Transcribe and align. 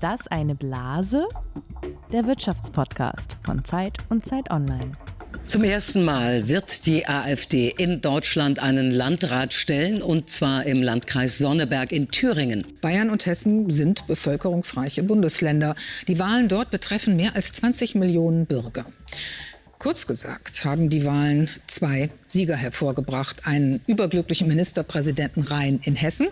Ist 0.00 0.04
das 0.04 0.28
eine 0.28 0.54
Blase? 0.54 1.28
Der 2.10 2.26
Wirtschaftspodcast 2.26 3.36
von 3.44 3.66
Zeit 3.66 3.98
und 4.08 4.24
Zeit 4.24 4.50
Online. 4.50 4.92
Zum 5.44 5.62
ersten 5.62 6.04
Mal 6.04 6.48
wird 6.48 6.86
die 6.86 7.06
AfD 7.06 7.68
in 7.68 8.00
Deutschland 8.00 8.60
einen 8.60 8.92
Landrat 8.92 9.52
stellen, 9.52 10.00
und 10.00 10.30
zwar 10.30 10.64
im 10.64 10.82
Landkreis 10.82 11.36
Sonneberg 11.36 11.92
in 11.92 12.08
Thüringen. 12.08 12.66
Bayern 12.80 13.10
und 13.10 13.26
Hessen 13.26 13.68
sind 13.68 14.06
bevölkerungsreiche 14.06 15.02
Bundesländer. 15.02 15.76
Die 16.08 16.18
Wahlen 16.18 16.48
dort 16.48 16.70
betreffen 16.70 17.16
mehr 17.16 17.36
als 17.36 17.52
20 17.52 17.94
Millionen 17.94 18.46
Bürger. 18.46 18.86
Kurz 19.78 20.06
gesagt 20.06 20.64
haben 20.64 20.88
die 20.88 21.04
Wahlen 21.04 21.50
zwei 21.66 22.08
Sieger 22.26 22.56
hervorgebracht. 22.56 23.46
Einen 23.46 23.82
überglücklichen 23.86 24.48
Ministerpräsidenten 24.48 25.42
Rhein 25.42 25.80
in 25.82 25.94
Hessen 25.94 26.28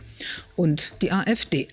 und 0.57 0.93
die 1.03 1.13
AfD. 1.13 1.69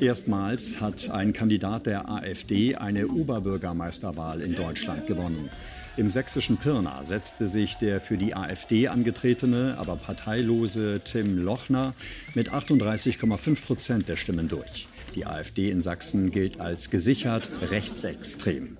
Erstmals 0.00 0.80
hat 0.80 1.10
ein 1.10 1.32
Kandidat 1.32 1.86
der 1.86 2.08
AfD 2.08 2.74
eine 2.76 3.08
Oberbürgermeisterwahl 3.08 4.40
in 4.40 4.54
Deutschland 4.54 5.06
gewonnen. 5.06 5.50
Im 5.96 6.10
sächsischen 6.10 6.56
Pirna 6.56 7.04
setzte 7.04 7.46
sich 7.46 7.76
der 7.76 8.00
für 8.00 8.16
die 8.16 8.34
AfD 8.34 8.88
angetretene, 8.88 9.76
aber 9.78 9.94
parteilose 9.96 11.00
Tim 11.04 11.38
Lochner 11.38 11.94
mit 12.34 12.50
38,5 12.50 13.62
Prozent 13.62 14.08
der 14.08 14.16
Stimmen 14.16 14.48
durch. 14.48 14.88
Die 15.14 15.26
AfD 15.26 15.70
in 15.70 15.82
Sachsen 15.82 16.32
gilt 16.32 16.58
als 16.58 16.90
gesichert 16.90 17.48
rechtsextrem. 17.60 18.76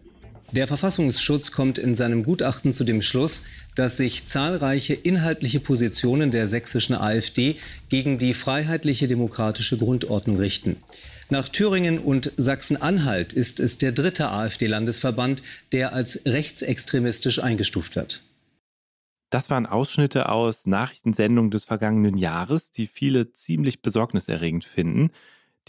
Der 0.54 0.68
Verfassungsschutz 0.68 1.50
kommt 1.50 1.78
in 1.78 1.96
seinem 1.96 2.22
Gutachten 2.22 2.72
zu 2.72 2.84
dem 2.84 3.02
Schluss, 3.02 3.42
dass 3.74 3.96
sich 3.96 4.26
zahlreiche 4.26 4.94
inhaltliche 4.94 5.58
Positionen 5.58 6.30
der 6.30 6.46
sächsischen 6.46 6.94
AfD 6.94 7.56
gegen 7.88 8.18
die 8.18 8.34
freiheitliche 8.34 9.08
demokratische 9.08 9.76
Grundordnung 9.76 10.36
richten. 10.36 10.76
Nach 11.28 11.48
Thüringen 11.48 11.98
und 11.98 12.30
Sachsen-Anhalt 12.36 13.32
ist 13.32 13.58
es 13.58 13.78
der 13.78 13.90
dritte 13.90 14.30
AfD-Landesverband, 14.30 15.42
der 15.72 15.92
als 15.92 16.20
rechtsextremistisch 16.24 17.40
eingestuft 17.40 17.96
wird. 17.96 18.22
Das 19.30 19.50
waren 19.50 19.66
Ausschnitte 19.66 20.28
aus 20.28 20.66
Nachrichtensendungen 20.66 21.50
des 21.50 21.64
vergangenen 21.64 22.16
Jahres, 22.16 22.70
die 22.70 22.86
viele 22.86 23.32
ziemlich 23.32 23.82
besorgniserregend 23.82 24.64
finden. 24.64 25.10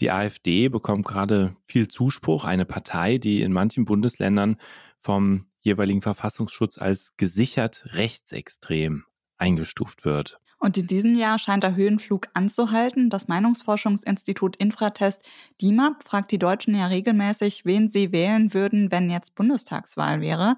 Die 0.00 0.10
AfD 0.10 0.68
bekommt 0.68 1.06
gerade 1.06 1.56
viel 1.64 1.88
Zuspruch, 1.88 2.44
eine 2.44 2.66
Partei, 2.66 3.18
die 3.18 3.40
in 3.40 3.52
manchen 3.52 3.84
Bundesländern 3.84 4.56
vom 4.98 5.46
jeweiligen 5.60 6.02
Verfassungsschutz 6.02 6.78
als 6.78 7.16
gesichert 7.16 7.86
rechtsextrem 7.92 9.04
eingestuft 9.38 10.04
wird. 10.04 10.38
Und 10.58 10.78
in 10.78 10.86
diesem 10.86 11.16
Jahr 11.16 11.38
scheint 11.38 11.64
der 11.64 11.76
Höhenflug 11.76 12.28
anzuhalten. 12.34 13.10
Das 13.10 13.28
Meinungsforschungsinstitut 13.28 14.56
Infratest 14.56 15.22
DIMAP 15.60 16.02
fragt 16.04 16.30
die 16.32 16.38
Deutschen 16.38 16.74
ja 16.74 16.86
regelmäßig, 16.86 17.64
wen 17.66 17.90
sie 17.90 18.10
wählen 18.10 18.54
würden, 18.54 18.90
wenn 18.90 19.10
jetzt 19.10 19.34
Bundestagswahl 19.34 20.20
wäre. 20.20 20.56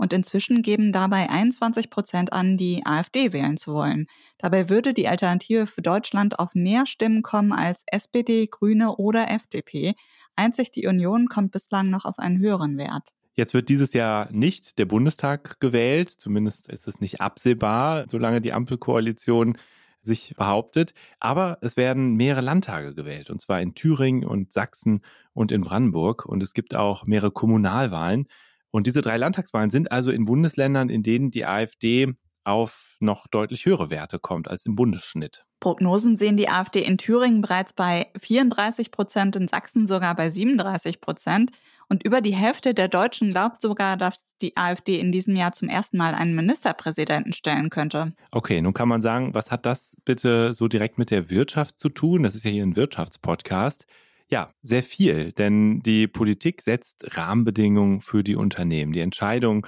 Und 0.00 0.14
inzwischen 0.14 0.62
geben 0.62 0.92
dabei 0.92 1.28
21 1.28 1.90
Prozent 1.90 2.32
an, 2.32 2.56
die 2.56 2.86
AfD 2.86 3.34
wählen 3.34 3.58
zu 3.58 3.74
wollen. 3.74 4.06
Dabei 4.38 4.70
würde 4.70 4.94
die 4.94 5.08
Alternative 5.08 5.66
für 5.66 5.82
Deutschland 5.82 6.38
auf 6.38 6.54
mehr 6.54 6.86
Stimmen 6.86 7.20
kommen 7.20 7.52
als 7.52 7.82
SPD, 7.86 8.46
Grüne 8.46 8.96
oder 8.96 9.30
FDP. 9.30 9.92
Einzig 10.36 10.72
die 10.72 10.86
Union 10.86 11.26
kommt 11.26 11.52
bislang 11.52 11.90
noch 11.90 12.06
auf 12.06 12.18
einen 12.18 12.38
höheren 12.38 12.78
Wert. 12.78 13.10
Jetzt 13.34 13.52
wird 13.52 13.68
dieses 13.68 13.92
Jahr 13.92 14.32
nicht 14.32 14.78
der 14.78 14.86
Bundestag 14.86 15.60
gewählt, 15.60 16.08
zumindest 16.08 16.70
ist 16.70 16.88
es 16.88 17.00
nicht 17.00 17.20
absehbar, 17.20 18.06
solange 18.08 18.40
die 18.40 18.54
Ampelkoalition 18.54 19.58
sich 20.00 20.34
behauptet. 20.34 20.94
Aber 21.18 21.58
es 21.60 21.76
werden 21.76 22.14
mehrere 22.14 22.40
Landtage 22.40 22.94
gewählt, 22.94 23.28
und 23.28 23.42
zwar 23.42 23.60
in 23.60 23.74
Thüringen 23.74 24.24
und 24.24 24.50
Sachsen 24.50 25.02
und 25.34 25.52
in 25.52 25.60
Brandenburg. 25.60 26.24
Und 26.24 26.42
es 26.42 26.54
gibt 26.54 26.74
auch 26.74 27.04
mehrere 27.04 27.32
Kommunalwahlen. 27.32 28.28
Und 28.70 28.86
diese 28.86 29.02
drei 29.02 29.16
Landtagswahlen 29.16 29.70
sind 29.70 29.92
also 29.92 30.10
in 30.10 30.24
Bundesländern, 30.24 30.88
in 30.88 31.02
denen 31.02 31.30
die 31.30 31.44
AfD 31.46 32.14
auf 32.44 32.96
noch 33.00 33.26
deutlich 33.26 33.66
höhere 33.66 33.90
Werte 33.90 34.18
kommt 34.18 34.48
als 34.48 34.66
im 34.66 34.74
Bundesschnitt. 34.74 35.44
Prognosen 35.60 36.16
sehen 36.16 36.38
die 36.38 36.48
AfD 36.48 36.80
in 36.80 36.96
Thüringen 36.96 37.42
bereits 37.42 37.74
bei 37.74 38.06
34 38.18 38.90
Prozent, 38.90 39.36
in 39.36 39.46
Sachsen 39.46 39.86
sogar 39.86 40.14
bei 40.14 40.30
37 40.30 41.02
Prozent. 41.02 41.50
Und 41.88 42.02
über 42.02 42.22
die 42.22 42.34
Hälfte 42.34 42.72
der 42.72 42.88
Deutschen 42.88 43.32
glaubt 43.32 43.60
sogar, 43.60 43.98
dass 43.98 44.24
die 44.40 44.56
AfD 44.56 44.98
in 44.98 45.12
diesem 45.12 45.36
Jahr 45.36 45.52
zum 45.52 45.68
ersten 45.68 45.98
Mal 45.98 46.14
einen 46.14 46.34
Ministerpräsidenten 46.34 47.34
stellen 47.34 47.68
könnte. 47.68 48.14
Okay, 48.30 48.62
nun 48.62 48.72
kann 48.72 48.88
man 48.88 49.02
sagen, 49.02 49.34
was 49.34 49.50
hat 49.50 49.66
das 49.66 49.96
bitte 50.06 50.54
so 50.54 50.66
direkt 50.66 50.96
mit 50.96 51.10
der 51.10 51.28
Wirtschaft 51.28 51.78
zu 51.78 51.90
tun? 51.90 52.22
Das 52.22 52.34
ist 52.34 52.44
ja 52.44 52.50
hier 52.50 52.64
ein 52.64 52.76
Wirtschaftspodcast. 52.76 53.86
Ja, 54.30 54.54
sehr 54.62 54.84
viel, 54.84 55.32
denn 55.32 55.80
die 55.82 56.06
Politik 56.06 56.62
setzt 56.62 57.16
Rahmenbedingungen 57.16 58.00
für 58.00 58.22
die 58.22 58.36
Unternehmen. 58.36 58.92
Die 58.92 59.00
Entscheidungen 59.00 59.62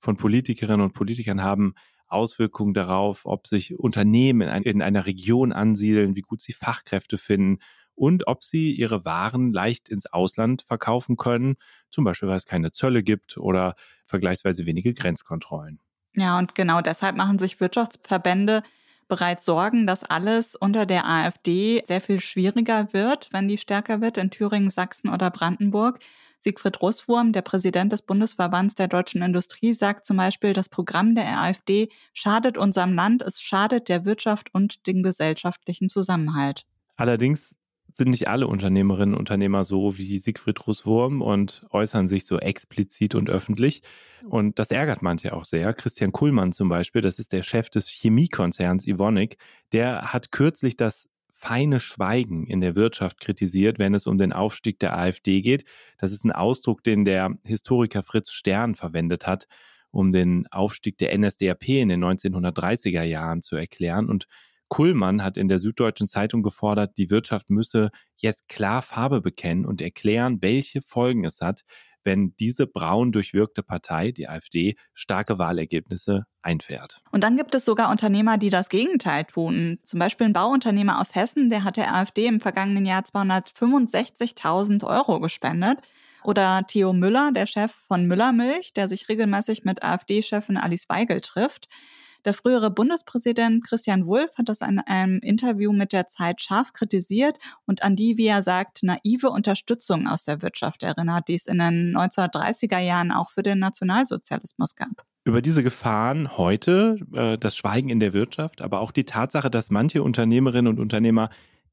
von 0.00 0.16
Politikerinnen 0.16 0.84
und 0.84 0.92
Politikern 0.92 1.40
haben 1.40 1.74
Auswirkungen 2.08 2.74
darauf, 2.74 3.26
ob 3.26 3.46
sich 3.46 3.78
Unternehmen 3.78 4.40
in, 4.40 4.48
ein, 4.48 4.62
in 4.64 4.82
einer 4.82 5.06
Region 5.06 5.52
ansiedeln, 5.52 6.16
wie 6.16 6.22
gut 6.22 6.42
sie 6.42 6.52
Fachkräfte 6.52 7.16
finden 7.16 7.62
und 7.94 8.26
ob 8.26 8.42
sie 8.42 8.72
ihre 8.72 9.04
Waren 9.04 9.52
leicht 9.52 9.88
ins 9.88 10.06
Ausland 10.06 10.62
verkaufen 10.62 11.16
können, 11.16 11.56
zum 11.90 12.04
Beispiel 12.04 12.28
weil 12.28 12.36
es 12.36 12.46
keine 12.46 12.72
Zölle 12.72 13.04
gibt 13.04 13.36
oder 13.36 13.76
vergleichsweise 14.06 14.66
wenige 14.66 14.94
Grenzkontrollen. 14.94 15.80
Ja, 16.16 16.38
und 16.38 16.54
genau 16.56 16.80
deshalb 16.80 17.16
machen 17.16 17.38
sich 17.38 17.60
Wirtschaftsverbände 17.60 18.62
bereits 19.08 19.44
Sorgen, 19.44 19.86
dass 19.86 20.04
alles 20.04 20.54
unter 20.54 20.86
der 20.86 21.06
AfD 21.06 21.82
sehr 21.86 22.00
viel 22.00 22.20
schwieriger 22.20 22.92
wird, 22.92 23.28
wenn 23.32 23.48
die 23.48 23.58
stärker 23.58 24.00
wird 24.00 24.18
in 24.18 24.30
Thüringen, 24.30 24.70
Sachsen 24.70 25.08
oder 25.08 25.30
Brandenburg. 25.30 25.98
Siegfried 26.40 26.80
Russwurm, 26.80 27.32
der 27.32 27.42
Präsident 27.42 27.92
des 27.92 28.02
Bundesverbands 28.02 28.76
der 28.76 28.86
deutschen 28.86 29.22
Industrie, 29.22 29.72
sagt 29.72 30.06
zum 30.06 30.18
Beispiel, 30.18 30.52
das 30.52 30.68
Programm 30.68 31.14
der 31.14 31.40
AfD 31.40 31.88
schadet 32.12 32.56
unserem 32.56 32.92
Land, 32.92 33.22
es 33.22 33.40
schadet 33.40 33.88
der 33.88 34.04
Wirtschaft 34.04 34.54
und 34.54 34.86
dem 34.86 35.02
gesellschaftlichen 35.02 35.88
Zusammenhalt. 35.88 36.64
Allerdings 36.96 37.57
sind 37.98 38.10
nicht 38.10 38.28
alle 38.28 38.46
Unternehmerinnen 38.46 39.14
und 39.14 39.20
Unternehmer 39.20 39.64
so 39.64 39.98
wie 39.98 40.18
Siegfried 40.20 40.66
Russwurm 40.66 41.20
und 41.20 41.66
äußern 41.70 42.06
sich 42.06 42.24
so 42.24 42.38
explizit 42.38 43.16
und 43.16 43.28
öffentlich. 43.28 43.82
Und 44.24 44.58
das 44.60 44.70
ärgert 44.70 45.02
manche 45.02 45.32
auch 45.32 45.44
sehr. 45.44 45.74
Christian 45.74 46.12
Kuhlmann 46.12 46.52
zum 46.52 46.68
Beispiel, 46.68 47.02
das 47.02 47.18
ist 47.18 47.32
der 47.32 47.42
Chef 47.42 47.70
des 47.70 47.88
Chemiekonzerns 47.88 48.86
Ivonic, 48.86 49.36
der 49.72 50.12
hat 50.12 50.30
kürzlich 50.30 50.76
das 50.76 51.08
feine 51.28 51.80
Schweigen 51.80 52.46
in 52.46 52.60
der 52.60 52.76
Wirtschaft 52.76 53.20
kritisiert, 53.20 53.78
wenn 53.78 53.94
es 53.94 54.06
um 54.06 54.16
den 54.16 54.32
Aufstieg 54.32 54.78
der 54.78 54.96
AfD 54.96 55.40
geht. 55.40 55.64
Das 55.98 56.12
ist 56.12 56.24
ein 56.24 56.32
Ausdruck, 56.32 56.84
den 56.84 57.04
der 57.04 57.36
Historiker 57.44 58.02
Fritz 58.02 58.30
Stern 58.30 58.76
verwendet 58.76 59.26
hat, 59.26 59.48
um 59.90 60.12
den 60.12 60.46
Aufstieg 60.48 60.98
der 60.98 61.16
NSDAP 61.16 61.68
in 61.68 61.88
den 61.88 62.04
1930er 62.04 63.02
Jahren 63.02 63.42
zu 63.42 63.56
erklären. 63.56 64.08
Und 64.08 64.26
Kullmann 64.68 65.22
hat 65.22 65.36
in 65.36 65.48
der 65.48 65.58
Süddeutschen 65.58 66.08
Zeitung 66.08 66.42
gefordert, 66.42 66.98
die 66.98 67.10
Wirtschaft 67.10 67.50
müsse 67.50 67.90
jetzt 68.16 68.48
klar 68.48 68.82
Farbe 68.82 69.20
bekennen 69.20 69.64
und 69.64 69.80
erklären, 69.80 70.38
welche 70.40 70.82
Folgen 70.82 71.24
es 71.24 71.40
hat, 71.40 71.64
wenn 72.04 72.34
diese 72.38 72.66
braun 72.66 73.12
durchwirkte 73.12 73.62
Partei, 73.62 74.12
die 74.12 74.28
AfD, 74.28 74.76
starke 74.94 75.38
Wahlergebnisse 75.38 76.24
einfährt. 76.42 77.02
Und 77.10 77.24
dann 77.24 77.36
gibt 77.36 77.54
es 77.54 77.64
sogar 77.64 77.90
Unternehmer, 77.90 78.38
die 78.38 78.50
das 78.50 78.68
Gegenteil 78.68 79.24
tun. 79.24 79.78
Zum 79.84 79.98
Beispiel 79.98 80.26
ein 80.26 80.32
Bauunternehmer 80.32 81.00
aus 81.00 81.14
Hessen, 81.14 81.50
der 81.50 81.64
hat 81.64 81.76
der 81.76 81.94
AfD 81.94 82.26
im 82.26 82.40
vergangenen 82.40 82.86
Jahr 82.86 83.02
265.000 83.02 84.84
Euro 84.84 85.20
gespendet. 85.20 85.78
Oder 86.24 86.62
Theo 86.66 86.92
Müller, 86.92 87.30
der 87.32 87.46
Chef 87.46 87.72
von 87.72 88.06
Müllermilch, 88.06 88.72
der 88.72 88.88
sich 88.88 89.08
regelmäßig 89.08 89.64
mit 89.64 89.82
AfD-Chefin 89.82 90.56
Alice 90.56 90.88
Weigel 90.88 91.20
trifft. 91.20 91.68
Der 92.28 92.34
frühere 92.34 92.70
Bundespräsident 92.70 93.64
Christian 93.64 94.06
Wulff 94.06 94.36
hat 94.36 94.50
das 94.50 94.60
in 94.60 94.80
einem 94.80 95.18
Interview 95.20 95.72
mit 95.72 95.94
der 95.94 96.08
Zeit 96.08 96.42
scharf 96.42 96.74
kritisiert 96.74 97.38
und 97.64 97.82
an 97.82 97.96
die, 97.96 98.18
wie 98.18 98.26
er 98.26 98.42
sagt, 98.42 98.82
naive 98.82 99.30
Unterstützung 99.30 100.06
aus 100.06 100.24
der 100.24 100.42
Wirtschaft 100.42 100.82
erinnert, 100.82 101.28
die 101.28 101.36
es 101.36 101.46
in 101.46 101.56
den 101.56 101.96
1930er 101.96 102.80
Jahren 102.80 103.12
auch 103.12 103.30
für 103.30 103.42
den 103.42 103.58
Nationalsozialismus 103.60 104.76
gab. 104.76 105.06
Über 105.24 105.40
diese 105.40 105.62
Gefahren 105.62 106.36
heute, 106.36 106.98
äh, 107.14 107.38
das 107.38 107.56
Schweigen 107.56 107.88
in 107.88 107.98
der 107.98 108.12
Wirtschaft, 108.12 108.60
aber 108.60 108.80
auch 108.80 108.92
die 108.92 109.04
Tatsache, 109.04 109.48
dass 109.48 109.70
manche 109.70 110.02
Unternehmerinnen 110.02 110.70
und 110.70 110.80
Unternehmer 110.80 111.30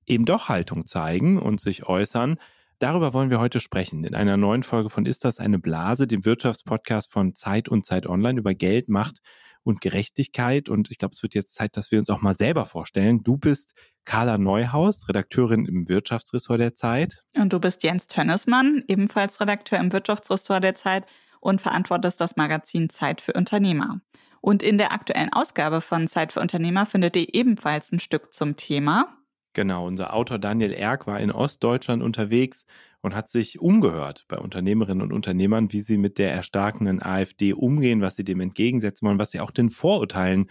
eben 0.07 0.23
doch 0.23 0.47
Haltung 0.47 0.87
zeigen 0.87 1.37
und 1.37 1.59
sich 1.59 1.85
äußern, 1.85 2.37
Darüber 2.79 3.13
wollen 3.13 3.29
wir 3.29 3.39
heute 3.39 3.61
sprechen 3.61 4.03
in 4.03 4.15
einer 4.15 4.35
neuen 4.35 4.61
Folge 4.61 4.89
von 4.89 5.05
Ist 5.05 5.23
das 5.23 5.39
eine 5.39 5.59
Blase, 5.59 6.07
dem 6.07 6.25
Wirtschaftspodcast 6.25 7.09
von 7.09 7.33
Zeit 7.33 7.69
und 7.69 7.85
Zeit 7.85 8.05
Online 8.05 8.37
über 8.37 8.53
Geld, 8.53 8.89
Macht 8.89 9.21
und 9.65 9.81
Gerechtigkeit. 9.81 10.69
Und 10.69 10.91
ich 10.91 10.99
glaube, 10.99 11.13
es 11.13 11.23
wird 11.23 11.33
jetzt 11.33 11.55
Zeit, 11.55 11.75
dass 11.75 11.91
wir 11.91 11.99
uns 11.99 12.09
auch 12.09 12.21
mal 12.21 12.33
selber 12.33 12.65
vorstellen. 12.65 13.23
Du 13.23 13.35
bist 13.35 13.73
Carla 14.05 14.37
Neuhaus, 14.37 15.09
Redakteurin 15.09 15.65
im 15.65 15.89
Wirtschaftsressort 15.89 16.59
der 16.59 16.75
Zeit. 16.75 17.23
Und 17.35 17.51
du 17.51 17.59
bist 17.59 17.83
Jens 17.83 18.07
Tönnesmann, 18.07 18.83
ebenfalls 18.87 19.41
Redakteur 19.41 19.79
im 19.79 19.91
Wirtschaftsressort 19.91 20.63
der 20.63 20.75
Zeit 20.75 21.05
und 21.39 21.61
verantwortest 21.61 22.21
das 22.21 22.35
Magazin 22.35 22.89
Zeit 22.89 23.21
für 23.21 23.33
Unternehmer. 23.33 24.01
Und 24.41 24.61
in 24.61 24.77
der 24.77 24.91
aktuellen 24.91 25.33
Ausgabe 25.33 25.81
von 25.81 26.07
Zeit 26.07 26.31
für 26.31 26.39
Unternehmer 26.39 26.85
findet 26.85 27.15
ihr 27.17 27.33
ebenfalls 27.33 27.91
ein 27.91 27.99
Stück 27.99 28.33
zum 28.33 28.55
Thema. 28.55 29.17
Genau, 29.53 29.87
unser 29.87 30.13
Autor 30.13 30.37
Daniel 30.37 30.73
Erck 30.73 31.07
war 31.07 31.19
in 31.19 31.31
Ostdeutschland 31.31 32.03
unterwegs 32.03 32.65
und 33.05 33.15
hat 33.15 33.29
sich 33.29 33.59
umgehört 33.59 34.25
bei 34.27 34.39
Unternehmerinnen 34.39 35.03
und 35.03 35.13
Unternehmern, 35.13 35.71
wie 35.71 35.81
sie 35.81 35.99
mit 35.99 36.17
der 36.17 36.31
erstarkenden 36.33 37.03
AfD 37.03 37.53
umgehen, 37.53 38.01
was 38.01 38.15
sie 38.15 38.23
dem 38.23 38.39
entgegensetzen 38.39 39.07
wollen, 39.07 39.19
was 39.19 39.29
sie 39.29 39.41
auch 39.41 39.51
den 39.51 39.69
Vorurteilen 39.69 40.49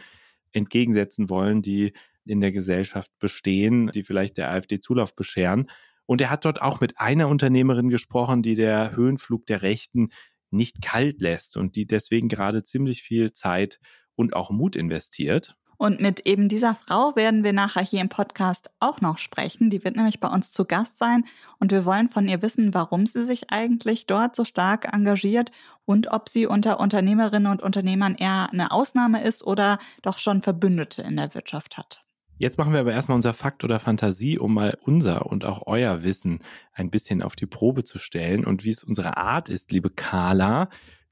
entgegensetzen 0.53 1.29
wollen, 1.29 1.63
die 1.63 1.95
in 2.25 2.41
der 2.41 2.53
Gesellschaft 2.53 3.11
bestehen, 3.19 3.91
die 3.93 4.05
vielleicht 4.05 4.39
der 4.39 4.53
AfD 4.53 4.79
Zulauf 4.79 5.17
bescheren. 5.17 5.69
Und 6.07 6.21
er 6.21 6.31
hat 6.31 6.45
dort 6.45 6.63
auch 6.63 6.79
mit 6.79 7.01
einer 7.01 7.27
Unternehmerin 7.27 7.89
gesprochen, 7.89 8.43
die 8.43 8.55
der 8.55 8.95
Höhenflug 8.95 9.47
der 9.47 9.63
Rechten 9.63 10.11
nicht 10.53 10.81
kalt 10.81 11.21
lässt 11.21 11.57
und 11.57 11.75
die 11.75 11.89
deswegen 11.89 12.29
gerade 12.29 12.63
ziemlich 12.63 13.03
viel 13.03 13.33
Zeit 13.33 13.81
und 14.15 14.37
auch 14.37 14.53
Mut 14.53 14.77
investiert. 14.77 15.57
Und 15.77 16.01
mit 16.01 16.21
eben 16.27 16.49
dieser 16.49 16.75
Frau 16.75 17.17
werden 17.17 17.45
wir 17.45 17.53
nachher 17.53 17.83
hier 17.83 18.01
im 18.01 18.09
Podcast 18.09 18.71
auch 18.81 19.01
noch 19.01 19.19
sprechen. 19.19 19.71
Die 19.71 19.85
wird 19.85 19.97
nämlich 19.97 20.21
bei 20.21 20.29
uns 20.29 20.51
zu 20.53 20.65
Gast 20.65 20.99
sein 20.99 21.25
und 21.59 21.73
wir 21.73 21.85
wollen 21.85 22.09
von 22.09 22.29
ihr 22.29 22.43
wissen, 22.43 22.75
warum 22.75 23.07
sie 23.07 23.25
sich 23.25 23.51
eigentlich 23.51 24.07
dort 24.07 24.37
so 24.37 24.45
stark 24.45 24.93
engagiert 24.93 25.51
und 25.85 26.13
ob 26.13 26.29
sie 26.29 26.47
unter 26.47 26.81
Unternehmerinnen 26.81 27.51
und 27.51 27.63
Unternehmern 27.63 28.15
eher 28.15 28.49
eine 28.53 28.71
Ausnahme 28.71 29.23
ist 29.23 29.45
oder 29.45 29.79
doch 30.03 30.19
schon 30.19 30.43
Verbündete 30.43 31.03
in 31.03 31.17
der 31.17 31.35
Wirtschaft 31.35 31.77
hat. 31.77 32.05
Jetzt 32.37 32.59
machen 32.59 32.73
wir 32.73 32.81
aber 32.81 32.93
erstmal 32.93 33.15
unser 33.15 33.33
Fakt 33.33 33.63
oder 33.63 33.79
Fantasie, 33.79 34.39
um 34.39 34.55
mal 34.55 34.77
unser 34.83 35.27
und 35.27 35.45
auch 35.45 35.67
euer 35.67 36.03
Wissen 36.03 36.41
ein 36.73 36.91
bisschen 36.91 37.23
auf 37.23 37.37
die 37.37 37.47
Probe 37.47 37.85
zu 37.85 37.99
stellen. 37.99 38.45
Und 38.45 38.65
wie 38.65 38.71
es 38.71 38.83
unsere 38.83 39.17
Art 39.17 39.49
ist, 39.49 39.71
liebe 39.71 39.91
Carla, 39.91 40.69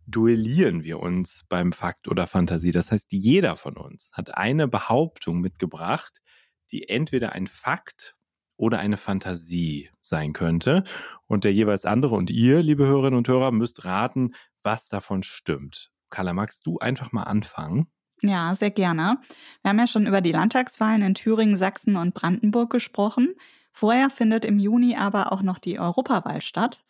duellieren 0.07 0.83
wir 0.83 1.01
uns 1.01 1.45
beim 1.49 1.73
Fakt 1.73 2.09
oder 2.09 2.27
Fantasie. 2.27 2.73
Das 2.73 2.93
heißt, 2.93 3.13
jeder 3.13 3.57
von 3.57 3.77
uns 3.77 4.11
hat 4.13 4.37
eine 4.37 4.69
Behauptung 4.69 5.41
mitgebracht, 5.41 6.21
die 6.71 6.89
entweder 6.89 7.33
ein 7.33 7.47
Fakt 7.47 8.15
oder 8.57 8.79
eine 8.79 8.97
Fantasie 8.97 9.91
sein 10.01 10.33
könnte. 10.33 10.85
Und 11.27 11.45
der 11.45 11.53
jeweils 11.53 11.85
andere 11.85 12.15
und 12.15 12.31
ihr, 12.31 12.63
liebe 12.63 12.87
Hörerinnen 12.87 13.19
und 13.19 13.29
Hörer, 13.29 13.51
müsst 13.51 13.85
raten, 13.85 14.35
was 14.63 14.89
davon 14.89 15.23
stimmt. 15.23 15.91
Carla, 16.11 16.33
magst 16.33 16.67
du 16.67 16.79
einfach 16.79 17.13
mal 17.13 17.25
anfangen? 17.25 17.89
Ja, 18.23 18.55
sehr 18.55 18.71
gerne. 18.71 19.19
Wir 19.63 19.71
haben 19.71 19.79
ja 19.79 19.89
schon 19.89 20.07
über 20.07 20.21
die 20.21 20.31
Landtagswahlen 20.33 21.03
in 21.03 21.15
Thüringen, 21.15 21.57
Sachsen 21.57 21.97
und 21.97 22.15
Brandenburg 22.15 22.71
gesprochen. 22.71 23.35
Vorher 23.73 24.11
findet 24.11 24.45
im 24.45 24.59
Juni 24.59 24.97
aber 24.97 25.33
auch 25.33 25.43
noch 25.43 25.59
die 25.59 25.81
Europawahl 25.81 26.41
statt. 26.41 26.85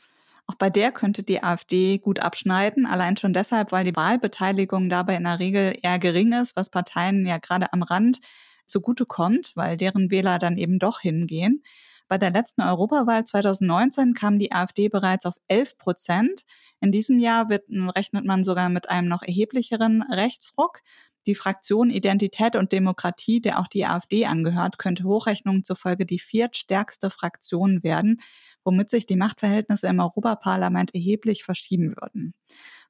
Auch 0.46 0.56
bei 0.56 0.70
der 0.70 0.92
könnte 0.92 1.22
die 1.22 1.42
AfD 1.42 1.98
gut 1.98 2.18
abschneiden, 2.18 2.84
allein 2.86 3.16
schon 3.16 3.32
deshalb, 3.32 3.72
weil 3.72 3.84
die 3.84 3.96
Wahlbeteiligung 3.96 4.88
dabei 4.88 5.16
in 5.16 5.24
der 5.24 5.38
Regel 5.38 5.76
eher 5.82 5.98
gering 5.98 6.32
ist, 6.32 6.56
was 6.56 6.68
Parteien 6.70 7.24
ja 7.26 7.38
gerade 7.38 7.72
am 7.72 7.82
Rand 7.82 8.18
zugutekommt, 8.66 9.52
weil 9.54 9.76
deren 9.76 10.10
Wähler 10.10 10.38
dann 10.38 10.56
eben 10.56 10.78
doch 10.78 11.00
hingehen. 11.00 11.62
Bei 12.08 12.18
der 12.18 12.30
letzten 12.30 12.62
Europawahl 12.62 13.24
2019 13.24 14.12
kam 14.14 14.38
die 14.38 14.52
AfD 14.52 14.88
bereits 14.88 15.24
auf 15.24 15.34
11 15.48 15.78
Prozent. 15.78 16.42
In 16.80 16.92
diesem 16.92 17.18
Jahr 17.18 17.48
wird, 17.48 17.64
rechnet 17.70 18.24
man 18.24 18.44
sogar 18.44 18.68
mit 18.68 18.90
einem 18.90 19.08
noch 19.08 19.22
erheblicheren 19.22 20.02
Rechtsruck. 20.02 20.80
Die 21.26 21.34
Fraktion 21.34 21.90
Identität 21.90 22.56
und 22.56 22.72
Demokratie, 22.72 23.40
der 23.40 23.60
auch 23.60 23.68
die 23.68 23.86
AfD 23.86 24.26
angehört, 24.26 24.78
könnte 24.78 25.04
Hochrechnungen 25.04 25.64
zufolge 25.64 26.04
die 26.04 26.18
viertstärkste 26.18 27.10
Fraktion 27.10 27.82
werden, 27.82 28.20
womit 28.64 28.90
sich 28.90 29.06
die 29.06 29.16
Machtverhältnisse 29.16 29.86
im 29.86 30.00
Europaparlament 30.00 30.94
erheblich 30.94 31.44
verschieben 31.44 31.94
würden. 32.00 32.34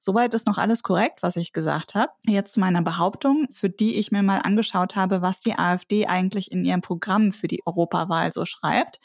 Soweit 0.00 0.34
ist 0.34 0.46
noch 0.46 0.58
alles 0.58 0.82
korrekt, 0.82 1.22
was 1.22 1.36
ich 1.36 1.52
gesagt 1.52 1.94
habe. 1.94 2.12
Jetzt 2.26 2.54
zu 2.54 2.60
meiner 2.60 2.82
Behauptung, 2.82 3.46
für 3.52 3.70
die 3.70 3.96
ich 3.96 4.10
mir 4.10 4.22
mal 4.22 4.38
angeschaut 4.38 4.96
habe, 4.96 5.22
was 5.22 5.38
die 5.38 5.58
AfD 5.58 6.06
eigentlich 6.06 6.50
in 6.50 6.64
ihrem 6.64 6.80
Programm 6.80 7.32
für 7.32 7.48
die 7.48 7.62
Europawahl 7.66 8.32
so 8.32 8.44
schreibt 8.44 8.98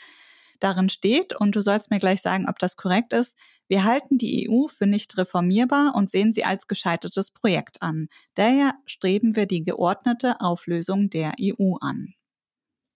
darin 0.59 0.89
steht, 0.89 1.35
und 1.35 1.55
du 1.55 1.61
sollst 1.61 1.91
mir 1.91 1.99
gleich 1.99 2.21
sagen, 2.21 2.47
ob 2.49 2.59
das 2.59 2.75
korrekt 2.75 3.13
ist, 3.13 3.37
wir 3.67 3.83
halten 3.83 4.17
die 4.17 4.49
EU 4.49 4.67
für 4.67 4.87
nicht 4.87 5.17
reformierbar 5.17 5.93
und 5.95 6.09
sehen 6.09 6.33
sie 6.33 6.45
als 6.45 6.67
gescheitertes 6.67 7.31
Projekt 7.31 7.81
an. 7.81 8.07
Daher 8.35 8.73
streben 8.85 9.35
wir 9.35 9.45
die 9.45 9.63
geordnete 9.63 10.39
Auflösung 10.41 11.09
der 11.09 11.33
EU 11.41 11.75
an. 11.81 12.13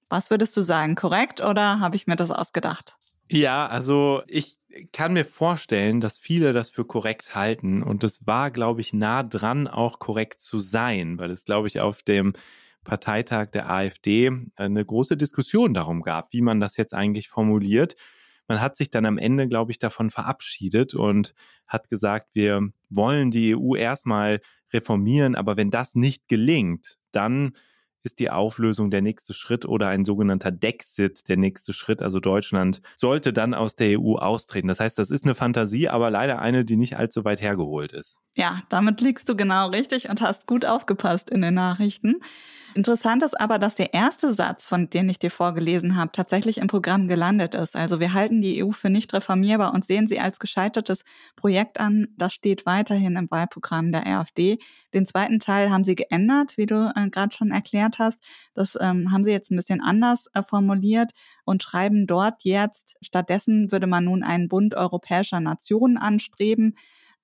Was 0.09 0.29
würdest 0.29 0.55
du 0.57 0.61
sagen, 0.61 0.95
korrekt 0.95 1.41
oder 1.41 1.79
habe 1.79 1.95
ich 1.95 2.07
mir 2.07 2.15
das 2.15 2.31
ausgedacht? 2.31 2.97
Ja, 3.29 3.65
also 3.67 4.23
ich 4.27 4.57
kann 4.91 5.13
mir 5.13 5.23
vorstellen, 5.23 6.01
dass 6.01 6.17
viele 6.17 6.51
das 6.51 6.69
für 6.69 6.83
korrekt 6.83 7.33
halten 7.33 7.81
und 7.81 8.03
es 8.03 8.27
war, 8.27 8.51
glaube 8.51 8.81
ich, 8.81 8.91
nah 8.91 9.23
dran, 9.23 9.69
auch 9.69 9.99
korrekt 9.99 10.39
zu 10.39 10.59
sein, 10.59 11.17
weil 11.17 11.31
es, 11.31 11.45
glaube 11.45 11.69
ich, 11.69 11.79
auf 11.79 12.03
dem 12.03 12.33
Parteitag 12.83 13.51
der 13.51 13.69
AfD 13.69 14.31
eine 14.55 14.85
große 14.85 15.17
Diskussion 15.17 15.73
darum 15.73 16.01
gab, 16.01 16.33
wie 16.33 16.41
man 16.41 16.59
das 16.59 16.77
jetzt 16.77 16.93
eigentlich 16.93 17.29
formuliert. 17.29 17.95
Man 18.47 18.59
hat 18.59 18.75
sich 18.75 18.89
dann 18.89 19.05
am 19.05 19.17
Ende, 19.17 19.47
glaube 19.47 19.71
ich, 19.71 19.79
davon 19.79 20.09
verabschiedet 20.09 20.93
und 20.93 21.33
hat 21.67 21.89
gesagt, 21.89 22.29
wir 22.33 22.61
wollen 22.89 23.31
die 23.31 23.55
EU 23.55 23.75
erstmal 23.75 24.41
reformieren, 24.73 25.35
aber 25.35 25.57
wenn 25.57 25.69
das 25.69 25.95
nicht 25.95 26.27
gelingt, 26.27 26.97
dann 27.11 27.53
ist 28.03 28.19
die 28.19 28.29
Auflösung 28.29 28.91
der 28.91 29.01
nächste 29.01 29.33
Schritt 29.33 29.65
oder 29.65 29.87
ein 29.87 30.05
sogenannter 30.05 30.51
Dexit 30.51 31.27
der 31.29 31.37
nächste 31.37 31.73
Schritt. 31.73 32.01
Also 32.01 32.19
Deutschland 32.19 32.81
sollte 32.95 33.33
dann 33.33 33.53
aus 33.53 33.75
der 33.75 33.99
EU 33.99 34.15
austreten. 34.15 34.67
Das 34.67 34.79
heißt, 34.79 34.97
das 34.97 35.11
ist 35.11 35.23
eine 35.23 35.35
Fantasie, 35.35 35.89
aber 35.89 36.09
leider 36.09 36.39
eine, 36.39 36.65
die 36.65 36.77
nicht 36.77 36.97
allzu 36.97 37.25
weit 37.25 37.41
hergeholt 37.41 37.91
ist. 37.91 38.19
Ja, 38.35 38.63
damit 38.69 39.01
liegst 39.01 39.27
du 39.27 39.35
genau 39.35 39.67
richtig 39.69 40.09
und 40.09 40.21
hast 40.21 40.47
gut 40.47 40.65
aufgepasst 40.65 41.29
in 41.29 41.41
den 41.41 41.53
Nachrichten. 41.53 42.15
Interessant 42.73 43.21
ist 43.23 43.37
aber, 43.39 43.59
dass 43.59 43.75
der 43.75 43.93
erste 43.93 44.31
Satz, 44.31 44.65
von 44.65 44.89
dem 44.89 45.09
ich 45.09 45.19
dir 45.19 45.31
vorgelesen 45.31 45.97
habe, 45.97 46.11
tatsächlich 46.13 46.59
im 46.59 46.67
Programm 46.67 47.09
gelandet 47.09 47.53
ist. 47.53 47.75
Also 47.75 47.99
wir 47.99 48.13
halten 48.13 48.41
die 48.41 48.63
EU 48.63 48.71
für 48.71 48.89
nicht 48.89 49.13
reformierbar 49.13 49.73
und 49.73 49.85
sehen 49.85 50.07
sie 50.07 50.21
als 50.21 50.39
gescheitertes 50.39 51.03
Projekt 51.35 51.81
an. 51.81 52.07
Das 52.17 52.33
steht 52.33 52.65
weiterhin 52.65 53.17
im 53.17 53.29
Wahlprogramm 53.29 53.91
der 53.91 54.07
AfD. 54.07 54.57
Den 54.93 55.05
zweiten 55.05 55.39
Teil 55.39 55.69
haben 55.69 55.83
sie 55.83 55.95
geändert, 55.95 56.57
wie 56.57 56.65
du 56.65 56.93
äh, 56.95 57.09
gerade 57.09 57.35
schon 57.35 57.51
erklärt 57.51 57.90
hast. 57.99 58.19
Das 58.53 58.77
ähm, 58.79 59.11
haben 59.11 59.23
sie 59.23 59.31
jetzt 59.31 59.51
ein 59.51 59.55
bisschen 59.55 59.81
anders 59.81 60.27
äh, 60.33 60.43
formuliert 60.43 61.11
und 61.45 61.63
schreiben 61.63 62.07
dort 62.07 62.43
jetzt, 62.43 62.95
stattdessen 63.01 63.71
würde 63.71 63.87
man 63.87 64.05
nun 64.05 64.23
einen 64.23 64.47
Bund 64.47 64.75
europäischer 64.75 65.39
Nationen 65.39 65.97
anstreben. 65.97 66.75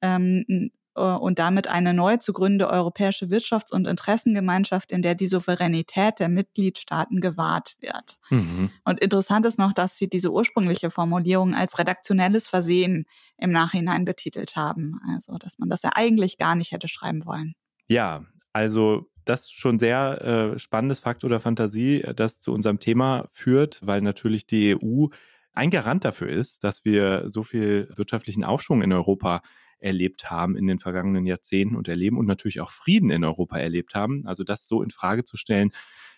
Ähm, 0.02 0.72
äh, 0.98 1.02
und 1.02 1.40
damit 1.40 1.68
eine 1.68 1.94
neu 1.94 2.18
zu 2.18 2.34
gründende 2.34 2.70
europäische 2.70 3.28
Wirtschafts- 3.28 3.72
und 3.72 3.88
Interessengemeinschaft, 3.88 4.92
in 4.92 5.02
der 5.02 5.16
die 5.16 5.28
Souveränität 5.28 6.20
der 6.20 6.28
Mitgliedstaaten 6.28 7.22
gewahrt 7.22 7.78
wird. 7.80 8.18
Mhm. 8.30 8.72
Und 8.84 9.00
interessant 9.00 9.46
ist 9.46 9.60
noch, 9.60 9.74
dass 9.74 9.98
sie 9.98 10.10
diese 10.10 10.32
ursprüngliche 10.32 10.92
Formulierung 10.92 11.54
als 11.54 11.78
redaktionelles 11.80 12.48
Versehen 12.48 13.06
im 13.38 13.52
Nachhinein 13.52 14.06
betitelt 14.06 14.56
haben. 14.56 15.00
Also, 15.14 15.38
dass 15.38 15.60
man 15.60 15.70
das 15.70 15.84
ja 15.84 15.92
eigentlich 15.94 16.38
gar 16.38 16.56
nicht 16.56 16.72
hätte 16.72 16.88
schreiben 16.88 17.26
wollen. 17.26 17.54
Ja, 17.88 18.26
also 18.58 19.08
das 19.24 19.52
schon 19.52 19.78
sehr 19.78 20.56
äh, 20.56 20.60
spannendes 20.60 20.98
Fakt 20.98 21.24
oder 21.24 21.40
Fantasie, 21.40 22.04
das 22.16 22.42
zu 22.42 22.52
unserem 22.52 22.80
Thema 22.80 23.28
führt, 23.32 23.86
weil 23.86 24.02
natürlich 24.02 24.48
die 24.48 24.76
EU 24.76 25.10
ein 25.54 25.70
Garant 25.70 26.04
dafür 26.06 26.30
ist, 26.30 26.64
dass 26.64 26.84
wir 26.84 27.30
so 27.30 27.44
viel 27.44 27.88
wirtschaftlichen 27.96 28.44
Aufschwung 28.44 28.82
in 28.82 28.92
Europa 28.92 29.44
erlebt 29.78 30.32
haben 30.32 30.58
in 30.58 30.66
den 30.66 30.80
vergangenen 30.80 31.28
Jahrzehnten 31.28 31.76
und 31.76 31.88
erleben 31.88 32.18
und 32.18 32.26
natürlich 32.26 32.60
auch 32.60 32.72
Frieden 32.72 33.12
in 33.12 33.24
Europa 33.24 33.60
erlebt 33.60 33.94
haben. 33.94 34.26
Also 34.26 34.44
das 34.44 34.66
so 34.66 34.82
in 34.82 34.90
Frage 34.90 35.24
zu 35.24 35.38
stellen, 35.38 35.70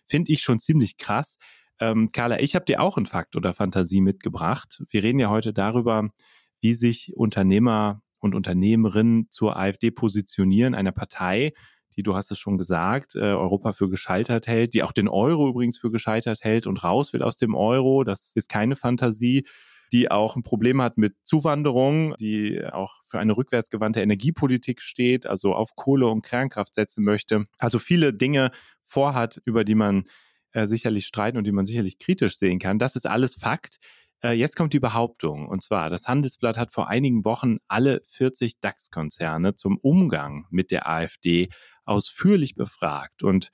finde 0.05 0.31
ich 0.31 0.41
schon 0.41 0.59
ziemlich 0.59 0.95
krass. 0.95 1.37
Ähm, 1.81 2.09
Carla, 2.13 2.39
ich 2.39 2.55
habe 2.55 2.63
dir 2.63 2.79
auch 2.79 2.95
einen 2.95 3.05
Fakt 3.05 3.35
oder 3.35 3.51
Fantasie 3.51 3.99
mitgebracht. 3.99 4.81
Wir 4.89 5.03
reden 5.03 5.19
ja 5.19 5.29
heute 5.29 5.51
darüber, 5.51 6.07
wie 6.61 6.73
sich 6.73 7.11
Unternehmer 7.17 8.01
und 8.19 8.33
Unternehmerinnen 8.33 9.27
zur 9.29 9.57
AfD 9.57 9.91
positionieren, 9.91 10.73
einer 10.73 10.93
Partei, 10.93 11.51
die, 11.99 12.03
du 12.03 12.15
hast 12.15 12.31
es 12.31 12.39
schon 12.39 12.57
gesagt, 12.57 13.15
äh, 13.15 13.19
Europa 13.19 13.73
für 13.73 13.89
gescheitert 13.89 14.47
hält, 14.47 14.73
die 14.73 14.83
auch 14.83 14.93
den 14.93 15.09
Euro 15.09 15.49
übrigens 15.49 15.77
für 15.77 15.91
gescheitert 15.91 16.39
hält 16.43 16.65
und 16.65 16.83
raus 16.83 17.11
will 17.11 17.21
aus 17.21 17.35
dem 17.35 17.55
Euro. 17.55 18.05
Das 18.05 18.31
ist 18.35 18.49
keine 18.49 18.75
Fantasie 18.75 19.45
die 19.91 20.11
auch 20.11 20.35
ein 20.35 20.43
Problem 20.43 20.83
hat 20.83 20.99
mit 20.99 21.15
Zuwanderung, 21.23 22.13
die 22.19 22.63
auch 22.63 23.01
für 23.07 23.17
eine 23.17 23.35
rückwärtsgewandte 23.35 24.01
Energiepolitik 24.01 24.83
steht, 24.83 25.25
also 25.25 25.55
auf 25.55 25.75
Kohle 25.75 26.05
und 26.05 26.23
Kernkraft 26.23 26.75
setzen 26.75 27.03
möchte. 27.03 27.45
Also 27.57 27.79
viele 27.79 28.13
Dinge 28.13 28.51
vorhat, 28.81 29.41
über 29.45 29.63
die 29.63 29.73
man 29.73 30.03
äh, 30.51 30.67
sicherlich 30.67 31.07
streiten 31.07 31.39
und 31.39 31.45
die 31.45 31.51
man 31.51 31.65
sicherlich 31.65 31.97
kritisch 31.97 32.37
sehen 32.37 32.59
kann. 32.59 32.77
Das 32.77 32.95
ist 32.95 33.07
alles 33.07 33.33
Fakt. 33.33 33.79
Äh, 34.21 34.33
jetzt 34.33 34.55
kommt 34.55 34.73
die 34.73 34.79
Behauptung. 34.79 35.47
Und 35.47 35.63
zwar, 35.63 35.89
das 35.89 36.07
Handelsblatt 36.07 36.57
hat 36.57 36.71
vor 36.71 36.89
einigen 36.89 37.25
Wochen 37.25 37.57
alle 37.67 38.01
40 38.05 38.59
DAX-Konzerne 38.59 39.55
zum 39.55 39.77
Umgang 39.77 40.45
mit 40.49 40.71
der 40.71 40.89
AfD 40.89 41.49
ausführlich 41.89 42.55
befragt. 42.55 43.23
Und 43.23 43.51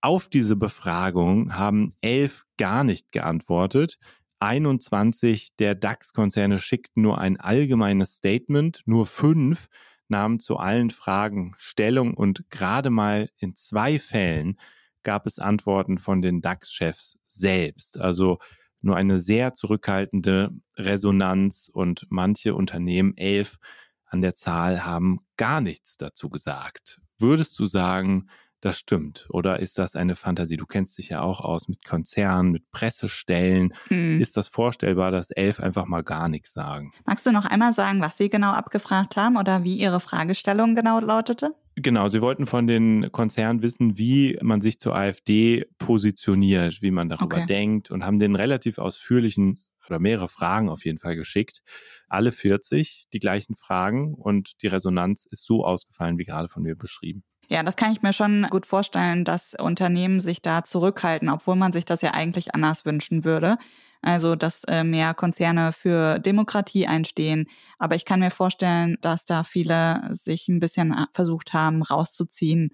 auf 0.00 0.28
diese 0.28 0.56
Befragung 0.56 1.54
haben 1.54 1.94
elf 2.00 2.44
gar 2.56 2.84
nicht 2.84 3.12
geantwortet. 3.12 3.98
21 4.40 5.56
der 5.56 5.74
DAX-Konzerne 5.74 6.60
schickten 6.60 7.02
nur 7.02 7.18
ein 7.18 7.40
allgemeines 7.40 8.14
Statement, 8.14 8.82
nur 8.86 9.06
fünf 9.06 9.68
nahmen 10.08 10.38
zu 10.38 10.56
allen 10.56 10.90
Fragen 10.90 11.52
Stellung 11.58 12.14
und 12.14 12.48
gerade 12.50 12.90
mal 12.90 13.30
in 13.36 13.56
zwei 13.56 13.98
Fällen 13.98 14.58
gab 15.02 15.26
es 15.26 15.38
Antworten 15.38 15.98
von 15.98 16.22
den 16.22 16.40
DAX-Chefs 16.40 17.18
selbst. 17.26 17.98
Also 18.00 18.38
nur 18.80 18.96
eine 18.96 19.18
sehr 19.18 19.54
zurückhaltende 19.54 20.50
Resonanz 20.76 21.68
und 21.72 22.06
manche 22.08 22.54
Unternehmen, 22.54 23.16
elf 23.16 23.58
an 24.06 24.20
der 24.20 24.34
Zahl, 24.34 24.84
haben 24.84 25.20
gar 25.36 25.60
nichts 25.60 25.96
dazu 25.96 26.30
gesagt. 26.30 27.00
Würdest 27.18 27.58
du 27.58 27.66
sagen, 27.66 28.28
das 28.60 28.78
stimmt? 28.78 29.26
Oder 29.30 29.60
ist 29.60 29.78
das 29.78 29.94
eine 29.94 30.16
Fantasie? 30.16 30.56
Du 30.56 30.66
kennst 30.66 30.98
dich 30.98 31.10
ja 31.10 31.20
auch 31.20 31.40
aus 31.40 31.68
mit 31.68 31.84
Konzernen, 31.84 32.50
mit 32.50 32.70
Pressestellen. 32.72 33.72
Hm. 33.88 34.20
Ist 34.20 34.36
das 34.36 34.48
vorstellbar, 34.48 35.10
dass 35.10 35.30
elf 35.30 35.60
einfach 35.60 35.86
mal 35.86 36.02
gar 36.02 36.28
nichts 36.28 36.52
sagen? 36.52 36.92
Magst 37.06 37.26
du 37.26 37.32
noch 37.32 37.44
einmal 37.44 37.72
sagen, 37.72 38.00
was 38.00 38.16
Sie 38.16 38.28
genau 38.28 38.50
abgefragt 38.50 39.16
haben 39.16 39.36
oder 39.36 39.62
wie 39.62 39.76
Ihre 39.76 40.00
Fragestellung 40.00 40.74
genau 40.74 40.98
lautete? 41.00 41.54
Genau, 41.76 42.08
Sie 42.08 42.20
wollten 42.20 42.46
von 42.46 42.66
den 42.66 43.12
Konzernen 43.12 43.62
wissen, 43.62 43.96
wie 43.96 44.36
man 44.42 44.60
sich 44.60 44.80
zur 44.80 44.96
AfD 44.96 45.64
positioniert, 45.78 46.82
wie 46.82 46.90
man 46.90 47.08
darüber 47.08 47.36
okay. 47.36 47.46
denkt 47.46 47.92
und 47.92 48.04
haben 48.04 48.18
den 48.18 48.34
relativ 48.34 48.78
ausführlichen 48.78 49.62
oder 49.90 49.98
mehrere 49.98 50.28
Fragen 50.28 50.68
auf 50.68 50.84
jeden 50.84 50.98
Fall 50.98 51.16
geschickt. 51.16 51.62
Alle 52.08 52.32
40 52.32 53.06
die 53.12 53.18
gleichen 53.18 53.54
Fragen 53.54 54.14
und 54.14 54.62
die 54.62 54.68
Resonanz 54.68 55.26
ist 55.30 55.44
so 55.44 55.64
ausgefallen, 55.64 56.18
wie 56.18 56.24
gerade 56.24 56.48
von 56.48 56.62
mir 56.62 56.76
beschrieben. 56.76 57.22
Ja, 57.50 57.62
das 57.62 57.76
kann 57.76 57.92
ich 57.92 58.02
mir 58.02 58.12
schon 58.12 58.46
gut 58.50 58.66
vorstellen, 58.66 59.24
dass 59.24 59.54
Unternehmen 59.54 60.20
sich 60.20 60.42
da 60.42 60.64
zurückhalten, 60.64 61.30
obwohl 61.30 61.56
man 61.56 61.72
sich 61.72 61.86
das 61.86 62.02
ja 62.02 62.12
eigentlich 62.12 62.54
anders 62.54 62.84
wünschen 62.84 63.24
würde. 63.24 63.56
Also, 64.02 64.36
dass 64.36 64.64
äh, 64.64 64.84
mehr 64.84 65.14
Konzerne 65.14 65.72
für 65.72 66.18
Demokratie 66.18 66.86
einstehen. 66.86 67.46
Aber 67.78 67.96
ich 67.96 68.04
kann 68.04 68.20
mir 68.20 68.30
vorstellen, 68.30 68.98
dass 69.00 69.24
da 69.24 69.44
viele 69.44 70.02
sich 70.10 70.48
ein 70.48 70.60
bisschen 70.60 70.92
äh, 70.92 71.06
versucht 71.14 71.54
haben, 71.54 71.82
rauszuziehen. 71.82 72.70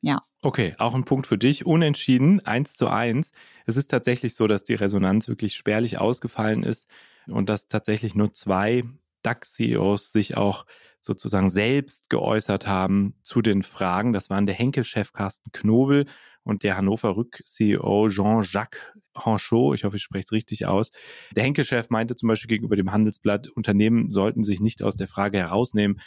Ja. 0.00 0.22
Okay, 0.42 0.74
auch 0.78 0.94
ein 0.94 1.04
Punkt 1.04 1.26
für 1.26 1.38
dich. 1.38 1.66
Unentschieden, 1.66 2.40
eins 2.46 2.76
zu 2.76 2.88
eins. 2.88 3.32
Es 3.66 3.76
ist 3.76 3.90
tatsächlich 3.90 4.34
so, 4.34 4.46
dass 4.46 4.64
die 4.64 4.74
Resonanz 4.74 5.28
wirklich 5.28 5.56
spärlich 5.56 5.98
ausgefallen 5.98 6.62
ist 6.62 6.88
und 7.26 7.48
dass 7.48 7.68
tatsächlich 7.68 8.14
nur 8.14 8.32
zwei 8.32 8.84
DAX-CEOs 9.22 10.12
sich 10.12 10.36
auch 10.36 10.64
sozusagen 11.00 11.50
selbst 11.50 12.08
geäußert 12.08 12.66
haben 12.66 13.14
zu 13.22 13.42
den 13.42 13.62
Fragen. 13.62 14.12
Das 14.12 14.30
waren 14.30 14.46
der 14.46 14.54
Henkel-Chef 14.54 15.12
Carsten 15.12 15.50
Knobel 15.52 16.06
und 16.44 16.62
der 16.62 16.76
Hannover 16.76 17.16
Rück-CEO 17.16 18.08
Jean-Jacques 18.08 18.80
Hanchot. 19.16 19.74
Ich 19.74 19.84
hoffe, 19.84 19.96
ich 19.96 20.02
spreche 20.02 20.24
es 20.24 20.32
richtig 20.32 20.66
aus. 20.66 20.90
Der 21.34 21.44
Henkel-Chef 21.44 21.90
meinte 21.90 22.16
zum 22.16 22.28
Beispiel 22.28 22.48
gegenüber 22.48 22.76
dem 22.76 22.92
Handelsblatt, 22.92 23.48
Unternehmen 23.48 24.10
sollten 24.10 24.42
sich 24.42 24.60
nicht 24.60 24.82
aus 24.82 24.96
der 24.96 25.08
Frage 25.08 25.38
herausnehmen. 25.38 26.00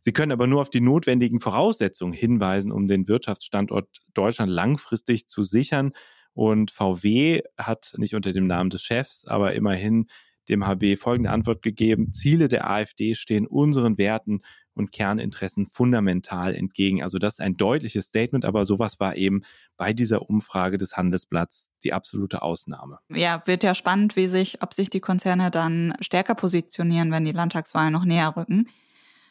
Sie 0.00 0.12
können 0.12 0.32
aber 0.32 0.46
nur 0.46 0.60
auf 0.60 0.70
die 0.70 0.80
notwendigen 0.80 1.40
Voraussetzungen 1.40 2.12
hinweisen, 2.12 2.72
um 2.72 2.88
den 2.88 3.06
Wirtschaftsstandort 3.08 3.88
Deutschland 4.14 4.50
langfristig 4.50 5.28
zu 5.28 5.44
sichern. 5.44 5.92
Und 6.34 6.70
VW 6.70 7.42
hat 7.56 7.92
nicht 7.96 8.14
unter 8.14 8.32
dem 8.32 8.46
Namen 8.46 8.70
des 8.70 8.82
Chefs, 8.82 9.24
aber 9.26 9.54
immerhin 9.54 10.06
dem 10.48 10.66
HB 10.66 10.96
folgende 10.96 11.30
Antwort 11.30 11.62
gegeben. 11.62 12.12
Ziele 12.12 12.48
der 12.48 12.68
AfD 12.68 13.14
stehen 13.14 13.46
unseren 13.46 13.98
Werten 13.98 14.40
und 14.74 14.90
Kerninteressen 14.90 15.66
fundamental 15.66 16.54
entgegen. 16.54 17.02
Also 17.02 17.18
das 17.18 17.34
ist 17.34 17.40
ein 17.40 17.56
deutliches 17.56 18.06
Statement, 18.06 18.44
aber 18.44 18.64
sowas 18.64 18.98
war 19.00 19.16
eben 19.16 19.42
bei 19.76 19.92
dieser 19.92 20.28
Umfrage 20.28 20.78
des 20.78 20.96
Handelsblatts 20.96 21.70
die 21.84 21.92
absolute 21.92 22.42
Ausnahme. 22.42 22.98
Ja, 23.10 23.42
wird 23.46 23.62
ja 23.62 23.74
spannend, 23.74 24.16
wie 24.16 24.26
sich, 24.26 24.62
ob 24.62 24.74
sich 24.74 24.90
die 24.90 25.00
Konzerne 25.00 25.50
dann 25.50 25.94
stärker 26.00 26.34
positionieren, 26.34 27.12
wenn 27.12 27.24
die 27.24 27.32
Landtagswahlen 27.32 27.92
noch 27.92 28.04
näher 28.04 28.34
rücken. 28.36 28.68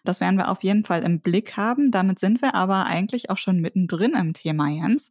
Das 0.04 0.20
werden 0.20 0.38
wir 0.38 0.50
auf 0.50 0.64
jeden 0.64 0.84
Fall 0.84 1.04
im 1.04 1.20
Blick 1.20 1.58
haben. 1.58 1.92
Damit 1.92 2.20
sind 2.20 2.42
wir 2.42 2.56
aber 2.56 2.86
eigentlich 2.86 3.30
auch 3.30 3.38
schon 3.38 3.60
mittendrin 3.60 4.14
im 4.14 4.34
Thema, 4.34 4.70
Jens 4.70 5.10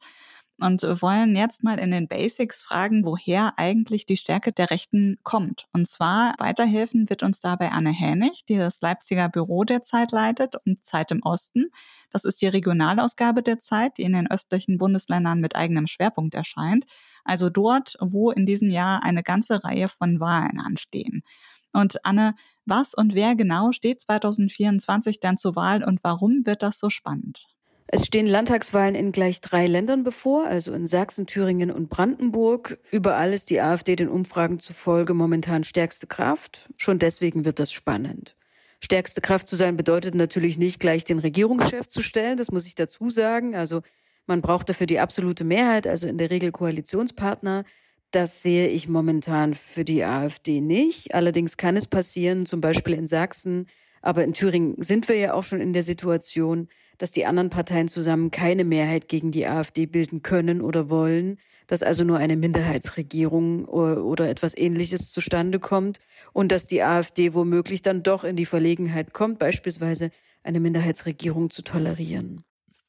und 0.60 0.82
wollen 1.02 1.34
jetzt 1.36 1.64
mal 1.64 1.78
in 1.78 1.90
den 1.90 2.06
Basics 2.06 2.62
fragen, 2.62 3.04
woher 3.04 3.58
eigentlich 3.58 4.06
die 4.06 4.16
Stärke 4.16 4.52
der 4.52 4.70
Rechten 4.70 5.18
kommt. 5.22 5.66
Und 5.72 5.88
zwar 5.88 6.34
weiterhelfen 6.38 7.08
wird 7.08 7.22
uns 7.22 7.40
dabei 7.40 7.70
Anne 7.70 7.90
Hänig, 7.90 8.44
die 8.46 8.56
das 8.58 8.80
Leipziger 8.80 9.28
Büro 9.28 9.64
der 9.64 9.82
Zeit 9.82 10.12
leitet 10.12 10.56
und 10.66 10.84
Zeit 10.84 11.10
im 11.10 11.22
Osten. 11.22 11.70
Das 12.10 12.24
ist 12.24 12.42
die 12.42 12.48
Regionalausgabe 12.48 13.42
der 13.42 13.58
Zeit, 13.58 13.96
die 13.98 14.02
in 14.02 14.12
den 14.12 14.30
östlichen 14.30 14.76
Bundesländern 14.78 15.40
mit 15.40 15.56
eigenem 15.56 15.86
Schwerpunkt 15.86 16.34
erscheint. 16.34 16.84
Also 17.24 17.48
dort, 17.48 17.96
wo 18.00 18.30
in 18.30 18.44
diesem 18.46 18.70
Jahr 18.70 19.02
eine 19.02 19.22
ganze 19.22 19.64
Reihe 19.64 19.88
von 19.88 20.20
Wahlen 20.20 20.60
anstehen. 20.60 21.22
Und 21.72 22.04
Anne, 22.04 22.34
was 22.66 22.94
und 22.94 23.14
wer 23.14 23.36
genau 23.36 23.72
steht 23.72 24.00
2024 24.00 25.20
dann 25.20 25.38
zur 25.38 25.56
Wahl 25.56 25.84
und 25.84 26.00
warum 26.02 26.44
wird 26.44 26.62
das 26.62 26.78
so 26.78 26.90
spannend? 26.90 27.46
Es 27.92 28.06
stehen 28.06 28.28
Landtagswahlen 28.28 28.94
in 28.94 29.10
gleich 29.10 29.40
drei 29.40 29.66
Ländern 29.66 30.04
bevor, 30.04 30.46
also 30.46 30.72
in 30.72 30.86
Sachsen, 30.86 31.26
Thüringen 31.26 31.72
und 31.72 31.88
Brandenburg. 31.88 32.78
Überall 32.92 33.32
ist 33.32 33.50
die 33.50 33.60
AfD 33.60 33.96
den 33.96 34.08
Umfragen 34.08 34.60
zufolge 34.60 35.12
momentan 35.12 35.64
stärkste 35.64 36.06
Kraft. 36.06 36.68
Schon 36.76 37.00
deswegen 37.00 37.44
wird 37.44 37.58
das 37.58 37.72
spannend. 37.72 38.36
Stärkste 38.80 39.20
Kraft 39.20 39.48
zu 39.48 39.56
sein 39.56 39.76
bedeutet 39.76 40.14
natürlich 40.14 40.56
nicht 40.56 40.78
gleich 40.78 41.04
den 41.04 41.18
Regierungschef 41.18 41.88
zu 41.88 42.00
stellen, 42.00 42.38
das 42.38 42.52
muss 42.52 42.64
ich 42.66 42.76
dazu 42.76 43.10
sagen. 43.10 43.56
Also 43.56 43.82
man 44.26 44.40
braucht 44.40 44.68
dafür 44.68 44.86
die 44.86 45.00
absolute 45.00 45.42
Mehrheit, 45.42 45.88
also 45.88 46.06
in 46.06 46.16
der 46.16 46.30
Regel 46.30 46.52
Koalitionspartner. 46.52 47.64
Das 48.10 48.42
sehe 48.42 48.68
ich 48.68 48.88
momentan 48.88 49.54
für 49.54 49.84
die 49.84 50.04
AfD 50.04 50.60
nicht. 50.60 51.14
Allerdings 51.14 51.56
kann 51.56 51.76
es 51.76 51.86
passieren, 51.86 52.44
zum 52.44 52.60
Beispiel 52.60 52.94
in 52.94 53.06
Sachsen, 53.06 53.66
aber 54.02 54.24
in 54.24 54.32
Thüringen 54.32 54.82
sind 54.82 55.08
wir 55.08 55.16
ja 55.16 55.34
auch 55.34 55.44
schon 55.44 55.60
in 55.60 55.72
der 55.72 55.82
Situation, 55.82 56.68
dass 56.98 57.12
die 57.12 57.24
anderen 57.24 57.50
Parteien 57.50 57.88
zusammen 57.88 58.30
keine 58.30 58.64
Mehrheit 58.64 59.08
gegen 59.08 59.30
die 59.30 59.46
AfD 59.46 59.86
bilden 59.86 60.22
können 60.22 60.60
oder 60.60 60.90
wollen, 60.90 61.38
dass 61.66 61.82
also 61.82 62.02
nur 62.02 62.18
eine 62.18 62.36
Minderheitsregierung 62.36 63.64
oder 63.64 64.28
etwas 64.28 64.56
Ähnliches 64.56 65.12
zustande 65.12 65.60
kommt 65.60 66.00
und 66.32 66.50
dass 66.50 66.66
die 66.66 66.82
AfD 66.82 67.32
womöglich 67.32 67.82
dann 67.82 68.02
doch 68.02 68.24
in 68.24 68.34
die 68.34 68.44
Verlegenheit 68.44 69.12
kommt, 69.12 69.38
beispielsweise 69.38 70.10
eine 70.42 70.58
Minderheitsregierung 70.58 71.48
zu 71.50 71.62
tolerieren. 71.62 72.44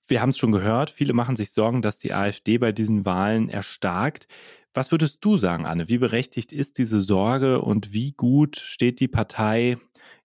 Wir 0.07 0.21
haben 0.21 0.29
es 0.29 0.37
schon 0.37 0.51
gehört, 0.51 0.89
viele 0.89 1.13
machen 1.13 1.37
sich 1.37 1.51
Sorgen, 1.51 1.81
dass 1.81 1.99
die 1.99 2.11
AfD 2.11 2.57
bei 2.57 2.73
diesen 2.73 3.05
Wahlen 3.05 3.47
erstarkt. 3.47 4.27
Was 4.73 4.91
würdest 4.91 5.19
du 5.21 5.37
sagen, 5.37 5.65
Anne? 5.65 5.89
Wie 5.89 5.97
berechtigt 5.97 6.53
ist 6.53 6.77
diese 6.77 7.01
Sorge 7.01 7.61
und 7.61 7.91
wie 7.93 8.13
gut 8.13 8.57
steht 8.57 8.99
die 8.99 9.09
Partei 9.09 9.77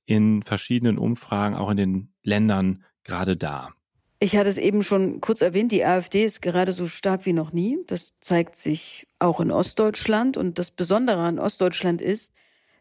in 0.05 0.43
verschiedenen 0.43 0.99
Umfragen, 0.99 1.57
auch 1.57 1.71
in 1.71 1.77
den 1.77 2.13
Ländern, 2.23 2.85
gerade 3.03 3.37
da? 3.37 3.71
Ich 4.19 4.37
hatte 4.37 4.49
es 4.49 4.57
eben 4.57 4.83
schon 4.83 5.21
kurz 5.21 5.43
erwähnt, 5.43 5.73
die 5.73 5.85
AfD 5.85 6.25
ist 6.25 6.41
gerade 6.41 6.73
so 6.73 6.87
stark 6.87 7.27
wie 7.27 7.35
noch 7.35 7.53
nie. 7.53 7.79
Das 7.87 8.15
zeigt 8.21 8.57
sich 8.57 9.07
auch 9.19 9.41
in 9.41 9.51
Ostdeutschland. 9.51 10.37
Und 10.37 10.59
das 10.59 10.71
Besondere 10.71 11.19
an 11.19 11.39
Ostdeutschland 11.39 12.01
ist, 12.01 12.33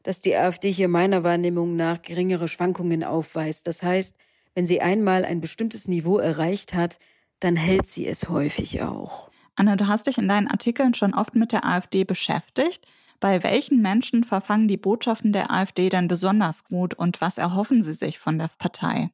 dass 0.04 0.22
die 0.22 0.36
AfD 0.36 0.72
hier 0.72 0.88
meiner 0.88 1.24
Wahrnehmung 1.24 1.76
nach 1.76 2.02
geringere 2.02 2.48
Schwankungen 2.48 3.04
aufweist. 3.04 3.68
Das 3.68 3.84
heißt, 3.84 4.16
wenn 4.54 4.68
sie 4.68 4.80
einmal 4.80 5.26
ein 5.26 5.42
bestimmtes 5.42 5.88
Niveau 5.88 6.20
erreicht 6.20 6.74
hat, 6.74 7.00
dann 7.40 7.58
hält 7.58 7.88
sie 7.88 8.08
es 8.08 8.30
häufig 8.30 8.82
auch. 8.84 9.30
Anna, 9.56 9.76
du 9.76 9.88
hast 9.88 10.08
dich 10.08 10.18
in 10.18 10.28
deinen 10.28 10.48
Artikeln 10.48 10.94
schon 10.94 11.14
oft 11.14 11.36
mit 11.36 11.52
der 11.52 11.66
AfD 11.66 12.04
beschäftigt. 12.04 12.86
Bei 13.22 13.42
welchen 13.44 13.82
Menschen 13.82 14.24
verfangen 14.24 14.68
die 14.68 14.78
Botschaften 14.78 15.32
der 15.32 15.52
AfD 15.52 15.90
denn 15.90 16.08
besonders 16.08 16.66
gut 16.66 16.94
und 16.94 17.22
was 17.22 17.38
erhoffen 17.38 17.82
sie 17.82 17.94
sich 17.94 18.20
von 18.20 18.38
der 18.38 18.50
Partei? 18.60 19.10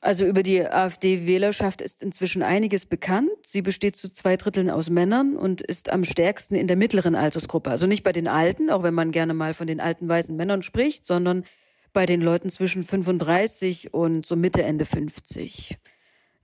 Also 0.00 0.26
über 0.26 0.42
die 0.42 0.60
AfD-Wählerschaft 0.60 1.80
ist 1.80 2.02
inzwischen 2.02 2.42
einiges 2.42 2.84
bekannt. 2.84 3.30
Sie 3.46 3.62
besteht 3.62 3.96
zu 3.96 4.12
zwei 4.12 4.36
Dritteln 4.36 4.68
aus 4.68 4.90
Männern 4.90 5.34
und 5.34 5.62
ist 5.62 5.90
am 5.90 6.04
stärksten 6.04 6.56
in 6.56 6.66
der 6.66 6.76
mittleren 6.76 7.14
Altersgruppe. 7.14 7.70
Also 7.70 7.86
nicht 7.86 8.02
bei 8.02 8.12
den 8.12 8.28
Alten, 8.28 8.68
auch 8.68 8.82
wenn 8.82 8.92
man 8.92 9.12
gerne 9.12 9.32
mal 9.32 9.54
von 9.54 9.66
den 9.66 9.80
alten 9.80 10.06
weißen 10.06 10.36
Männern 10.36 10.62
spricht, 10.62 11.06
sondern 11.06 11.44
bei 11.94 12.04
den 12.04 12.20
Leuten 12.20 12.50
zwischen 12.50 12.82
35 12.82 13.94
und 13.94 14.26
so 14.26 14.36
Mitte, 14.36 14.62
Ende 14.62 14.84
50. 14.84 15.78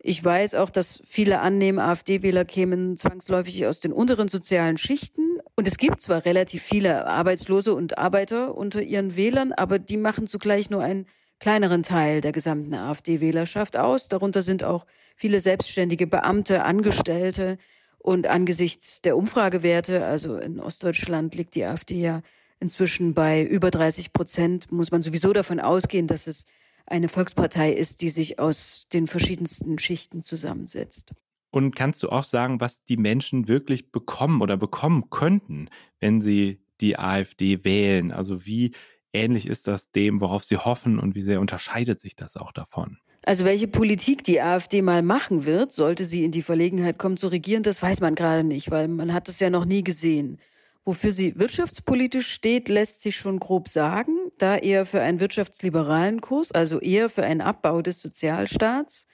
Ich 0.03 0.25
weiß 0.25 0.55
auch, 0.55 0.71
dass 0.71 1.03
viele 1.05 1.41
annehmen, 1.41 1.79
AfD-Wähler 1.79 2.47
kämen 2.47 2.97
zwangsläufig 2.97 3.67
aus 3.67 3.81
den 3.81 3.93
unteren 3.93 4.29
sozialen 4.29 4.79
Schichten. 4.79 5.41
Und 5.57 5.69
es 5.69 5.77
gibt 5.77 6.01
zwar 6.01 6.25
relativ 6.25 6.63
viele 6.63 7.07
Arbeitslose 7.07 7.75
und 7.75 7.99
Arbeiter 7.99 8.55
unter 8.55 8.81
ihren 8.81 9.15
Wählern, 9.15 9.53
aber 9.53 9.79
die 9.79 9.99
machen 9.99 10.27
zugleich 10.27 10.71
nur 10.71 10.83
ein 10.83 11.05
kleineren 11.39 11.83
Teil 11.83 12.23
der 12.23 12.33
gesamten 12.33 12.73
AfD-Wählerschaft 12.73 13.77
aus. 13.77 14.09
Darunter 14.09 14.41
sind 14.41 14.65
auch 14.65 14.87
viele 15.17 15.41
selbstständige 15.41 16.07
Beamte, 16.07 16.65
Angestellte. 16.65 17.59
Und 17.99 18.27
angesichts 18.27 19.03
der 19.03 19.19
Umfragewerte, 19.19 20.07
also 20.07 20.39
in 20.39 20.61
Ostdeutschland 20.61 21.35
liegt 21.35 21.55
die 21.55 21.67
AfD 21.67 22.01
ja 22.01 22.23
inzwischen 22.59 23.13
bei 23.13 23.43
über 23.43 23.71
30 23.71 24.15
Prozent, 24.15 24.73
muss 24.73 24.91
man 24.91 25.03
sowieso 25.03 25.35
davon 25.35 25.61
ausgehen, 25.61 26.07
dass 26.07 26.27
es 26.27 26.47
eine 26.91 27.09
Volkspartei 27.09 27.73
ist, 27.73 28.03
die 28.03 28.09
sich 28.09 28.39
aus 28.39 28.87
den 28.93 29.07
verschiedensten 29.07 29.79
Schichten 29.79 30.23
zusammensetzt. 30.23 31.13
Und 31.51 31.75
kannst 31.75 32.03
du 32.03 32.11
auch 32.11 32.25
sagen, 32.25 32.61
was 32.61 32.85
die 32.85 32.97
Menschen 32.97 33.49
wirklich 33.49 33.91
bekommen 33.91 34.41
oder 34.41 34.57
bekommen 34.57 35.11
könnten, 35.11 35.69
wenn 35.99 36.21
sie 36.21 36.61
die 36.81 36.99
AfD 36.99 37.65
wählen? 37.65 38.13
Also 38.13 38.45
wie 38.47 38.73
ähnlich 39.13 39.47
ist 39.47 39.67
das 39.67 39.91
dem, 39.91 40.21
worauf 40.21 40.45
Sie 40.45 40.57
hoffen 40.57 40.99
und 40.99 41.15
wie 41.15 41.23
sehr 41.23 41.41
unterscheidet 41.41 42.01
sich 42.01 42.15
das 42.15 42.37
auch 42.37 42.53
davon? 42.53 42.99
Also 43.25 43.45
welche 43.45 43.69
Politik 43.69 44.25
die 44.25 44.41
AfD 44.41 44.81
mal 44.81 45.03
machen 45.03 45.45
wird, 45.45 45.73
sollte 45.73 46.05
sie 46.05 46.25
in 46.25 46.31
die 46.31 46.41
Verlegenheit 46.41 46.97
kommen 46.97 47.19
zu 47.19 47.29
regieren, 47.29 47.63
das 47.63 47.83
weiß 47.83 48.01
man 48.01 48.15
gerade 48.15 48.45
nicht, 48.45 48.71
weil 48.71 48.89
man 48.89 49.13
hat 49.13 49.29
es 49.29 49.41
ja 49.41 49.51
noch 49.51 49.67
nie 49.67 49.85
gesehen. 49.85 50.39
Wofür 50.85 51.13
sie 51.13 51.39
wirtschaftspolitisch 51.39 52.33
steht, 52.33 52.69
lässt 52.69 53.03
sich 53.03 53.17
schon 53.17 53.39
grob 53.39 53.69
sagen, 53.69 54.15
da 54.39 54.57
eher 54.57 54.87
für 54.87 55.03
einen 55.03 55.21
wirtschaftsliberalen 55.21 56.21
Kurs, 56.21 56.53
also 56.53 56.81
eher 56.81 57.11
für 57.11 57.23
einen 57.23 57.43
Abbau 57.43 57.83
des 57.83 58.01
Sozialstaats. 58.01 59.07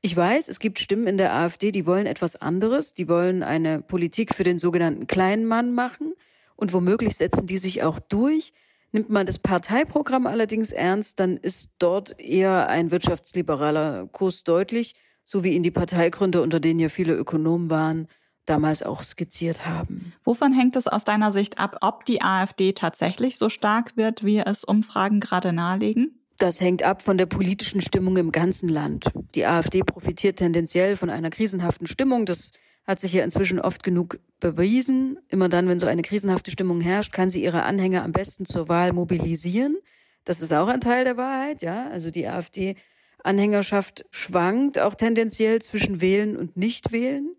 Ich 0.00 0.16
weiß, 0.16 0.48
es 0.48 0.58
gibt 0.58 0.80
Stimmen 0.80 1.06
in 1.06 1.16
der 1.16 1.32
AfD, 1.32 1.70
die 1.70 1.86
wollen 1.86 2.06
etwas 2.06 2.36
anderes, 2.36 2.94
die 2.94 3.08
wollen 3.08 3.42
eine 3.42 3.80
Politik 3.80 4.34
für 4.34 4.44
den 4.44 4.58
sogenannten 4.58 5.06
kleinen 5.06 5.46
Mann 5.46 5.72
machen 5.72 6.14
und 6.56 6.72
womöglich 6.72 7.16
setzen 7.16 7.46
die 7.46 7.58
sich 7.58 7.82
auch 7.82 8.00
durch. 8.00 8.52
Nimmt 8.92 9.08
man 9.08 9.24
das 9.26 9.38
Parteiprogramm 9.38 10.26
allerdings 10.26 10.72
ernst, 10.72 11.20
dann 11.20 11.36
ist 11.36 11.70
dort 11.78 12.20
eher 12.20 12.68
ein 12.68 12.90
wirtschaftsliberaler 12.90 14.08
Kurs 14.12 14.44
deutlich, 14.44 14.94
so 15.24 15.42
wie 15.42 15.54
ihn 15.54 15.62
die 15.62 15.70
Parteigründe, 15.70 16.42
unter 16.42 16.60
denen 16.60 16.80
ja 16.80 16.88
viele 16.88 17.14
Ökonomen 17.14 17.70
waren, 17.70 18.08
damals 18.46 18.82
auch 18.82 19.02
skizziert 19.02 19.66
haben. 19.66 20.12
Wovon 20.24 20.52
hängt 20.52 20.76
es 20.76 20.86
aus 20.86 21.04
deiner 21.04 21.32
Sicht 21.32 21.58
ab, 21.58 21.78
ob 21.80 22.04
die 22.04 22.22
AfD 22.22 22.72
tatsächlich 22.72 23.36
so 23.36 23.48
stark 23.48 23.96
wird, 23.96 24.24
wie 24.24 24.38
es 24.38 24.64
Umfragen 24.64 25.20
gerade 25.20 25.52
nahelegen? 25.52 26.20
Das 26.38 26.60
hängt 26.60 26.82
ab 26.82 27.02
von 27.02 27.16
der 27.16 27.26
politischen 27.26 27.80
Stimmung 27.80 28.16
im 28.16 28.32
ganzen 28.32 28.68
Land. 28.68 29.06
Die 29.34 29.46
AfD 29.46 29.82
profitiert 29.82 30.38
tendenziell 30.38 30.96
von 30.96 31.10
einer 31.10 31.30
krisenhaften 31.30 31.86
Stimmung. 31.86 32.26
Das 32.26 32.50
hat 32.86 33.00
sich 33.00 33.12
ja 33.12 33.24
inzwischen 33.24 33.60
oft 33.60 33.82
genug 33.82 34.18
bewiesen. 34.40 35.18
Immer 35.28 35.48
dann, 35.48 35.68
wenn 35.68 35.80
so 35.80 35.86
eine 35.86 36.02
krisenhafte 36.02 36.50
Stimmung 36.50 36.80
herrscht, 36.80 37.12
kann 37.12 37.30
sie 37.30 37.42
ihre 37.42 37.62
Anhänger 37.62 38.02
am 38.02 38.12
besten 38.12 38.46
zur 38.46 38.68
Wahl 38.68 38.92
mobilisieren. 38.92 39.76
Das 40.24 40.40
ist 40.40 40.52
auch 40.52 40.68
ein 40.68 40.80
Teil 40.80 41.04
der 41.04 41.16
Wahrheit, 41.16 41.62
ja. 41.62 41.88
Also 41.88 42.10
die 42.10 42.26
AfD-Anhängerschaft 42.26 44.04
schwankt 44.10 44.78
auch 44.78 44.94
tendenziell 44.94 45.62
zwischen 45.62 46.00
Wählen 46.00 46.36
und 46.36 46.56
Nichtwählen. 46.56 47.36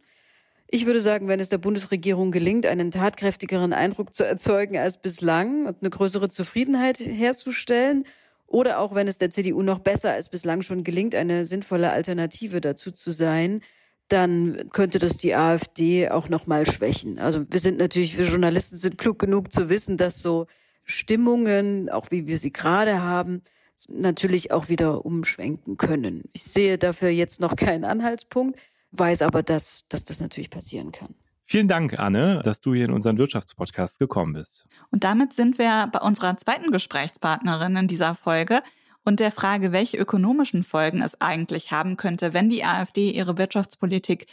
Ich 0.67 0.86
würde 0.86 1.00
sagen, 1.00 1.27
wenn 1.27 1.39
es 1.39 1.50
der 1.50 1.60
Bundesregierung 1.60 2.31
gelingt, 2.31 2.65
einen 2.65 2.91
tatkräftigeren 2.91 3.72
Eindruck 3.72 4.15
zu 4.15 4.25
erzeugen 4.25 4.77
als 4.77 5.00
bislang 5.00 5.67
und 5.67 5.77
eine 5.81 5.89
größere 5.89 6.29
Zufriedenheit 6.29 7.00
herzustellen, 7.00 8.05
oder 8.48 8.79
auch 8.79 8.93
wenn 8.93 9.07
es 9.07 9.17
der 9.17 9.29
CDU 9.29 9.62
noch 9.62 9.79
besser 9.79 10.12
als 10.12 10.29
bislang 10.29 10.62
schon 10.62 10.84
gelingt, 10.84 11.15
eine 11.15 11.45
sinnvolle 11.45 11.91
Alternative 11.91 12.62
dazu 12.62 12.91
zu 12.91 13.12
sein, 13.12 13.62
dann 14.07 14.69
könnte 14.72 15.00
das 15.00 15.17
die 15.17 15.34
AfD 15.34 16.10
auch 16.10 16.29
noch 16.29 16.45
mal 16.45 16.65
schwächen. 16.65 17.17
Also 17.17 17.43
wir 17.50 17.60
sind 17.60 17.79
natürlich, 17.79 18.17
wir 18.17 18.25
Journalisten 18.25 18.77
sind 18.77 18.98
klug 18.98 19.17
genug 19.17 19.51
zu 19.51 19.69
wissen, 19.69 19.98
dass 19.98 20.22
so 20.22 20.45
Stimmungen, 20.84 21.89
auch 21.89 22.12
wie 22.12 22.27
wir 22.27 22.38
sie 22.38 22.53
gerade 22.53 23.01
haben, 23.01 23.41
natürlich 23.89 24.51
auch 24.51 24.69
wieder 24.69 25.05
umschwenken 25.05 25.77
können. 25.77 26.25
Ich 26.34 26.43
sehe 26.43 26.77
dafür 26.77 27.10
jetzt 27.10 27.39
noch 27.39 27.55
keinen 27.55 27.84
Anhaltspunkt 27.84 28.60
weiß 28.98 29.22
aber, 29.22 29.44
dass, 29.44 29.86
dass 29.90 30.04
das 30.04 30.20
natürlich 30.20 30.50
passieren 30.50 30.92
kann. 30.92 31.16
Vielen 31.48 31.68
Dank, 31.68 32.00
Anne, 32.00 32.42
dass 32.44 32.60
du 32.60 32.74
hier 32.74 32.86
in 32.86 32.92
unseren 32.92 33.20
Wirtschaftspodcast 33.20 34.00
gekommen 34.00 34.34
bist. 34.34 34.66
Und 34.90 35.04
damit 35.04 35.34
sind 35.34 35.60
wir 35.60 35.88
bei 35.92 36.00
unserer 36.00 36.38
zweiten 36.38 36.72
Gesprächspartnerin 36.72 37.75
in 37.75 37.88
dieser 37.88 38.16
Folge 38.16 38.64
und 39.04 39.20
der 39.20 39.32
Frage, 39.32 39.72
welche 39.72 39.98
ökonomischen 39.98 40.64
Folgen 40.64 41.04
es 41.04 41.22
eigentlich 41.22 41.72
haben 41.72 41.98
könnte, 41.98 42.34
wenn 42.34 42.50
die 42.50 42.66
AfD 42.66 43.12
ihre 43.12 43.38
Wirtschaftspolitik 43.38 44.25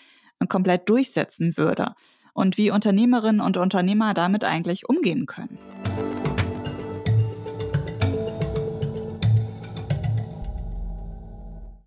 komplett 0.49 0.89
durchsetzen 0.89 1.57
würde 1.59 1.95
und 2.33 2.57
wie 2.57 2.71
Unternehmerinnen 2.71 3.43
und 3.43 3.59
Unternehmer 3.59 4.15
damit 4.15 4.45
eigentlich 4.45 4.89
umgehen 4.89 5.27
können. 5.27 5.59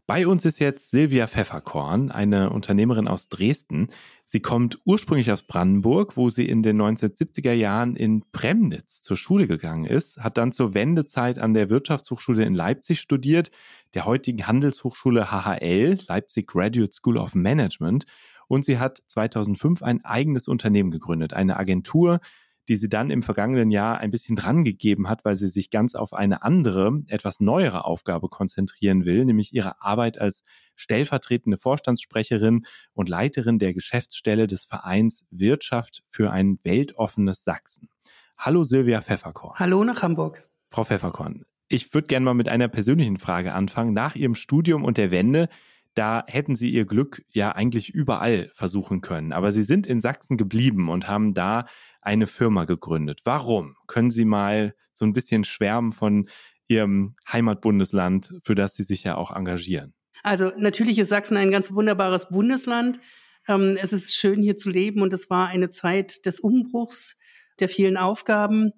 Bei 0.07 0.27
uns 0.27 0.45
ist 0.45 0.59
jetzt 0.59 0.91
Silvia 0.91 1.25
Pfefferkorn, 1.25 2.11
eine 2.11 2.51
Unternehmerin 2.51 3.07
aus 3.07 3.27
Dresden. 3.27 3.87
Sie 4.23 4.39
kommt 4.39 4.79
ursprünglich 4.85 5.31
aus 5.31 5.41
Brandenburg, 5.41 6.15
wo 6.15 6.29
sie 6.29 6.47
in 6.47 6.61
den 6.61 6.79
1970er 6.79 7.53
Jahren 7.53 7.95
in 7.95 8.23
Premnitz 8.31 9.01
zur 9.01 9.17
Schule 9.17 9.47
gegangen 9.47 9.85
ist, 9.85 10.19
hat 10.19 10.37
dann 10.37 10.51
zur 10.51 10.75
Wendezeit 10.75 11.39
an 11.39 11.55
der 11.55 11.71
Wirtschaftshochschule 11.71 12.43
in 12.43 12.53
Leipzig 12.53 13.01
studiert, 13.01 13.49
der 13.95 14.05
heutigen 14.05 14.45
Handelshochschule 14.45 15.31
HHL, 15.31 15.97
Leipzig 16.07 16.45
Graduate 16.45 16.93
School 16.93 17.17
of 17.17 17.33
Management. 17.33 18.05
Und 18.47 18.63
sie 18.63 18.77
hat 18.77 19.01
2005 19.07 19.81
ein 19.81 20.05
eigenes 20.05 20.47
Unternehmen 20.47 20.91
gegründet, 20.91 21.33
eine 21.33 21.57
Agentur, 21.57 22.19
die 22.67 22.75
sie 22.75 22.89
dann 22.89 23.09
im 23.09 23.23
vergangenen 23.23 23.71
Jahr 23.71 23.99
ein 23.99 24.11
bisschen 24.11 24.35
drangegeben 24.35 25.07
hat, 25.07 25.25
weil 25.25 25.35
sie 25.35 25.49
sich 25.49 25.69
ganz 25.69 25.95
auf 25.95 26.13
eine 26.13 26.43
andere, 26.43 27.03
etwas 27.07 27.39
neuere 27.39 27.85
Aufgabe 27.85 28.29
konzentrieren 28.29 29.05
will, 29.05 29.25
nämlich 29.25 29.53
ihre 29.53 29.81
Arbeit 29.81 30.19
als 30.19 30.43
stellvertretende 30.75 31.57
Vorstandssprecherin 31.57 32.65
und 32.93 33.09
Leiterin 33.09 33.59
der 33.59 33.73
Geschäftsstelle 33.73 34.47
des 34.47 34.65
Vereins 34.65 35.25
Wirtschaft 35.29 36.03
für 36.09 36.31
ein 36.31 36.59
weltoffenes 36.63 37.43
Sachsen. 37.43 37.89
Hallo 38.37 38.63
Silvia 38.63 39.01
Pfefferkorn. 39.01 39.57
Hallo 39.57 39.83
nach 39.83 40.01
Hamburg. 40.01 40.47
Frau 40.69 40.83
Pfefferkorn, 40.83 41.45
ich 41.67 41.93
würde 41.93 42.07
gerne 42.07 42.25
mal 42.25 42.33
mit 42.33 42.49
einer 42.49 42.67
persönlichen 42.67 43.19
Frage 43.19 43.53
anfangen. 43.53 43.93
Nach 43.93 44.15
Ihrem 44.15 44.35
Studium 44.35 44.83
und 44.83 44.97
der 44.97 45.11
Wende 45.11 45.49
da 45.95 46.25
hätten 46.27 46.55
sie 46.55 46.69
ihr 46.69 46.85
Glück 46.85 47.23
ja 47.31 47.53
eigentlich 47.53 47.89
überall 47.89 48.51
versuchen 48.53 49.01
können. 49.01 49.31
Aber 49.31 49.51
sie 49.51 49.63
sind 49.63 49.87
in 49.87 50.01
Sachsen 50.01 50.37
geblieben 50.37 50.89
und 50.89 51.07
haben 51.07 51.33
da 51.33 51.65
eine 52.05 52.27
Firma 52.27 52.65
gegründet. 52.65 53.21
Warum? 53.23 53.75
Können 53.87 54.09
Sie 54.09 54.25
mal 54.25 54.75
so 54.93 55.05
ein 55.05 55.13
bisschen 55.13 55.43
schwärmen 55.43 55.91
von 55.91 56.29
Ihrem 56.67 57.15
Heimatbundesland, 57.31 58.33
für 58.43 58.55
das 58.55 58.75
Sie 58.75 58.83
sich 58.83 59.03
ja 59.03 59.17
auch 59.17 59.35
engagieren? 59.35 59.93
Also 60.23 60.51
natürlich 60.57 60.97
ist 60.97 61.09
Sachsen 61.09 61.37
ein 61.37 61.51
ganz 61.51 61.71
wunderbares 61.71 62.29
Bundesland. 62.29 62.99
Ähm, 63.47 63.77
es 63.79 63.93
ist 63.93 64.15
schön 64.15 64.41
hier 64.41 64.57
zu 64.57 64.69
leben 64.69 65.01
und 65.01 65.13
es 65.13 65.29
war 65.29 65.47
eine 65.47 65.69
Zeit 65.69 66.25
des 66.25 66.39
Umbruchs, 66.39 67.17
der 67.59 67.69
vielen 67.69 67.97
Aufgaben. 67.97 68.71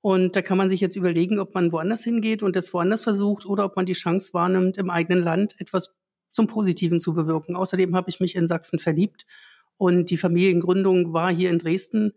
Und 0.00 0.36
da 0.36 0.42
kann 0.42 0.58
man 0.58 0.68
sich 0.68 0.80
jetzt 0.80 0.96
überlegen, 0.96 1.38
ob 1.38 1.54
man 1.54 1.72
woanders 1.72 2.04
hingeht 2.04 2.42
und 2.42 2.56
das 2.56 2.74
woanders 2.74 3.02
versucht 3.02 3.46
oder 3.46 3.64
ob 3.64 3.76
man 3.76 3.86
die 3.86 3.92
Chance 3.92 4.32
wahrnimmt, 4.34 4.76
im 4.78 4.90
eigenen 4.90 5.22
Land 5.22 5.54
etwas 5.58 5.94
zum 6.32 6.48
Positiven 6.48 7.00
zu 7.00 7.14
bewirken. 7.14 7.56
Außerdem 7.56 7.94
habe 7.94 8.10
ich 8.10 8.18
mich 8.18 8.34
in 8.34 8.48
Sachsen 8.48 8.78
verliebt 8.78 9.26
und 9.76 10.10
die 10.10 10.16
Familiengründung 10.16 11.12
war 11.12 11.32
hier 11.32 11.50
in 11.50 11.58
Dresden. 11.58 12.12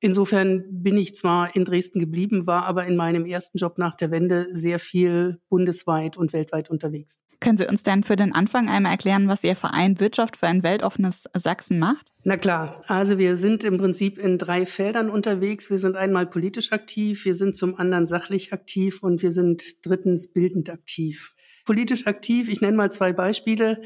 Insofern 0.00 0.64
bin 0.70 0.96
ich 0.96 1.16
zwar 1.16 1.54
in 1.56 1.64
Dresden 1.64 1.98
geblieben, 1.98 2.46
war 2.46 2.66
aber 2.66 2.86
in 2.86 2.96
meinem 2.96 3.26
ersten 3.26 3.58
Job 3.58 3.78
nach 3.78 3.96
der 3.96 4.10
Wende 4.10 4.46
sehr 4.52 4.78
viel 4.78 5.40
bundesweit 5.48 6.16
und 6.16 6.32
weltweit 6.32 6.70
unterwegs. 6.70 7.24
Können 7.40 7.58
Sie 7.58 7.66
uns 7.66 7.84
denn 7.84 8.02
für 8.02 8.16
den 8.16 8.32
Anfang 8.32 8.68
einmal 8.68 8.92
erklären, 8.92 9.28
was 9.28 9.44
Ihr 9.44 9.54
Verein 9.54 10.00
Wirtschaft 10.00 10.36
für 10.36 10.48
ein 10.48 10.64
weltoffenes 10.64 11.28
Sachsen 11.34 11.78
macht? 11.78 12.12
Na 12.24 12.36
klar, 12.36 12.82
also 12.88 13.18
wir 13.18 13.36
sind 13.36 13.62
im 13.62 13.78
Prinzip 13.78 14.18
in 14.18 14.38
drei 14.38 14.66
Feldern 14.66 15.08
unterwegs. 15.08 15.70
Wir 15.70 15.78
sind 15.78 15.96
einmal 15.96 16.26
politisch 16.26 16.72
aktiv, 16.72 17.24
wir 17.24 17.34
sind 17.34 17.56
zum 17.56 17.76
anderen 17.76 18.06
sachlich 18.06 18.52
aktiv 18.52 19.02
und 19.02 19.22
wir 19.22 19.30
sind 19.30 19.86
drittens 19.86 20.32
bildend 20.32 20.68
aktiv. 20.68 21.34
Politisch 21.64 22.06
aktiv, 22.06 22.48
ich 22.48 22.60
nenne 22.60 22.76
mal 22.76 22.90
zwei 22.90 23.12
Beispiele. 23.12 23.82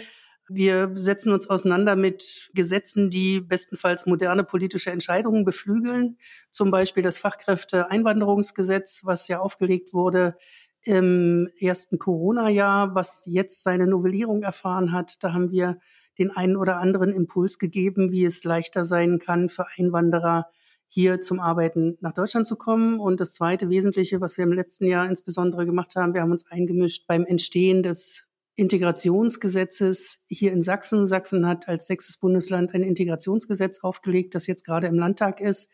Wir 0.54 0.92
setzen 0.94 1.32
uns 1.32 1.48
auseinander 1.48 1.96
mit 1.96 2.50
Gesetzen, 2.54 3.10
die 3.10 3.40
bestenfalls 3.40 4.06
moderne 4.06 4.44
politische 4.44 4.90
Entscheidungen 4.90 5.44
beflügeln. 5.44 6.18
Zum 6.50 6.70
Beispiel 6.70 7.02
das 7.02 7.18
Fachkräfteeinwanderungsgesetz, 7.18 9.00
was 9.04 9.28
ja 9.28 9.40
aufgelegt 9.40 9.94
wurde 9.94 10.36
im 10.82 11.48
ersten 11.58 11.98
Corona-Jahr, 11.98 12.94
was 12.94 13.24
jetzt 13.26 13.62
seine 13.62 13.86
Novellierung 13.86 14.42
erfahren 14.42 14.92
hat. 14.92 15.22
Da 15.22 15.32
haben 15.32 15.50
wir 15.50 15.78
den 16.18 16.30
einen 16.30 16.56
oder 16.56 16.78
anderen 16.78 17.12
Impuls 17.12 17.58
gegeben, 17.58 18.12
wie 18.12 18.24
es 18.24 18.44
leichter 18.44 18.84
sein 18.84 19.18
kann 19.18 19.48
für 19.48 19.66
Einwanderer, 19.78 20.48
hier 20.88 21.22
zum 21.22 21.40
Arbeiten 21.40 21.96
nach 22.02 22.12
Deutschland 22.12 22.46
zu 22.46 22.56
kommen. 22.56 23.00
Und 23.00 23.18
das 23.18 23.32
zweite 23.32 23.70
Wesentliche, 23.70 24.20
was 24.20 24.36
wir 24.36 24.44
im 24.44 24.52
letzten 24.52 24.86
Jahr 24.86 25.08
insbesondere 25.08 25.64
gemacht 25.64 25.96
haben, 25.96 26.12
wir 26.12 26.20
haben 26.20 26.32
uns 26.32 26.44
eingemischt 26.50 27.06
beim 27.06 27.24
Entstehen 27.24 27.82
des 27.82 28.24
Integrationsgesetzes 28.54 30.22
hier 30.28 30.52
in 30.52 30.62
Sachsen. 30.62 31.06
Sachsen 31.06 31.46
hat 31.46 31.68
als 31.68 31.86
sechstes 31.86 32.18
Bundesland 32.18 32.74
ein 32.74 32.82
Integrationsgesetz 32.82 33.80
aufgelegt, 33.80 34.34
das 34.34 34.46
jetzt 34.46 34.64
gerade 34.64 34.86
im 34.86 34.98
Landtag 34.98 35.40
ist 35.40 35.70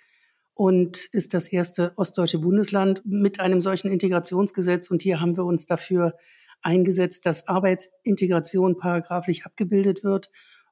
und 0.54 1.04
ist 1.12 1.34
das 1.34 1.48
erste 1.48 1.92
ostdeutsche 1.96 2.38
Bundesland 2.38 3.02
mit 3.04 3.40
einem 3.40 3.60
solchen 3.60 3.90
Integrationsgesetz. 3.90 4.90
Und 4.90 5.02
hier 5.02 5.20
haben 5.20 5.36
wir 5.36 5.44
uns 5.44 5.66
dafür 5.66 6.14
eingesetzt, 6.62 7.26
dass 7.26 7.46
Arbeitsintegration 7.46 8.76
paragraflich 8.76 9.44
abgebildet 9.44 10.02
wird 10.02 10.30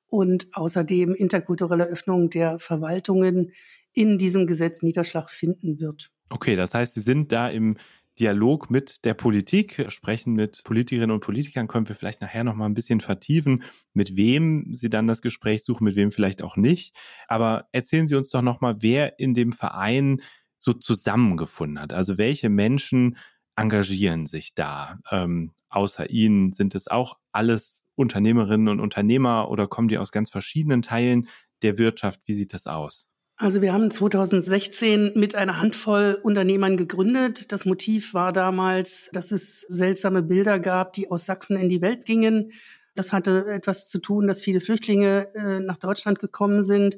und 0.08 0.48
außerdem 0.52 1.14
interkulturelle 1.14 1.86
Öffnung 1.86 2.30
der 2.30 2.58
Verwaltungen 2.58 3.52
in 3.92 4.18
diesem 4.18 4.46
Gesetz 4.46 4.82
Niederschlag 4.82 5.30
finden 5.30 5.80
wird. 5.80 6.10
Okay, 6.30 6.56
das 6.56 6.74
heißt, 6.74 6.94
Sie 6.94 7.00
sind 7.00 7.32
da 7.32 7.48
im 7.48 7.76
Dialog 8.18 8.70
mit 8.70 9.04
der 9.04 9.14
Politik, 9.14 9.86
sprechen 9.88 10.32
mit 10.32 10.62
Politikerinnen 10.64 11.14
und 11.14 11.20
Politikern, 11.20 11.68
können 11.68 11.88
wir 11.88 11.94
vielleicht 11.94 12.22
nachher 12.22 12.44
noch 12.44 12.54
mal 12.54 12.66
ein 12.66 12.74
bisschen 12.74 13.00
vertiefen, 13.00 13.64
mit 13.92 14.16
wem 14.16 14.72
Sie 14.72 14.88
dann 14.88 15.06
das 15.06 15.22
Gespräch 15.22 15.64
suchen, 15.64 15.84
mit 15.84 15.96
wem 15.96 16.10
vielleicht 16.10 16.42
auch 16.42 16.56
nicht. 16.56 16.96
Aber 17.28 17.68
erzählen 17.72 18.08
Sie 18.08 18.16
uns 18.16 18.30
doch 18.30 18.42
noch 18.42 18.60
mal, 18.60 18.76
wer 18.80 19.18
in 19.18 19.34
dem 19.34 19.52
Verein 19.52 20.22
so 20.56 20.72
zusammengefunden 20.72 21.80
hat. 21.80 21.92
Also 21.92 22.18
welche 22.18 22.48
Menschen 22.48 23.16
engagieren 23.56 24.26
sich 24.26 24.54
da? 24.54 24.98
Ähm, 25.10 25.52
außer 25.68 26.08
Ihnen 26.10 26.52
sind 26.52 26.74
es 26.74 26.88
auch 26.88 27.18
alles 27.32 27.82
Unternehmerinnen 27.94 28.68
und 28.68 28.80
Unternehmer 28.80 29.50
oder 29.50 29.66
kommen 29.66 29.88
die 29.88 29.98
aus 29.98 30.12
ganz 30.12 30.30
verschiedenen 30.30 30.82
Teilen 30.82 31.28
der 31.62 31.78
Wirtschaft? 31.78 32.20
Wie 32.24 32.34
sieht 32.34 32.52
das 32.52 32.66
aus? 32.66 33.10
Also 33.38 33.60
wir 33.60 33.74
haben 33.74 33.90
2016 33.90 35.12
mit 35.14 35.34
einer 35.34 35.60
Handvoll 35.60 36.18
Unternehmern 36.22 36.78
gegründet. 36.78 37.52
Das 37.52 37.66
Motiv 37.66 38.14
war 38.14 38.32
damals, 38.32 39.10
dass 39.12 39.30
es 39.30 39.60
seltsame 39.68 40.22
Bilder 40.22 40.58
gab, 40.58 40.94
die 40.94 41.10
aus 41.10 41.26
Sachsen 41.26 41.58
in 41.58 41.68
die 41.68 41.82
Welt 41.82 42.06
gingen. 42.06 42.52
Das 42.94 43.12
hatte 43.12 43.46
etwas 43.48 43.90
zu 43.90 43.98
tun, 43.98 44.26
dass 44.26 44.40
viele 44.40 44.62
Flüchtlinge 44.62 45.28
äh, 45.34 45.60
nach 45.60 45.76
Deutschland 45.76 46.18
gekommen 46.18 46.62
sind. 46.62 46.96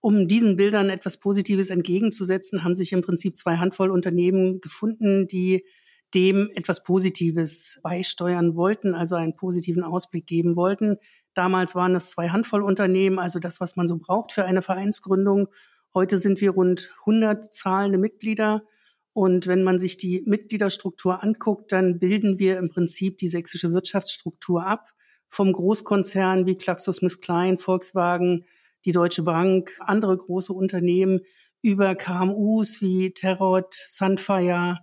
Um 0.00 0.28
diesen 0.28 0.56
Bildern 0.56 0.88
etwas 0.88 1.18
Positives 1.18 1.68
entgegenzusetzen, 1.68 2.62
haben 2.62 2.76
sich 2.76 2.92
im 2.92 3.02
Prinzip 3.02 3.36
zwei 3.36 3.56
Handvoll 3.56 3.90
Unternehmen 3.90 4.60
gefunden, 4.60 5.26
die 5.26 5.64
dem 6.14 6.50
etwas 6.54 6.84
Positives 6.84 7.80
beisteuern 7.82 8.54
wollten, 8.54 8.94
also 8.94 9.16
einen 9.16 9.34
positiven 9.34 9.82
Ausblick 9.82 10.26
geben 10.26 10.54
wollten. 10.54 10.98
Damals 11.34 11.74
waren 11.74 11.96
es 11.96 12.10
zwei 12.10 12.28
Handvoll 12.28 12.62
Unternehmen, 12.62 13.18
also 13.18 13.38
das, 13.38 13.60
was 13.60 13.76
man 13.76 13.88
so 13.88 13.96
braucht 13.96 14.32
für 14.32 14.44
eine 14.44 14.62
Vereinsgründung. 14.62 15.48
Heute 15.94 16.18
sind 16.18 16.40
wir 16.40 16.52
rund 16.52 16.94
100 17.00 17.54
zahlende 17.54 17.98
Mitglieder. 17.98 18.62
Und 19.12 19.46
wenn 19.46 19.62
man 19.62 19.78
sich 19.78 19.98
die 19.98 20.22
Mitgliederstruktur 20.24 21.22
anguckt, 21.22 21.70
dann 21.72 21.98
bilden 21.98 22.38
wir 22.38 22.58
im 22.58 22.70
Prinzip 22.70 23.18
die 23.18 23.28
sächsische 23.28 23.72
Wirtschaftsstruktur 23.72 24.66
ab. 24.66 24.88
Vom 25.28 25.52
Großkonzern 25.52 26.46
wie 26.46 26.56
Klein, 26.56 27.58
Volkswagen, 27.58 28.44
die 28.84 28.92
Deutsche 28.92 29.22
Bank, 29.22 29.76
andere 29.80 30.16
große 30.16 30.52
Unternehmen 30.52 31.20
über 31.62 31.94
KMUs 31.94 32.80
wie 32.80 33.12
Terrot, 33.12 33.74
Sunfire 33.74 34.78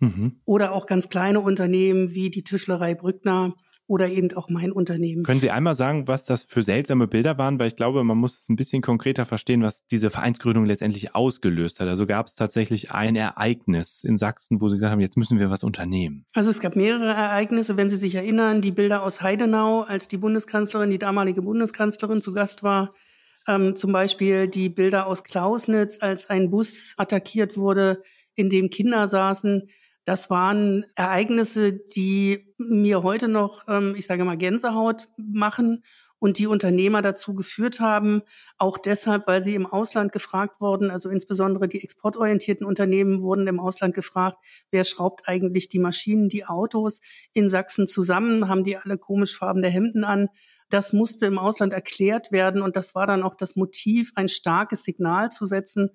mhm. 0.00 0.40
oder 0.44 0.72
auch 0.72 0.86
ganz 0.86 1.08
kleine 1.08 1.40
Unternehmen 1.40 2.14
wie 2.14 2.30
die 2.30 2.44
Tischlerei 2.44 2.94
Brückner 2.94 3.54
oder 3.86 4.08
eben 4.08 4.32
auch 4.34 4.48
mein 4.48 4.72
Unternehmen. 4.72 5.22
Können 5.24 5.40
Sie 5.40 5.50
einmal 5.50 5.74
sagen, 5.74 6.08
was 6.08 6.24
das 6.24 6.44
für 6.44 6.62
seltsame 6.62 7.08
Bilder 7.08 7.36
waren? 7.38 7.58
Weil 7.58 7.66
ich 7.66 7.76
glaube, 7.76 8.04
man 8.04 8.16
muss 8.16 8.40
es 8.40 8.48
ein 8.48 8.56
bisschen 8.56 8.80
konkreter 8.80 9.26
verstehen, 9.26 9.62
was 9.62 9.86
diese 9.86 10.10
Vereinsgründung 10.10 10.64
letztendlich 10.64 11.14
ausgelöst 11.14 11.80
hat. 11.80 11.88
Also 11.88 12.06
gab 12.06 12.26
es 12.26 12.34
tatsächlich 12.34 12.92
ein 12.92 13.16
Ereignis 13.16 14.04
in 14.04 14.16
Sachsen, 14.16 14.60
wo 14.60 14.68
Sie 14.68 14.76
gesagt 14.76 14.92
haben, 14.92 15.00
jetzt 15.00 15.16
müssen 15.16 15.38
wir 15.38 15.50
was 15.50 15.62
unternehmen. 15.62 16.24
Also 16.32 16.50
es 16.50 16.60
gab 16.60 16.76
mehrere 16.76 17.12
Ereignisse, 17.12 17.76
wenn 17.76 17.90
Sie 17.90 17.96
sich 17.96 18.14
erinnern, 18.14 18.62
die 18.62 18.72
Bilder 18.72 19.02
aus 19.02 19.20
Heidenau, 19.20 19.82
als 19.82 20.08
die 20.08 20.18
Bundeskanzlerin, 20.18 20.90
die 20.90 20.98
damalige 20.98 21.42
Bundeskanzlerin 21.42 22.20
zu 22.20 22.32
Gast 22.32 22.62
war. 22.62 22.94
Ähm, 23.48 23.74
zum 23.74 23.92
Beispiel 23.92 24.46
die 24.46 24.68
Bilder 24.68 25.06
aus 25.06 25.24
Klausnitz, 25.24 25.98
als 26.00 26.30
ein 26.30 26.50
Bus 26.50 26.94
attackiert 26.96 27.56
wurde, 27.56 28.02
in 28.34 28.48
dem 28.48 28.70
Kinder 28.70 29.08
saßen. 29.08 29.68
Das 30.04 30.30
waren 30.30 30.84
Ereignisse, 30.96 31.72
die 31.72 32.54
mir 32.58 33.02
heute 33.02 33.28
noch, 33.28 33.64
ähm, 33.68 33.94
ich 33.96 34.06
sage 34.06 34.24
mal, 34.24 34.36
Gänsehaut 34.36 35.08
machen 35.16 35.84
und 36.18 36.38
die 36.38 36.46
Unternehmer 36.46 37.02
dazu 37.02 37.34
geführt 37.34 37.80
haben, 37.80 38.22
auch 38.56 38.78
deshalb, 38.78 39.26
weil 39.26 39.42
sie 39.42 39.56
im 39.56 39.66
Ausland 39.66 40.12
gefragt 40.12 40.60
wurden, 40.60 40.90
also 40.90 41.08
insbesondere 41.08 41.66
die 41.66 41.82
exportorientierten 41.82 42.64
Unternehmen 42.64 43.22
wurden 43.22 43.48
im 43.48 43.58
Ausland 43.58 43.92
gefragt, 43.92 44.38
wer 44.70 44.84
schraubt 44.84 45.22
eigentlich 45.26 45.68
die 45.68 45.80
Maschinen, 45.80 46.28
die 46.28 46.44
Autos 46.44 47.00
in 47.32 47.48
Sachsen 47.48 47.88
zusammen, 47.88 48.48
haben 48.48 48.62
die 48.62 48.76
alle 48.76 48.98
komisch 48.98 49.36
farbene 49.36 49.68
Hemden 49.68 50.04
an. 50.04 50.28
Das 50.68 50.92
musste 50.92 51.26
im 51.26 51.38
Ausland 51.38 51.72
erklärt 51.72 52.30
werden 52.30 52.62
und 52.62 52.76
das 52.76 52.94
war 52.94 53.08
dann 53.08 53.24
auch 53.24 53.34
das 53.34 53.56
Motiv, 53.56 54.12
ein 54.14 54.28
starkes 54.28 54.84
Signal 54.84 55.30
zu 55.30 55.44
setzen 55.44 55.90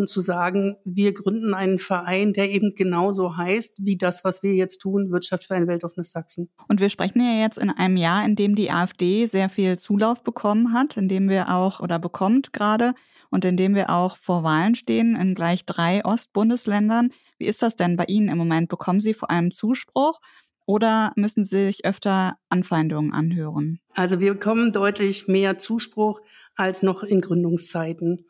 und 0.00 0.08
zu 0.08 0.22
sagen, 0.22 0.76
wir 0.84 1.12
gründen 1.12 1.52
einen 1.52 1.78
Verein, 1.78 2.32
der 2.32 2.50
eben 2.50 2.74
genauso 2.74 3.36
heißt 3.36 3.76
wie 3.78 3.96
das, 3.96 4.24
was 4.24 4.42
wir 4.42 4.54
jetzt 4.54 4.78
tun, 4.78 5.12
Wirtschaft 5.12 5.44
für 5.44 5.54
ein 5.54 5.68
weltoffenes 5.68 6.10
Sachsen. 6.10 6.48
Und 6.68 6.80
wir 6.80 6.88
sprechen 6.88 7.20
ja 7.20 7.42
jetzt 7.42 7.58
in 7.58 7.70
einem 7.70 7.98
Jahr, 7.98 8.24
in 8.24 8.34
dem 8.34 8.54
die 8.54 8.70
AfD 8.70 9.26
sehr 9.26 9.50
viel 9.50 9.78
Zulauf 9.78 10.24
bekommen 10.24 10.72
hat, 10.72 10.96
in 10.96 11.08
dem 11.08 11.28
wir 11.28 11.54
auch 11.54 11.80
oder 11.80 11.98
bekommt 11.98 12.54
gerade 12.54 12.94
und 13.30 13.44
in 13.44 13.58
dem 13.58 13.74
wir 13.74 13.90
auch 13.90 14.16
vor 14.16 14.42
Wahlen 14.42 14.74
stehen 14.74 15.16
in 15.16 15.34
gleich 15.34 15.66
drei 15.66 16.02
Ostbundesländern. 16.04 17.10
Wie 17.38 17.46
ist 17.46 17.62
das 17.62 17.76
denn 17.76 17.96
bei 17.96 18.04
Ihnen 18.08 18.28
im 18.28 18.38
Moment? 18.38 18.70
Bekommen 18.70 19.00
Sie 19.00 19.12
vor 19.12 19.30
allem 19.30 19.52
Zuspruch? 19.52 20.18
Oder 20.64 21.12
müssen 21.16 21.44
Sie 21.44 21.66
sich 21.66 21.84
öfter 21.84 22.36
Anfeindungen 22.48 23.12
anhören? 23.12 23.80
Also 23.94 24.18
wir 24.18 24.32
bekommen 24.32 24.72
deutlich 24.72 25.28
mehr 25.28 25.58
Zuspruch 25.58 26.20
als 26.54 26.82
noch 26.82 27.02
in 27.02 27.20
Gründungszeiten. 27.20 28.24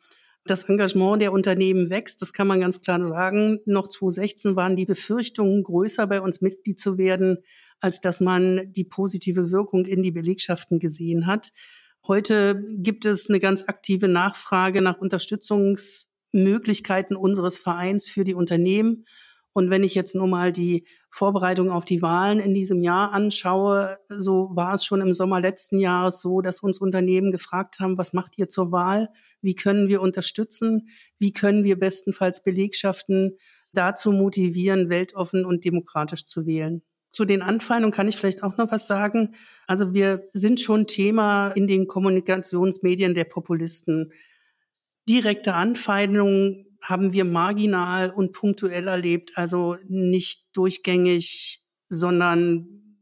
Das 0.51 0.65
Engagement 0.65 1.23
der 1.23 1.33
Unternehmen 1.33 1.89
wächst, 1.91 2.21
das 2.23 2.33
kann 2.33 2.49
man 2.49 2.59
ganz 2.59 2.81
klar 2.81 3.05
sagen. 3.05 3.61
Noch 3.67 3.87
2016 3.87 4.57
waren 4.57 4.75
die 4.75 4.85
Befürchtungen 4.85 5.63
größer, 5.63 6.09
bei 6.09 6.21
uns 6.21 6.41
Mitglied 6.41 6.81
zu 6.81 6.99
werden, 6.99 7.39
als 7.79 8.01
dass 8.01 8.21
man 8.21 8.73
die 8.73 8.83
positive 8.83 9.53
Wirkung 9.53 9.87
in 9.87 10.03
die 10.03 10.11
Belegschaften 10.11 10.81
gesehen 10.81 11.29
hat. 11.29 11.53
Heute 12.05 12.65
gibt 12.69 13.05
es 13.05 13.31
eine 13.31 13.39
ganz 13.39 13.63
aktive 13.69 14.09
Nachfrage 14.09 14.83
nach 14.83 14.99
Unterstützungsmöglichkeiten 14.99 17.15
unseres 17.15 17.57
Vereins 17.57 18.09
für 18.09 18.25
die 18.25 18.35
Unternehmen. 18.35 19.05
Und 19.53 19.71
wenn 19.71 19.83
ich 19.83 19.95
jetzt 19.95 20.15
nur 20.15 20.29
mal 20.29 20.53
die 20.53 20.87
Vorbereitung 21.11 21.71
auf 21.71 21.85
die 21.85 22.03
Wahlen 22.03 22.39
in 22.39 22.55
diesem 22.55 22.83
Jahr 22.83 23.13
anschaue, 23.13 23.99
so 24.09 24.51
war 24.53 24.75
es 24.75 24.85
schon 24.85 25.01
im 25.01 25.13
Sommer 25.13 25.41
letzten 25.41 25.79
Jahres 25.79 26.21
so, 26.21 26.41
dass 26.41 26.61
uns 26.61 26.79
Unternehmen 26.79 27.33
gefragt 27.33 27.81
haben, 27.81 27.99
was 27.99 28.13
macht 28.13 28.39
ihr 28.39 28.49
zur 28.49 28.71
Wahl? 28.71 29.09
Wie 29.43 29.55
können 29.55 29.89
wir 29.89 30.03
unterstützen? 30.03 30.89
Wie 31.19 31.33
können 31.33 31.65
wir 31.65 31.79
bestenfalls 31.79 32.45
Belegschaften 32.45 33.37
dazu 33.73 34.13
motivieren, 34.13 34.89
weltoffen 34.89 35.45
und 35.45 35.65
demokratisch 35.65 36.27
zu 36.27 36.47
wählen? 36.47 36.83
Zu 37.11 37.25
den 37.25 37.43
Anfeindungen 37.43 37.93
kann 37.93 38.09
ich 38.09 38.17
vielleicht 38.17 38.45
auch 38.45 38.57
noch 38.57 38.71
was 38.71 38.87
sagen. 38.87 39.35
Also 39.67 39.95
wir 39.95 40.23
sind 40.33 40.61
schon 40.61 40.87
Thema 40.87 41.49
in 41.49 41.67
den 41.67 41.89
Kommunikationsmedien 41.89 43.15
der 43.15 43.25
Populisten. 43.25 44.13
Direkte 45.09 45.55
Anfeindungen 45.55 46.70
haben 46.81 47.13
wir 47.13 47.25
marginal 47.25 48.11
und 48.11 48.33
punktuell 48.33 48.89
erlebt, 48.89 49.33
also 49.35 49.77
nicht 49.89 50.49
durchgängig, 50.55 51.63
sondern 51.89 52.97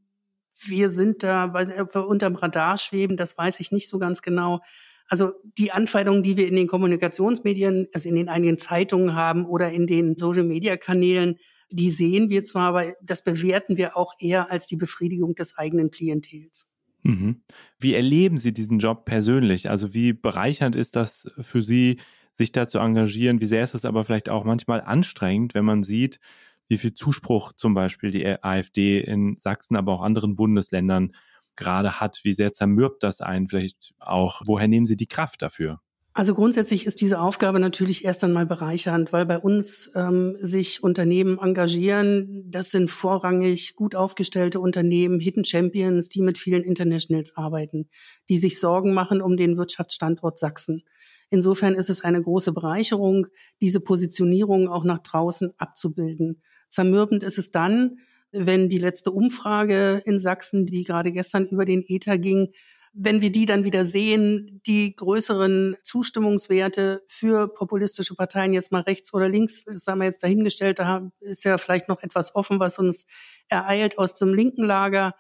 wir 0.64 0.90
sind 0.90 1.22
da, 1.22 1.52
weil 1.54 1.68
wir 1.68 2.06
unterm 2.06 2.34
Radar 2.34 2.78
schweben, 2.78 3.16
das 3.16 3.38
weiß 3.38 3.60
ich 3.60 3.70
nicht 3.70 3.88
so 3.88 3.98
ganz 3.98 4.22
genau. 4.22 4.60
Also 5.08 5.32
die 5.56 5.72
Anfeindungen, 5.72 6.22
die 6.22 6.36
wir 6.36 6.48
in 6.48 6.56
den 6.56 6.66
Kommunikationsmedien, 6.66 7.88
also 7.94 8.08
in 8.08 8.16
den 8.16 8.28
einigen 8.28 8.58
Zeitungen 8.58 9.14
haben 9.14 9.46
oder 9.46 9.70
in 9.70 9.86
den 9.86 10.16
Social-Media-Kanälen, 10.16 11.36
die 11.70 11.90
sehen 11.90 12.30
wir 12.30 12.44
zwar, 12.44 12.68
aber 12.68 12.94
das 13.02 13.22
bewerten 13.22 13.76
wir 13.76 13.96
auch 13.96 14.14
eher 14.18 14.50
als 14.50 14.66
die 14.66 14.76
Befriedigung 14.76 15.34
des 15.34 15.56
eigenen 15.56 15.90
Klientels. 15.90 16.68
Mhm. 17.02 17.42
Wie 17.78 17.94
erleben 17.94 18.38
Sie 18.38 18.52
diesen 18.52 18.78
Job 18.78 19.04
persönlich? 19.04 19.70
Also 19.70 19.94
wie 19.94 20.12
bereichernd 20.12 20.76
ist 20.76 20.96
das 20.96 21.30
für 21.40 21.62
Sie, 21.62 21.98
sich 22.38 22.52
da 22.52 22.66
zu 22.66 22.78
engagieren? 22.78 23.40
Wie 23.40 23.46
sehr 23.46 23.64
ist 23.64 23.74
es 23.74 23.84
aber 23.84 24.04
vielleicht 24.04 24.30
auch 24.30 24.44
manchmal 24.44 24.80
anstrengend, 24.80 25.54
wenn 25.54 25.64
man 25.64 25.82
sieht, 25.82 26.20
wie 26.68 26.78
viel 26.78 26.94
Zuspruch 26.94 27.52
zum 27.52 27.74
Beispiel 27.74 28.10
die 28.10 28.26
AfD 28.26 29.00
in 29.00 29.36
Sachsen, 29.38 29.76
aber 29.76 29.92
auch 29.92 30.02
anderen 30.02 30.36
Bundesländern 30.36 31.14
gerade 31.56 32.00
hat? 32.00 32.20
Wie 32.22 32.32
sehr 32.32 32.52
zermürbt 32.52 33.02
das 33.02 33.20
einen 33.20 33.48
vielleicht 33.48 33.92
auch? 33.98 34.42
Woher 34.46 34.68
nehmen 34.68 34.86
Sie 34.86 34.96
die 34.96 35.08
Kraft 35.08 35.42
dafür? 35.42 35.80
Also 36.14 36.34
grundsätzlich 36.34 36.84
ist 36.84 37.00
diese 37.00 37.20
Aufgabe 37.20 37.60
natürlich 37.60 38.04
erst 38.04 38.24
einmal 38.24 38.46
bereichernd, 38.46 39.12
weil 39.12 39.24
bei 39.24 39.38
uns 39.38 39.90
ähm, 39.94 40.36
sich 40.40 40.82
Unternehmen 40.82 41.38
engagieren. 41.38 42.44
Das 42.50 42.70
sind 42.70 42.90
vorrangig 42.90 43.76
gut 43.76 43.94
aufgestellte 43.94 44.58
Unternehmen, 44.58 45.20
Hidden 45.20 45.44
Champions, 45.44 46.08
die 46.08 46.22
mit 46.22 46.38
vielen 46.38 46.64
Internationals 46.64 47.36
arbeiten, 47.36 47.88
die 48.28 48.36
sich 48.36 48.58
Sorgen 48.58 48.94
machen 48.94 49.22
um 49.22 49.36
den 49.36 49.56
Wirtschaftsstandort 49.56 50.38
Sachsen. 50.38 50.82
Insofern 51.30 51.74
ist 51.74 51.90
es 51.90 52.02
eine 52.02 52.20
große 52.20 52.52
Bereicherung, 52.52 53.26
diese 53.60 53.80
Positionierung 53.80 54.68
auch 54.68 54.84
nach 54.84 54.98
draußen 54.98 55.52
abzubilden. 55.58 56.42
Zermürbend 56.68 57.22
ist 57.22 57.38
es 57.38 57.50
dann, 57.50 57.98
wenn 58.32 58.68
die 58.68 58.78
letzte 58.78 59.10
Umfrage 59.10 60.02
in 60.04 60.18
Sachsen, 60.18 60.66
die 60.66 60.84
gerade 60.84 61.12
gestern 61.12 61.46
über 61.46 61.64
den 61.64 61.84
Ether 61.86 62.18
ging, 62.18 62.52
wenn 63.00 63.20
wir 63.20 63.30
die 63.30 63.46
dann 63.46 63.64
wieder 63.64 63.84
sehen, 63.84 64.60
die 64.66 64.96
größeren 64.96 65.76
Zustimmungswerte 65.82 67.02
für 67.06 67.48
populistische 67.48 68.14
Parteien 68.14 68.52
jetzt 68.52 68.72
mal 68.72 68.82
rechts 68.82 69.14
oder 69.14 69.28
links, 69.28 69.64
das 69.64 69.86
haben 69.86 69.98
wir 69.98 70.06
jetzt 70.06 70.22
dahingestellt, 70.22 70.78
da 70.78 71.10
ist 71.20 71.44
ja 71.44 71.58
vielleicht 71.58 71.88
noch 71.88 72.02
etwas 72.02 72.34
offen, 72.34 72.58
was 72.58 72.78
uns 72.78 73.06
ereilt 73.48 73.98
aus 73.98 74.14
dem 74.14 74.34
linken 74.34 74.64
Lager. 74.64 75.14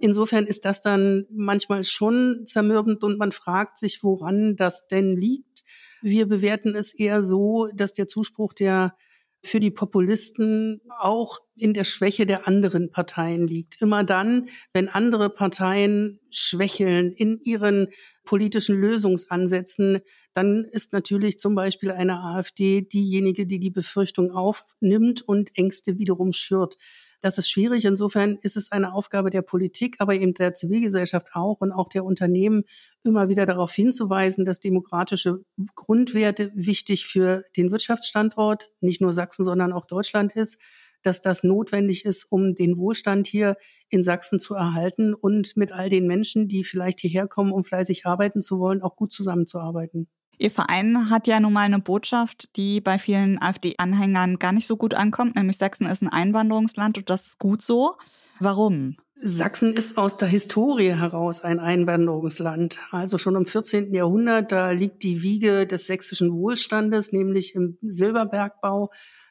Insofern 0.00 0.46
ist 0.46 0.64
das 0.64 0.80
dann 0.80 1.26
manchmal 1.30 1.84
schon 1.84 2.46
zermürbend 2.46 3.04
und 3.04 3.18
man 3.18 3.32
fragt 3.32 3.78
sich, 3.78 4.02
woran 4.02 4.56
das 4.56 4.88
denn 4.88 5.16
liegt. 5.16 5.64
Wir 6.02 6.26
bewerten 6.26 6.74
es 6.74 6.94
eher 6.94 7.22
so, 7.22 7.68
dass 7.74 7.92
der 7.92 8.08
Zuspruch 8.08 8.54
der 8.54 8.94
für 9.42 9.60
die 9.60 9.70
Populisten 9.70 10.82
auch 10.98 11.38
in 11.56 11.72
der 11.72 11.84
Schwäche 11.84 12.26
der 12.26 12.46
anderen 12.46 12.90
Parteien 12.90 13.46
liegt. 13.46 13.80
Immer 13.80 14.04
dann, 14.04 14.48
wenn 14.74 14.88
andere 14.88 15.30
Parteien 15.30 16.20
schwächeln 16.30 17.12
in 17.12 17.38
ihren 17.40 17.88
politischen 18.24 18.78
Lösungsansätzen, 18.78 20.00
dann 20.34 20.64
ist 20.64 20.92
natürlich 20.92 21.38
zum 21.38 21.54
Beispiel 21.54 21.90
eine 21.90 22.20
AfD 22.20 22.82
diejenige, 22.82 23.46
die 23.46 23.60
die 23.60 23.70
Befürchtung 23.70 24.30
aufnimmt 24.30 25.22
und 25.22 25.56
Ängste 25.56 25.98
wiederum 25.98 26.32
schürt. 26.32 26.76
Das 27.22 27.36
ist 27.36 27.50
schwierig. 27.50 27.84
Insofern 27.84 28.38
ist 28.40 28.56
es 28.56 28.72
eine 28.72 28.94
Aufgabe 28.94 29.28
der 29.30 29.42
Politik, 29.42 29.96
aber 29.98 30.14
eben 30.14 30.32
der 30.32 30.54
Zivilgesellschaft 30.54 31.28
auch 31.34 31.60
und 31.60 31.70
auch 31.70 31.88
der 31.88 32.04
Unternehmen, 32.04 32.64
immer 33.02 33.28
wieder 33.28 33.46
darauf 33.46 33.72
hinzuweisen, 33.72 34.44
dass 34.44 34.60
demokratische 34.60 35.44
Grundwerte 35.74 36.50
wichtig 36.54 37.06
für 37.06 37.44
den 37.56 37.70
Wirtschaftsstandort, 37.70 38.70
nicht 38.80 39.00
nur 39.00 39.12
Sachsen, 39.12 39.44
sondern 39.44 39.72
auch 39.72 39.86
Deutschland 39.86 40.32
ist, 40.34 40.58
dass 41.02 41.20
das 41.22 41.44
notwendig 41.44 42.04
ist, 42.04 42.24
um 42.30 42.54
den 42.54 42.76
Wohlstand 42.76 43.26
hier 43.26 43.56
in 43.88 44.02
Sachsen 44.02 44.38
zu 44.38 44.54
erhalten 44.54 45.14
und 45.14 45.56
mit 45.56 45.72
all 45.72 45.88
den 45.88 46.06
Menschen, 46.06 46.48
die 46.48 46.64
vielleicht 46.64 47.00
hierher 47.00 47.26
kommen, 47.26 47.52
um 47.52 47.64
fleißig 47.64 48.06
arbeiten 48.06 48.42
zu 48.42 48.58
wollen, 48.58 48.82
auch 48.82 48.96
gut 48.96 49.12
zusammenzuarbeiten. 49.12 50.08
Ihr 50.40 50.50
Verein 50.50 51.10
hat 51.10 51.26
ja 51.26 51.38
nun 51.38 51.52
mal 51.52 51.66
eine 51.66 51.80
Botschaft, 51.80 52.56
die 52.56 52.80
bei 52.80 52.98
vielen 52.98 53.40
AfD-Anhängern 53.42 54.38
gar 54.38 54.52
nicht 54.52 54.66
so 54.66 54.78
gut 54.78 54.94
ankommt, 54.94 55.36
nämlich 55.36 55.58
Sachsen 55.58 55.84
ist 55.84 56.00
ein 56.00 56.08
Einwanderungsland 56.08 56.96
und 56.96 57.10
das 57.10 57.26
ist 57.26 57.38
gut 57.38 57.60
so. 57.60 57.96
Warum? 58.38 58.96
Sachsen 59.20 59.74
ist 59.74 59.98
aus 59.98 60.16
der 60.16 60.28
Historie 60.28 60.94
heraus 60.94 61.44
ein 61.44 61.60
Einwanderungsland. 61.60 62.78
Also 62.90 63.18
schon 63.18 63.36
im 63.36 63.44
14. 63.44 63.92
Jahrhundert, 63.92 64.50
da 64.50 64.70
liegt 64.70 65.02
die 65.02 65.22
Wiege 65.22 65.66
des 65.66 65.84
sächsischen 65.84 66.32
Wohlstandes, 66.32 67.12
nämlich 67.12 67.54
im 67.54 67.76
Silberbergbau. 67.82 68.90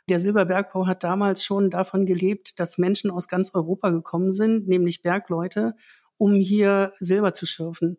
Der 0.10 0.19
Silberbergbau 0.19 0.86
hat 0.86 1.04
damals 1.04 1.43
schon 1.43 1.72
davon 1.72 2.06
gelebt, 2.06 2.60
dass 2.60 2.78
Menschen 2.78 3.10
aus 3.10 3.28
ganz 3.28 3.56
Europa 3.56 3.89
gekommen 3.89 4.32
sind, 4.32 4.67
nämlich 4.67 5.02
Bergleute, 5.02 5.74
um 6.19 6.36
hier 6.36 6.93
Silber 7.00 7.34
zu 7.34 7.48
schürfen. 7.48 7.98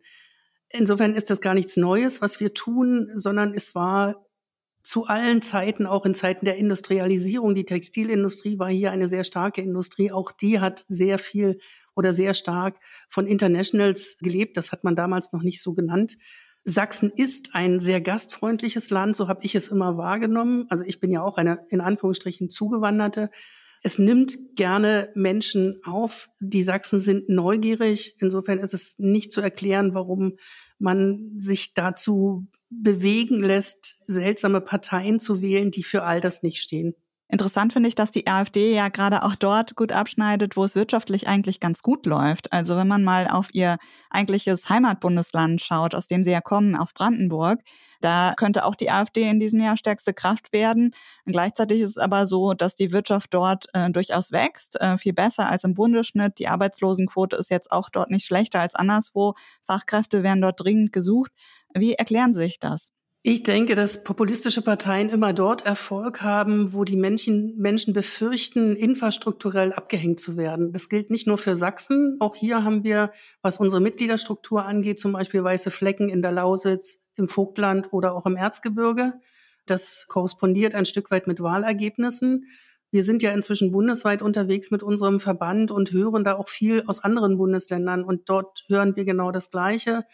Insofern 0.73 1.15
ist 1.15 1.31
das 1.31 1.41
gar 1.41 1.55
nichts 1.55 1.77
Neues, 1.77 2.21
was 2.21 2.41
wir 2.41 2.55
tun, 2.55 3.11
sondern 3.15 3.55
es 3.55 3.75
war 3.75 4.25
zu 4.83 5.07
allen 5.07 5.43
Zeiten, 5.43 5.87
auch 5.87 6.07
in 6.07 6.15
Zeiten 6.15 6.47
der 6.47 6.57
Industrialisierung. 6.57 7.55
Die 7.55 7.65
Textilindustrie 7.65 8.59
war 8.59 8.71
hier 8.71 8.91
eine 8.91 9.09
sehr 9.09 9.25
starke 9.25 9.61
Industrie. 9.61 10.11
Auch 10.11 10.33
die 10.33 10.61
hat 10.61 10.85
sehr 10.89 11.19
viel 11.19 11.59
oder 11.95 12.13
sehr 12.13 12.35
stark 12.35 12.77
von 13.09 13.27
Internationals 13.27 14.17
gelebt. 14.21 14.57
Das 14.57 14.73
hat 14.73 14.85
man 14.85 14.95
damals 14.95 15.33
noch 15.33 15.43
nicht 15.43 15.61
so 15.61 15.75
genannt. 15.75 16.17
Sachsen 16.63 17.11
ist 17.11 17.55
ein 17.55 17.81
sehr 17.81 18.01
gastfreundliches 18.01 18.91
Land, 18.91 19.17
so 19.17 19.29
habe 19.29 19.45
ich 19.45 19.55
es 19.55 19.69
immer 19.69 19.97
wahrgenommen. 19.97 20.67
Also 20.69 20.85
ich 20.85 21.01
bin 21.01 21.11
ja 21.11 21.23
auch 21.23 21.37
eine 21.39 21.67
in 21.71 21.81
Anführungsstrichen 21.81 22.51
zugewanderte. 22.51 23.31
Es 23.83 23.99
nimmt 23.99 24.57
gerne 24.57 25.11
Menschen 25.15 25.81
auf. 25.85 26.29
Die 26.39 26.63
Sachsen 26.63 26.99
sind 26.99 27.29
neugierig. 27.29 28.17
Insofern 28.21 28.59
ist 28.59 28.75
es 28.75 28.99
nicht 28.99 29.33
zu 29.33 29.41
erklären, 29.41 29.95
warum 29.95 30.37
man 30.79 31.37
sich 31.39 31.73
dazu 31.75 32.47
bewegen 32.69 33.43
lässt, 33.43 33.97
seltsame 34.05 34.61
Parteien 34.61 35.19
zu 35.19 35.43
wählen, 35.43 35.71
die 35.71 35.83
für 35.83 36.05
all 36.05 36.21
das 36.21 36.43
nicht 36.43 36.63
stehen. 36.63 36.95
Interessant 37.33 37.73
finde 37.73 37.89
ich, 37.89 37.95
dass 37.95 38.11
die 38.11 38.27
AfD 38.27 38.75
ja 38.75 38.89
gerade 38.89 39.23
auch 39.23 39.37
dort 39.37 39.77
gut 39.77 39.93
abschneidet, 39.93 40.57
wo 40.57 40.65
es 40.65 40.75
wirtschaftlich 40.75 41.29
eigentlich 41.29 41.61
ganz 41.61 41.81
gut 41.81 42.05
läuft. 42.05 42.53
Also 42.53 42.77
wenn 42.77 42.89
man 42.89 43.05
mal 43.05 43.29
auf 43.29 43.55
ihr 43.55 43.79
eigentliches 44.11 44.69
Heimatbundesland 44.69 45.61
schaut, 45.61 45.95
aus 45.95 46.09
dem 46.09 46.25
sie 46.25 46.33
ja 46.33 46.41
kommen, 46.41 46.75
auf 46.75 46.93
Brandenburg, 46.93 47.61
da 48.01 48.35
könnte 48.37 48.65
auch 48.65 48.75
die 48.75 48.91
AfD 48.91 49.29
in 49.29 49.39
diesem 49.39 49.61
Jahr 49.61 49.77
stärkste 49.77 50.13
Kraft 50.13 50.53
werden. 50.53 50.93
Und 51.25 51.33
gleichzeitig 51.33 51.81
ist 51.83 51.91
es 51.91 51.99
aber 51.99 52.27
so, 52.27 52.53
dass 52.55 52.75
die 52.75 52.91
Wirtschaft 52.91 53.33
dort 53.33 53.67
äh, 53.75 53.91
durchaus 53.91 54.33
wächst, 54.33 54.81
äh, 54.81 54.99
viel 54.99 55.13
besser 55.13 55.49
als 55.49 55.63
im 55.63 55.75
Bundesschnitt. 55.75 56.39
Die 56.41 56.49
Arbeitslosenquote 56.49 57.37
ist 57.37 57.51
jetzt 57.51 57.71
auch 57.71 57.91
dort 57.91 58.11
nicht 58.11 58.27
schlechter 58.27 58.59
als 58.61 58.75
anderswo. 58.75 59.35
Fachkräfte 59.63 60.25
werden 60.25 60.41
dort 60.41 60.59
dringend 60.61 60.93
gesucht. 60.93 61.31
Wie 61.75 61.95
erklären 61.95 62.35
Sie 62.35 62.41
sich 62.41 62.59
das? 62.59 62.91
Ich 63.23 63.43
denke, 63.43 63.75
dass 63.75 64.03
populistische 64.03 64.63
Parteien 64.63 65.11
immer 65.11 65.35
dort 65.35 65.67
Erfolg 65.67 66.23
haben, 66.23 66.73
wo 66.73 66.85
die 66.85 66.97
Menschen, 66.97 67.55
Menschen 67.59 67.93
befürchten, 67.93 68.77
infrastrukturell 68.77 69.75
abgehängt 69.75 70.21
zu 70.21 70.39
werden. 70.39 70.73
Das 70.73 70.89
gilt 70.89 71.11
nicht 71.11 71.27
nur 71.27 71.37
für 71.37 71.55
Sachsen. 71.55 72.17
Auch 72.21 72.35
hier 72.35 72.65
haben 72.65 72.83
wir, 72.83 73.13
was 73.43 73.59
unsere 73.59 73.83
Mitgliederstruktur 73.83 74.65
angeht, 74.65 74.99
zum 74.99 75.13
Beispiel 75.13 75.45
weiße 75.45 75.71
Flecken 75.71 76.09
in 76.09 76.23
der 76.23 76.33
Lausitz, 76.33 77.03
im 77.15 77.29
Vogtland 77.29 77.93
oder 77.93 78.15
auch 78.15 78.25
im 78.25 78.37
Erzgebirge. 78.37 79.21
Das 79.67 80.07
korrespondiert 80.09 80.75
ein 80.75 80.87
Stück 80.87 81.11
weit 81.11 81.27
mit 81.27 81.43
Wahlergebnissen. 81.43 82.47
Wir 82.91 83.05
sind 83.05 83.23
ja 83.23 83.33
inzwischen 83.33 83.71
bundesweit 83.71 84.23
unterwegs 84.23 84.71
mit 84.71 84.83
unserem 84.83 85.21
Verband 85.21 85.71
und 85.71 85.93
hören 85.93 86.25
da 86.25 86.37
auch 86.37 86.49
viel 86.49 86.85
aus 86.87 87.05
anderen 87.05 87.37
Bundesländern. 87.37 88.03
Und 88.03 88.31
dort 88.31 88.65
hören 88.69 88.97
wir 88.97 89.05
genau 89.05 89.31
das 89.31 89.51
Gleiche. 89.51 90.05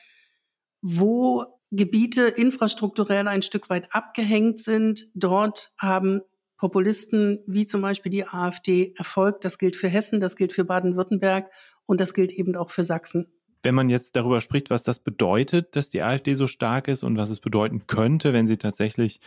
Wo 0.83 1.56
Gebiete 1.70 2.22
infrastrukturell 2.22 3.29
ein 3.29 3.42
Stück 3.42 3.70
weit 3.70 3.88
abgehängt 3.92 4.61
sind. 4.61 5.11
Dort 5.14 5.72
haben 5.79 6.20
Populisten 6.57 7.40
wie 7.46 7.66
zum 7.66 7.83
Beispiel 7.83 8.11
die 8.11 8.26
AfD 8.26 8.94
Erfolg. 8.96 9.40
Das 9.40 9.59
gilt 9.59 9.76
für 9.76 9.88
Hessen, 9.88 10.20
das 10.20 10.37
gilt 10.37 10.52
für 10.52 10.64
Baden-Württemberg 10.64 11.50
und 11.85 12.00
das 12.00 12.14
gilt 12.14 12.33
eben 12.33 12.57
auch 12.57 12.70
für 12.70 12.85
Sachsen. 12.85 13.26
Wenn 13.62 13.74
man 13.74 13.90
jetzt 13.90 14.16
darüber 14.16 14.40
spricht, 14.40 14.70
was 14.70 14.85
das 14.85 15.00
bedeutet, 15.00 15.74
dass 15.74 15.90
die 15.90 16.02
AfD 16.02 16.35
so 16.35 16.46
stark 16.46 16.88
ist 16.88 17.02
und 17.02 17.16
was 17.16 17.31
es 17.31 17.40
bedeuten 17.40 17.87
könnte, 17.87 18.33
wenn 18.33 18.46
sie 18.46 18.59
tatsächlich 18.59 19.20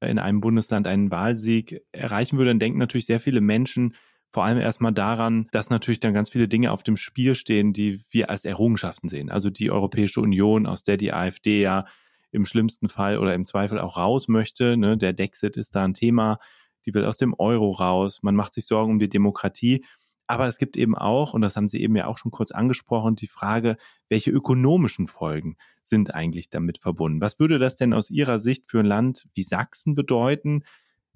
in 0.00 0.18
einem 0.18 0.40
Bundesland 0.40 0.86
einen 0.86 1.10
Wahlsieg 1.10 1.82
erreichen 1.92 2.36
würde, 2.36 2.50
dann 2.50 2.58
denken 2.58 2.78
natürlich 2.78 3.06
sehr 3.06 3.20
viele 3.20 3.40
Menschen, 3.40 3.94
vor 4.34 4.44
allem 4.44 4.58
erstmal 4.58 4.92
daran, 4.92 5.46
dass 5.52 5.70
natürlich 5.70 6.00
dann 6.00 6.12
ganz 6.12 6.28
viele 6.28 6.48
Dinge 6.48 6.72
auf 6.72 6.82
dem 6.82 6.96
Spiel 6.96 7.36
stehen, 7.36 7.72
die 7.72 8.00
wir 8.10 8.30
als 8.30 8.44
Errungenschaften 8.44 9.08
sehen. 9.08 9.30
Also 9.30 9.48
die 9.48 9.70
Europäische 9.70 10.20
Union, 10.20 10.66
aus 10.66 10.82
der 10.82 10.96
die 10.96 11.12
AfD 11.12 11.62
ja 11.62 11.84
im 12.32 12.44
schlimmsten 12.44 12.88
Fall 12.88 13.18
oder 13.18 13.32
im 13.32 13.46
Zweifel 13.46 13.78
auch 13.78 13.96
raus 13.96 14.26
möchte. 14.26 14.76
Ne? 14.76 14.98
Der 14.98 15.12
Dexit 15.12 15.56
ist 15.56 15.76
da 15.76 15.84
ein 15.84 15.94
Thema. 15.94 16.40
Die 16.84 16.92
will 16.94 17.04
aus 17.04 17.16
dem 17.16 17.32
Euro 17.38 17.70
raus. 17.70 18.24
Man 18.24 18.34
macht 18.34 18.54
sich 18.54 18.66
Sorgen 18.66 18.90
um 18.90 18.98
die 18.98 19.08
Demokratie. 19.08 19.84
Aber 20.26 20.48
es 20.48 20.58
gibt 20.58 20.76
eben 20.76 20.96
auch, 20.96 21.32
und 21.32 21.42
das 21.42 21.54
haben 21.54 21.68
Sie 21.68 21.80
eben 21.80 21.94
ja 21.94 22.08
auch 22.08 22.18
schon 22.18 22.32
kurz 22.32 22.50
angesprochen, 22.50 23.14
die 23.14 23.28
Frage, 23.28 23.76
welche 24.08 24.32
ökonomischen 24.32 25.06
Folgen 25.06 25.56
sind 25.84 26.12
eigentlich 26.12 26.50
damit 26.50 26.78
verbunden? 26.78 27.20
Was 27.20 27.38
würde 27.38 27.60
das 27.60 27.76
denn 27.76 27.92
aus 27.92 28.10
Ihrer 28.10 28.40
Sicht 28.40 28.66
für 28.66 28.80
ein 28.80 28.86
Land 28.86 29.28
wie 29.32 29.44
Sachsen 29.44 29.94
bedeuten, 29.94 30.64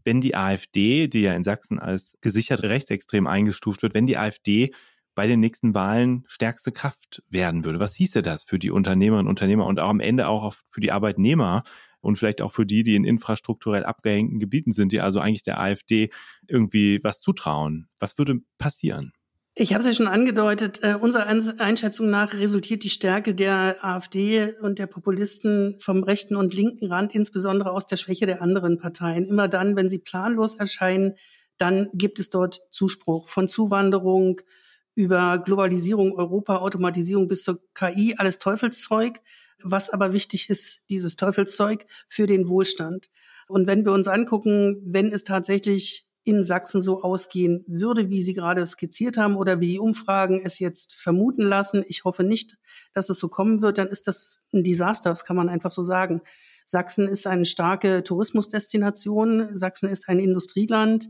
wenn 0.05 0.21
die 0.21 0.35
AfD, 0.35 1.09
die 1.09 1.23
ja 1.23 1.35
in 1.35 1.45
Sachsen 1.45 1.79
als 1.79 2.17
gesichert 2.21 2.63
rechtsextrem 2.63 3.27
eingestuft 3.27 3.83
wird, 3.83 3.95
wenn 3.95 4.07
die 4.07 4.17
AfD 4.19 4.73
bei 5.15 5.27
den 5.27 5.41
nächsten 5.41 5.75
Wahlen 5.75 6.25
stärkste 6.29 6.71
Kraft 6.71 7.23
werden 7.29 7.65
würde. 7.65 7.81
Was 7.81 7.95
hieße 7.97 8.23
das 8.23 8.45
für 8.45 8.59
die 8.59 8.71
Unternehmerinnen 8.71 9.27
und 9.27 9.31
Unternehmer 9.31 9.67
und 9.67 9.81
auch 9.81 9.89
am 9.89 10.01
Ende 10.01 10.29
auch 10.29 10.55
für 10.69 10.81
die 10.81 10.93
Arbeitnehmer 10.93 11.65
und 12.01 12.17
vielleicht 12.17 12.41
auch 12.41 12.53
für 12.53 12.65
die, 12.65 12.85
die 12.85 12.95
in 12.95 13.05
infrastrukturell 13.05 13.85
abgehängten 13.85 14.39
Gebieten 14.39 14.71
sind, 14.71 14.93
die 14.93 15.01
also 15.01 15.19
eigentlich 15.19 15.43
der 15.43 15.61
AfD 15.61 16.11
irgendwie 16.47 17.01
was 17.03 17.19
zutrauen? 17.19 17.89
Was 17.99 18.17
würde 18.17 18.41
passieren? 18.59 19.13
Ich 19.61 19.75
habe 19.75 19.81
es 19.83 19.89
ja 19.89 19.95
schon 19.95 20.07
angedeutet, 20.07 20.85
äh, 20.85 20.95
unserer 20.95 21.27
Einschätzung 21.27 22.09
nach 22.11 22.33
resultiert 22.33 22.85
die 22.85 22.91
Stärke 22.91 23.35
der 23.35 23.85
AfD 23.85 24.55
und 24.61 24.79
der 24.79 24.87
Populisten 24.87 25.75
vom 25.81 26.05
rechten 26.05 26.37
und 26.37 26.55
linken 26.55 26.87
Rand 26.87 27.13
insbesondere 27.13 27.73
aus 27.73 27.85
der 27.85 27.97
Schwäche 27.97 28.27
der 28.27 28.41
anderen 28.41 28.79
Parteien. 28.79 29.27
Immer 29.27 29.49
dann, 29.49 29.75
wenn 29.75 29.89
sie 29.89 29.99
planlos 29.99 30.55
erscheinen, 30.55 31.17
dann 31.57 31.89
gibt 31.93 32.21
es 32.21 32.31
dort 32.31 32.61
Zuspruch 32.71 33.27
von 33.27 33.49
Zuwanderung 33.49 34.41
über 34.95 35.39
Globalisierung, 35.39 36.13
Europa, 36.13 36.59
Automatisierung 36.59 37.27
bis 37.27 37.43
zur 37.43 37.61
KI, 37.75 38.15
alles 38.17 38.39
Teufelszeug. 38.39 39.21
Was 39.61 39.91
aber 39.91 40.13
wichtig 40.13 40.51
ist, 40.51 40.83
dieses 40.89 41.17
Teufelszeug 41.17 41.85
für 42.09 42.29
den 42.29 42.47
Wohlstand. 42.47 43.11
Und 43.49 43.67
wenn 43.67 43.85
wir 43.85 43.91
uns 43.91 44.07
angucken, 44.07 44.81
wenn 44.85 45.11
es 45.11 45.25
tatsächlich 45.25 46.08
in 46.29 46.45
Sachsen 46.45 46.81
so 46.81 47.03
ausgehen 47.03 47.65
würde, 47.67 48.11
wie 48.11 48.23
Sie 48.23 48.35
gerade 48.35 48.65
skizziert 48.67 49.17
haben 49.17 49.37
oder 49.37 49.61
wie 49.61 49.73
die 49.73 49.79
Umfragen 49.79 50.43
es 50.45 50.59
jetzt 50.59 50.95
vermuten 50.95 51.43
lassen. 51.43 51.85
Ich 51.89 52.05
hoffe 52.05 52.23
nicht, 52.23 52.59
dass 52.93 53.09
es 53.09 53.19
so 53.19 53.29
kommen 53.29 53.63
wird. 53.63 53.79
Dann 53.79 53.89
ist 53.89 54.07
das 54.07 54.41
ein 54.53 54.63
Desaster, 54.63 55.11
das 55.11 55.25
kann 55.25 55.37
man 55.37 55.49
einfach 55.49 55.71
so 55.71 55.83
sagen. 55.83 56.21
Sachsen 56.67 57.09
ist 57.09 57.27
eine 57.27 57.47
starke 57.47 58.05
Tourismusdestination. 58.05 59.57
Sachsen 59.57 59.89
ist 59.89 60.09
ein 60.09 60.21
Industrieland. 60.21 61.09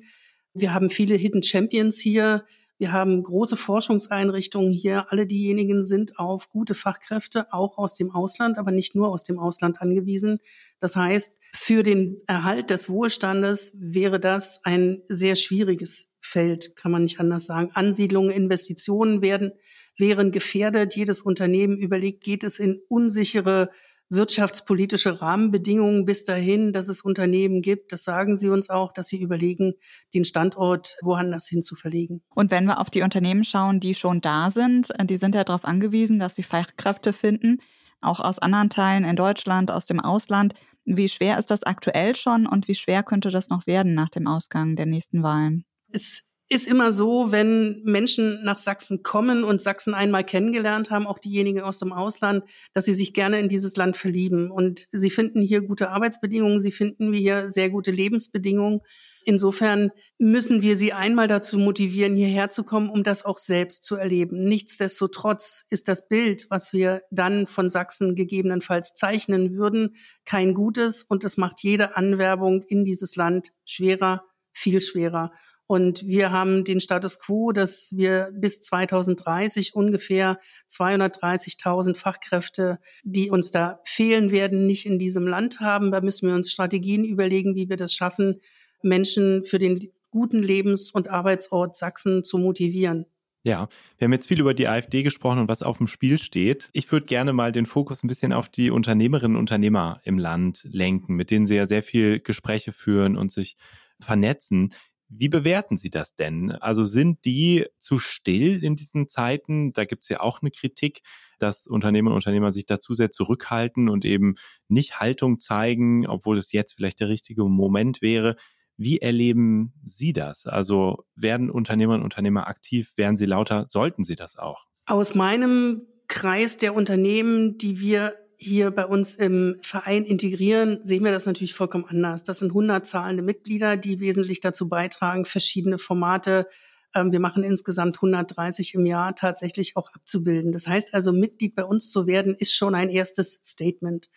Wir 0.55 0.73
haben 0.73 0.89
viele 0.89 1.17
Hidden 1.17 1.43
Champions 1.43 1.99
hier. 1.99 2.45
Wir 2.79 2.93
haben 2.93 3.23
große 3.25 3.57
Forschungseinrichtungen 3.57 4.71
hier. 4.71 5.11
Alle 5.11 5.27
diejenigen 5.27 5.83
sind 5.83 6.19
auf 6.19 6.49
gute 6.49 6.75
Fachkräfte, 6.75 7.53
auch 7.53 7.77
aus 7.77 7.97
dem 7.97 8.13
Ausland, 8.13 8.57
aber 8.57 8.71
nicht 8.71 8.95
nur 8.95 9.09
aus 9.09 9.25
dem 9.25 9.41
Ausland 9.41 9.81
angewiesen. 9.81 10.39
Das 10.79 10.95
heißt, 10.95 11.33
für 11.53 11.83
den 11.83 12.21
Erhalt 12.29 12.71
des 12.71 12.89
Wohlstandes 12.89 13.73
wäre 13.75 14.21
das 14.21 14.65
ein 14.65 15.03
sehr 15.09 15.35
schwieriges 15.35 16.15
Feld, 16.21 16.77
kann 16.77 16.93
man 16.93 17.03
nicht 17.03 17.19
anders 17.19 17.47
sagen. 17.47 17.71
Ansiedlungen, 17.75 18.31
Investitionen 18.31 19.23
werden, 19.23 19.53
wären 19.97 20.31
gefährdet. 20.31 20.95
Jedes 20.95 21.23
Unternehmen 21.23 21.79
überlegt, 21.79 22.23
geht 22.23 22.45
es 22.45 22.61
in 22.61 22.81
unsichere 22.89 23.71
wirtschaftspolitische 24.11 25.21
Rahmenbedingungen 25.21 26.05
bis 26.05 26.25
dahin, 26.25 26.73
dass 26.73 26.89
es 26.89 27.03
Unternehmen 27.03 27.63
gibt. 27.63 27.93
Das 27.93 28.05
sagen 28.05 28.39
sie 28.39 28.49
uns 28.49 28.71
auch, 28.71 28.93
dass 28.93 29.09
sie 29.09 29.21
überlegen, 29.21 29.75
den 30.15 30.25
Standort 30.25 30.97
woanders 31.03 31.47
hin 31.47 31.63
zu 31.63 31.77
verlegen. 31.77 32.23
Und 32.35 32.51
wenn 32.51 32.65
wir 32.65 32.81
auf 32.81 32.91
die 32.91 33.03
Unternehmen 33.03 33.45
schauen, 33.45 33.81
die 33.81 33.95
schon 33.95 34.21
da 34.21 34.51
sind, 34.51 34.91
äh, 34.99 35.05
die 35.05 35.17
sind 35.17 35.35
ja 35.35 35.45
darauf 35.45 35.65
angewiesen, 35.65 36.19
dass 36.19 36.35
sie 36.35 36.43
Fachkräfte 36.43 37.13
finden, 37.13 37.59
auch 38.01 38.21
aus 38.21 38.39
anderen 38.39 38.71
Teilen 38.71 39.05
in 39.05 39.17
Deutschland, 39.17 39.71
aus 39.71 39.87
dem 39.87 40.01
Ausland. 40.01 40.55
Wie 40.85 41.09
schwer 41.09 41.39
ist 41.39 41.51
das 41.51 41.65
aktuell 41.65 42.17
schon 42.17 42.47
und 42.47 42.69
wie 42.69 42.75
schwer 42.75 43.03
könnte 43.03 43.31
das 43.31 43.49
noch 43.49 43.67
werden 43.67 43.95
nach 43.95 44.09
dem 44.09 44.27
Ausgang 44.27 44.77
der 44.77 44.87
nächsten 44.87 45.23
Wahlen? 45.23 45.65
Es 45.91 46.28
ist 46.49 46.67
immer 46.67 46.93
so, 46.93 47.31
wenn 47.31 47.83
Menschen 47.85 48.43
nach 48.43 48.57
Sachsen 48.57 49.03
kommen 49.03 49.45
und 49.45 49.61
Sachsen 49.61 49.93
einmal 49.93 50.25
kennengelernt 50.25 50.91
haben, 50.91 51.07
auch 51.07 51.19
diejenigen 51.19 51.61
aus 51.61 51.79
dem 51.79 51.93
Ausland, 51.93 52.45
dass 52.73 52.87
sie 52.87 52.95
sich 52.95 53.13
gerne 53.13 53.39
in 53.39 53.49
dieses 53.49 53.77
Land 53.77 53.97
verlieben. 53.97 54.51
Und 54.51 54.89
sie 54.91 55.11
finden 55.11 55.43
hier 55.43 55.61
gute 55.61 55.91
Arbeitsbedingungen, 55.91 56.61
sie 56.61 56.73
finden 56.73 57.13
hier 57.13 57.53
sehr 57.53 57.69
gute 57.69 57.91
Lebensbedingungen. 57.91 58.81
Insofern 59.25 59.91
müssen 60.17 60.63
wir 60.63 60.75
sie 60.77 60.95
einmal 60.95 61.27
dazu 61.27 61.59
motivieren, 61.59 62.17
hierher 62.17 62.49
zu 62.49 62.65
kommen, 62.65 62.89
um 62.89 63.03
das 63.03 63.27
auch 63.27 63.37
selbst 63.37 63.85
zu 63.85 63.97
erleben. 63.97 64.45
Nichtsdestotrotz 64.45 65.67
ist 65.69 65.87
das 65.87 66.09
Bild, 66.09 66.47
was 66.49 66.73
wir 66.73 67.03
dann 67.11 67.47
von 67.47 67.69
Sachsen 67.69 68.15
gegebenenfalls 68.15 68.95
zeichnen 68.95 69.55
würden, 69.55 69.97
kein 70.25 70.55
gutes 70.55 71.03
und 71.03 71.25
es 71.25 71.37
macht 71.37 71.63
jede 71.63 71.95
Anwerbung 71.95 72.63
in 72.63 72.87
dieses 72.87 73.17
Land 73.17 73.53
schwerer, 73.67 74.25
viel 74.53 74.81
schwerer. 74.81 75.33
Und 75.69 76.07
wir 76.07 76.33
haben 76.33 76.65
den 76.65 76.81
Status 76.81 77.21
quo, 77.21 77.53
dass 77.53 77.95
wir 77.95 78.31
bis 78.33 78.59
2030 78.61 79.75
ungefähr 79.75 80.41
230.000 80.67 81.95
Fachkräfte, 81.95 82.79
die 83.05 83.31
uns 83.31 83.51
da 83.51 83.79
fehlen 83.85 84.33
werden, 84.33 84.67
nicht 84.67 84.87
in 84.87 84.99
diesem 84.99 85.27
Land 85.27 85.61
haben. 85.61 85.93
Da 85.93 86.01
müssen 86.01 86.27
wir 86.27 86.35
uns 86.35 86.51
Strategien 86.51 87.05
überlegen, 87.05 87.55
wie 87.55 87.69
wir 87.69 87.77
das 87.77 87.93
schaffen, 87.95 88.41
Menschen 88.81 89.45
für 89.45 89.59
den 89.59 89.93
guten 90.11 90.43
Lebens- 90.43 90.91
und 90.91 91.09
Arbeitsort 91.09 91.77
Sachsen 91.77 92.25
zu 92.25 92.39
motivieren. 92.39 93.05
Ja, 93.43 93.69
wir 93.99 94.07
haben 94.07 94.13
jetzt 94.13 94.29
viel 94.29 94.41
über 94.41 94.55
die 94.55 94.69
AfD 94.69 95.03
gesprochen 95.03 95.39
und 95.41 95.49
was 95.49 95.63
auf 95.63 95.77
dem 95.77 95.87
Spiel 95.87 96.17
steht. 96.17 96.71
Ich 96.73 96.91
würde 96.91 97.05
gerne 97.05 97.35
mal 97.35 97.53
den 97.53 97.67
Fokus 97.67 98.03
ein 98.03 98.09
bisschen 98.09 98.33
auf 98.33 98.49
die 98.49 98.71
Unternehmerinnen 98.71 99.37
und 99.37 99.41
Unternehmer 99.41 100.01
im 100.05 100.19
Land 100.19 100.67
lenken, 100.71 101.15
mit 101.15 101.31
denen 101.31 101.47
Sie 101.47 101.57
ja 101.57 101.67
sehr 101.67 101.83
viel 101.83 102.21
Gespräche 102.21 102.73
führen 102.73 103.19
und 103.19 103.31
sich 103.31 103.59
vernetzen. 104.01 104.71
Wie 105.09 105.29
bewerten 105.29 105.77
Sie 105.77 105.91
das 105.91 106.17
denn? 106.17 106.53
Also 106.53 106.85
sind 106.85 107.25
die 107.25 107.67
zu 107.79 107.99
still 107.99 108.63
in 108.63 108.77
diesen 108.77 109.09
Zeiten? 109.09 109.73
Da 109.73 109.85
gibt 109.85 110.03
es 110.03 110.09
ja 110.11 110.21
auch 110.21 110.43
eine 110.43 110.51
Kritik, 110.51 111.01
dass 111.39 111.67
Unternehmerinnen 111.67 112.15
und 112.15 112.27
Unternehmer 112.27 112.53
sich 112.53 112.67
dazu 112.67 112.95
sehr 112.95 113.11
zurückhalten 113.11 113.89
und 113.89 114.05
eben 114.05 114.35
nicht 114.69 115.01
Haltung 115.01 115.41
zeigen, 115.41 116.07
obwohl 116.07 116.37
es 116.37 116.53
jetzt 116.53 116.75
vielleicht 116.75 117.01
der 117.01 117.09
richtige 117.09 117.45
Moment 117.45 118.03
wäre. 118.03 118.37
Wie 118.77 118.99
erleben 118.99 119.73
Sie 119.83 120.13
das? 120.13 120.47
Also 120.47 121.05
werden 121.17 121.51
Unternehmerinnen 121.51 122.03
und 122.03 122.13
Unternehmer 122.13 122.47
aktiv? 122.47 122.93
Werden 122.97 123.17
sie 123.17 123.27
lauter? 123.27 123.67
Sollten 123.67 124.05
sie 124.05 124.15
das 124.15 124.37
auch? 124.37 124.67
Aus 124.87 125.15
meinem 125.15 125.87
Kreis 126.07 126.59
der 126.59 126.75
Unternehmen, 126.75 127.59
die 127.59 127.81
wir 127.81 128.15
hier 128.41 128.71
bei 128.71 128.87
uns 128.87 129.17
im 129.17 129.57
Verein 129.63 130.05
integrieren, 130.05 130.79
sehen 130.85 131.05
wir 131.05 131.11
das 131.11 131.27
natürlich 131.27 131.55
vollkommen 131.55 131.87
anders. 131.89 132.23
Das 132.23 132.39
sind 132.39 132.51
100 132.51 132.87
zahlende 132.87 133.23
Mitglieder, 133.23 133.77
die 133.77 134.01
wesentlich 134.01 134.41
dazu 134.41 134.69
beitragen, 134.69 135.25
verschiedene 135.25 135.79
Formate, 135.79 136.47
ähm, 136.95 137.13
wir 137.13 137.21
machen 137.21 137.45
insgesamt 137.45 137.97
130 137.97 138.75
im 138.75 138.87
Jahr, 138.87 139.15
tatsächlich 139.15 139.77
auch 139.77 139.93
abzubilden. 139.93 140.53
Das 140.53 140.67
heißt 140.67 140.95
also, 140.95 141.13
Mitglied 141.13 141.55
bei 141.55 141.65
uns 141.65 141.91
zu 141.91 142.07
werden, 142.07 142.35
ist 142.35 142.55
schon 142.55 142.75
ein 142.75 142.91
erstes 142.91 143.41
Statement. 143.45 144.11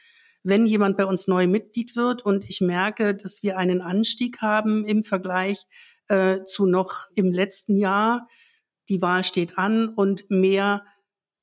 Wenn 0.43 0.65
jemand 0.65 0.97
bei 0.97 1.05
uns 1.05 1.27
neu 1.27 1.47
Mitglied 1.47 1.95
wird 1.95 2.25
und 2.25 2.49
ich 2.49 2.61
merke, 2.61 3.15
dass 3.15 3.43
wir 3.43 3.57
einen 3.57 3.81
Anstieg 3.81 4.41
haben 4.41 4.85
im 4.85 5.03
Vergleich 5.03 5.65
äh, 6.07 6.43
zu 6.45 6.65
noch 6.65 7.07
im 7.15 7.31
letzten 7.31 7.75
Jahr, 7.75 8.27
die 8.89 9.01
Wahl 9.01 9.23
steht 9.23 9.57
an 9.57 9.89
und 9.89 10.29
mehr 10.29 10.83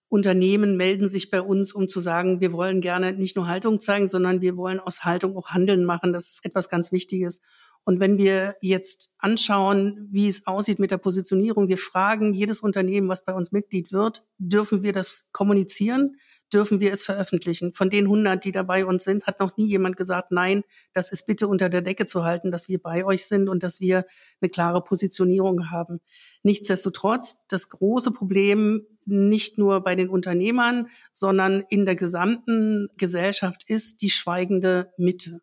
Unternehmen 0.09 0.77
melden 0.77 1.09
sich 1.09 1.31
bei 1.31 1.43
uns, 1.43 1.73
um 1.73 1.89
zu 1.89 2.01
sagen, 2.01 2.41
wir 2.41 2.53
wollen 2.53 2.81
gerne 2.81 3.13
nicht 3.13 3.37
nur 3.37 3.47
Haltung 3.47 3.79
zeigen, 3.79 4.09
sondern 4.09 4.41
wir 4.41 4.57
wollen 4.57 4.81
aus 4.81 5.05
Haltung 5.05 5.37
auch 5.37 5.49
Handeln 5.49 5.85
machen. 5.85 6.13
Das 6.13 6.31
ist 6.31 6.45
etwas 6.45 6.71
ganz 6.71 6.93
Wichtiges. 6.93 7.41
Und 7.85 8.01
wenn 8.01 8.19
wir 8.19 8.57
jetzt 8.61 9.15
anschauen, 9.19 10.09
wie 10.11 10.27
es 10.27 10.47
aussieht 10.47 10.79
mit 10.79 10.91
der 10.91 10.99
Positionierung, 10.99 11.69
wir 11.69 11.79
fragen 11.79 12.35
jedes 12.35 12.61
Unternehmen, 12.61 13.09
was 13.09 13.25
bei 13.25 13.33
uns 13.35 13.53
Mitglied 13.53 13.93
wird, 13.93 14.25
dürfen 14.39 14.83
wir 14.83 14.93
das 14.93 15.29
kommunizieren? 15.33 16.17
Dürfen 16.53 16.81
wir 16.81 16.93
es 16.93 17.03
veröffentlichen? 17.03 17.75
Von 17.75 17.91
den 17.91 18.05
100, 18.05 18.45
die 18.45 18.53
da 18.53 18.63
bei 18.63 18.87
uns 18.87 19.05
sind, 19.05 19.27
hat 19.27 19.41
noch 19.41 19.57
nie 19.57 19.67
jemand 19.67 19.97
gesagt, 19.97 20.33
nein, 20.33 20.65
das 20.93 21.13
ist 21.13 21.27
bitte 21.27 21.47
unter 21.47 21.69
der 21.69 21.83
Decke 21.83 22.07
zu 22.07 22.25
halten, 22.25 22.51
dass 22.51 22.69
wir 22.69 22.81
bei 22.81 23.05
euch 23.05 23.27
sind 23.27 23.49
und 23.49 23.63
dass 23.63 23.81
wir 23.81 24.07
eine 24.41 24.49
klare 24.49 24.83
Positionierung 24.83 25.71
haben. 25.71 26.01
Nichtsdestotrotz, 26.43 27.47
das 27.49 27.69
große 27.69 28.13
Problem 28.13 28.87
nicht 29.05 29.59
nur 29.59 29.83
bei 29.83 29.95
den 29.95 30.09
Unternehmern, 30.09 30.89
sondern 31.13 31.65
in 31.69 31.85
der 31.85 31.97
gesamten 31.97 32.89
Gesellschaft 32.97 33.65
ist 33.69 34.03
die 34.03 34.11
schweigende 34.11 34.93
Mitte. 34.97 35.41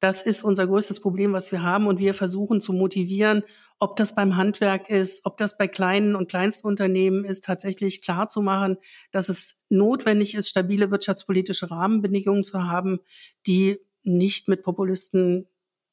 Das 0.00 0.22
ist 0.22 0.44
unser 0.44 0.66
größtes 0.66 1.00
Problem, 1.00 1.32
was 1.32 1.52
wir 1.52 1.62
haben. 1.62 1.86
Und 1.86 1.98
wir 1.98 2.14
versuchen 2.14 2.60
zu 2.60 2.72
motivieren, 2.72 3.42
ob 3.78 3.96
das 3.96 4.14
beim 4.14 4.36
Handwerk 4.36 4.88
ist, 4.88 5.20
ob 5.24 5.36
das 5.36 5.58
bei 5.58 5.68
kleinen 5.68 6.14
und 6.14 6.28
Kleinstunternehmen 6.28 7.24
ist, 7.24 7.44
tatsächlich 7.44 8.02
klar 8.02 8.28
zu 8.28 8.40
machen, 8.40 8.78
dass 9.10 9.28
es 9.28 9.58
notwendig 9.68 10.34
ist, 10.34 10.48
stabile 10.48 10.90
wirtschaftspolitische 10.90 11.70
Rahmenbedingungen 11.70 12.44
zu 12.44 12.64
haben, 12.64 13.00
die 13.46 13.78
nicht 14.02 14.48
mit 14.48 14.62
Populisten 14.62 15.46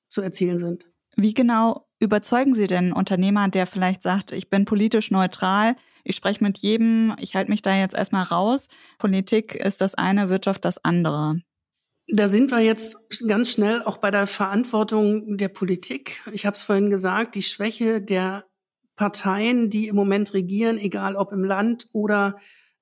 zu 0.08 0.22
erzielen 0.22 0.60
sind. 0.60 0.86
Wie 1.16 1.34
genau 1.34 1.88
überzeugen 2.00 2.54
Sie 2.54 2.68
denn 2.68 2.94
Unternehmer, 2.94 3.48
der 3.48 3.68
vielleicht 3.68 4.02
sagt, 4.02 4.32
ich 4.32 4.50
bin 4.50 4.66
politisch 4.66 5.12
neutral, 5.12 5.76
ich 6.04 6.16
spreche 6.16 6.44
mit 6.44 6.58
jedem, 6.60 7.16
ich 7.20 7.36
halte 7.36 7.52
mich 7.52 7.62
da 7.62 7.76
jetzt 7.76 7.96
erstmal 7.96 8.24
raus. 8.24 8.68
Politik 8.98 9.56
ist 9.56 9.82
das 9.82 9.96
eine, 9.96 10.30
Wirtschaft 10.30 10.66
das 10.66 10.84
andere. 10.84 11.42
Da 12.08 12.28
sind 12.28 12.52
wir 12.52 12.60
jetzt 12.60 12.98
ganz 13.28 13.50
schnell 13.50 13.82
auch 13.84 13.98
bei 13.98 14.12
der 14.12 14.28
Verantwortung 14.28 15.38
der 15.38 15.48
Politik. 15.48 16.24
Ich 16.34 16.46
habe 16.46 16.56
es 16.56 16.64
vorhin 16.64 16.90
gesagt, 16.90 17.36
die 17.36 17.42
Schwäche 17.42 18.02
der 18.02 18.46
Parteien, 18.96 19.70
die 19.70 19.88
im 19.88 19.96
Moment 19.96 20.34
regieren, 20.34 20.78
egal 20.78 21.16
ob 21.16 21.32
im 21.32 21.44
Land 21.44 21.88
oder 21.94 22.38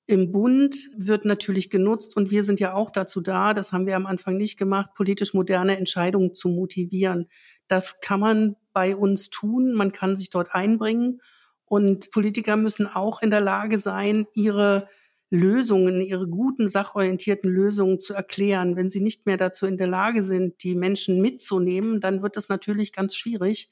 im 0.08 0.32
Bund, 0.32 0.76
wird 0.98 1.26
natürlich 1.26 1.70
genutzt. 1.70 2.18
Und 2.18 2.32
wir 2.32 2.44
sind 2.44 2.60
ja 2.60 2.74
auch 2.74 2.90
dazu 2.90 3.22
da, 3.22 3.54
das 3.54 3.72
haben 3.72 3.86
wir 3.86 3.96
am 3.96 4.08
Anfang 4.08 4.38
nicht 4.38 4.58
gemacht, 4.58 4.90
politisch 4.96 5.34
moderne 5.34 5.78
Entscheidungen 5.78 6.34
zu 6.34 6.50
motivieren. 6.50 7.30
Das 7.68 8.02
kann 8.02 8.20
man 8.20 8.56
bei 8.74 8.96
uns 8.96 9.30
tun. 9.30 9.74
Man 9.74 9.92
kann 9.92 10.16
sich 10.16 10.30
dort 10.30 10.54
einbringen. 10.54 11.22
Und 11.64 12.12
Politiker 12.12 12.58
müssen 12.58 12.88
auch 12.88 13.22
in 13.22 13.30
der 13.30 13.40
Lage 13.40 13.78
sein, 13.78 14.26
ihre 14.34 14.90
Lösungen, 15.32 16.02
ihre 16.02 16.28
guten, 16.28 16.68
sachorientierten 16.68 17.50
Lösungen 17.50 18.00
zu 18.00 18.14
erklären. 18.14 18.76
Wenn 18.76 18.90
sie 18.90 19.00
nicht 19.02 19.26
mehr 19.26 19.38
dazu 19.38 19.66
in 19.66 19.78
der 19.78 19.88
Lage 19.88 20.24
sind, 20.24 20.62
die 20.64 20.76
Menschen 20.76 21.22
mitzunehmen, 21.22 22.02
dann 22.02 22.22
wird 22.22 22.36
das 22.38 22.50
natürlich 22.50 22.92
ganz 22.94 23.16
schwierig. 23.16 23.70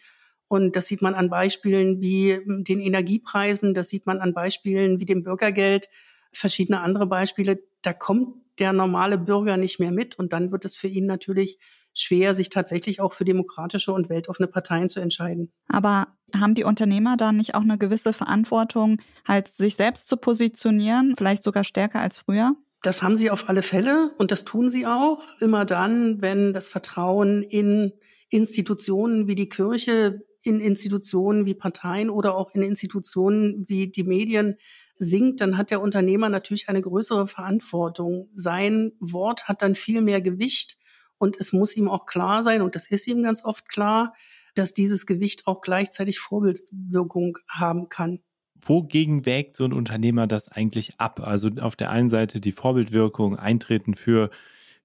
Und 0.47 0.75
das 0.75 0.87
sieht 0.87 1.01
man 1.01 1.13
an 1.15 1.29
Beispielen 1.29 2.01
wie 2.01 2.39
den 2.47 2.79
Energiepreisen, 2.79 3.73
das 3.73 3.89
sieht 3.89 4.05
man 4.07 4.19
an 4.19 4.33
Beispielen 4.33 4.99
wie 4.99 5.05
dem 5.05 5.21
Bürgergeld, 5.23 5.89
verschiedene 6.31 6.79
andere 6.81 7.05
Beispiele. 7.07 7.61
Da 7.81 7.93
kommt 7.93 8.35
der 8.57 8.73
normale 8.73 9.17
Bürger 9.17 9.57
nicht 9.57 9.79
mehr 9.79 9.91
mit 9.91 10.17
und 10.17 10.33
dann 10.33 10.51
wird 10.51 10.65
es 10.65 10.75
für 10.75 10.87
ihn 10.87 11.05
natürlich 11.05 11.59
schwer, 12.01 12.33
sich 12.33 12.49
tatsächlich 12.49 13.01
auch 13.01 13.13
für 13.13 13.25
demokratische 13.25 13.91
und 13.91 14.09
weltoffene 14.09 14.47
Parteien 14.47 14.89
zu 14.89 14.99
entscheiden. 14.99 15.51
Aber 15.67 16.07
haben 16.37 16.55
die 16.55 16.63
Unternehmer 16.63 17.17
da 17.17 17.31
nicht 17.31 17.55
auch 17.55 17.61
eine 17.61 17.77
gewisse 17.77 18.13
Verantwortung, 18.13 19.01
halt 19.27 19.47
sich 19.47 19.75
selbst 19.75 20.07
zu 20.07 20.17
positionieren, 20.17 21.15
vielleicht 21.17 21.43
sogar 21.43 21.63
stärker 21.63 22.01
als 22.01 22.17
früher? 22.17 22.55
Das 22.81 23.01
haben 23.01 23.17
sie 23.17 23.29
auf 23.29 23.49
alle 23.49 23.61
Fälle 23.61 24.11
und 24.17 24.31
das 24.31 24.45
tun 24.45 24.71
sie 24.71 24.85
auch 24.85 25.21
immer 25.41 25.65
dann, 25.65 26.21
wenn 26.21 26.53
das 26.53 26.69
Vertrauen 26.69 27.43
in 27.43 27.93
Institutionen 28.29 29.27
wie 29.27 29.35
die 29.35 29.49
Kirche, 29.49 30.21
in 30.43 30.61
Institutionen 30.61 31.45
wie 31.45 31.53
Parteien 31.53 32.09
oder 32.09 32.35
auch 32.35 32.51
in 32.53 32.61
Institutionen 32.61 33.67
wie 33.67 33.87
die 33.87 34.03
Medien 34.03 34.55
sinkt, 34.95 35.41
dann 35.41 35.57
hat 35.57 35.71
der 35.71 35.81
Unternehmer 35.81 36.29
natürlich 36.29 36.69
eine 36.69 36.81
größere 36.81 37.27
Verantwortung. 37.27 38.29
Sein 38.33 38.93
Wort 38.99 39.49
hat 39.49 39.61
dann 39.61 39.75
viel 39.75 40.01
mehr 40.01 40.21
Gewicht 40.21 40.78
und 41.19 41.37
es 41.39 41.53
muss 41.53 41.75
ihm 41.75 41.87
auch 41.87 42.05
klar 42.05 42.41
sein, 42.41 42.61
und 42.61 42.75
das 42.75 42.89
ist 42.89 43.07
ihm 43.07 43.21
ganz 43.21 43.45
oft 43.45 43.69
klar, 43.69 44.13
dass 44.55 44.73
dieses 44.73 45.05
Gewicht 45.05 45.45
auch 45.45 45.61
gleichzeitig 45.61 46.19
Vorbildwirkung 46.19 47.37
haben 47.47 47.89
kann. 47.89 48.19
Wogegen 48.61 49.25
wägt 49.25 49.55
so 49.55 49.63
ein 49.63 49.73
Unternehmer 49.73 50.27
das 50.27 50.49
eigentlich 50.49 50.99
ab? 50.99 51.21
Also 51.21 51.49
auf 51.61 51.75
der 51.75 51.91
einen 51.91 52.09
Seite 52.09 52.41
die 52.41 52.51
Vorbildwirkung, 52.51 53.37
Eintreten 53.37 53.93
für 53.93 54.31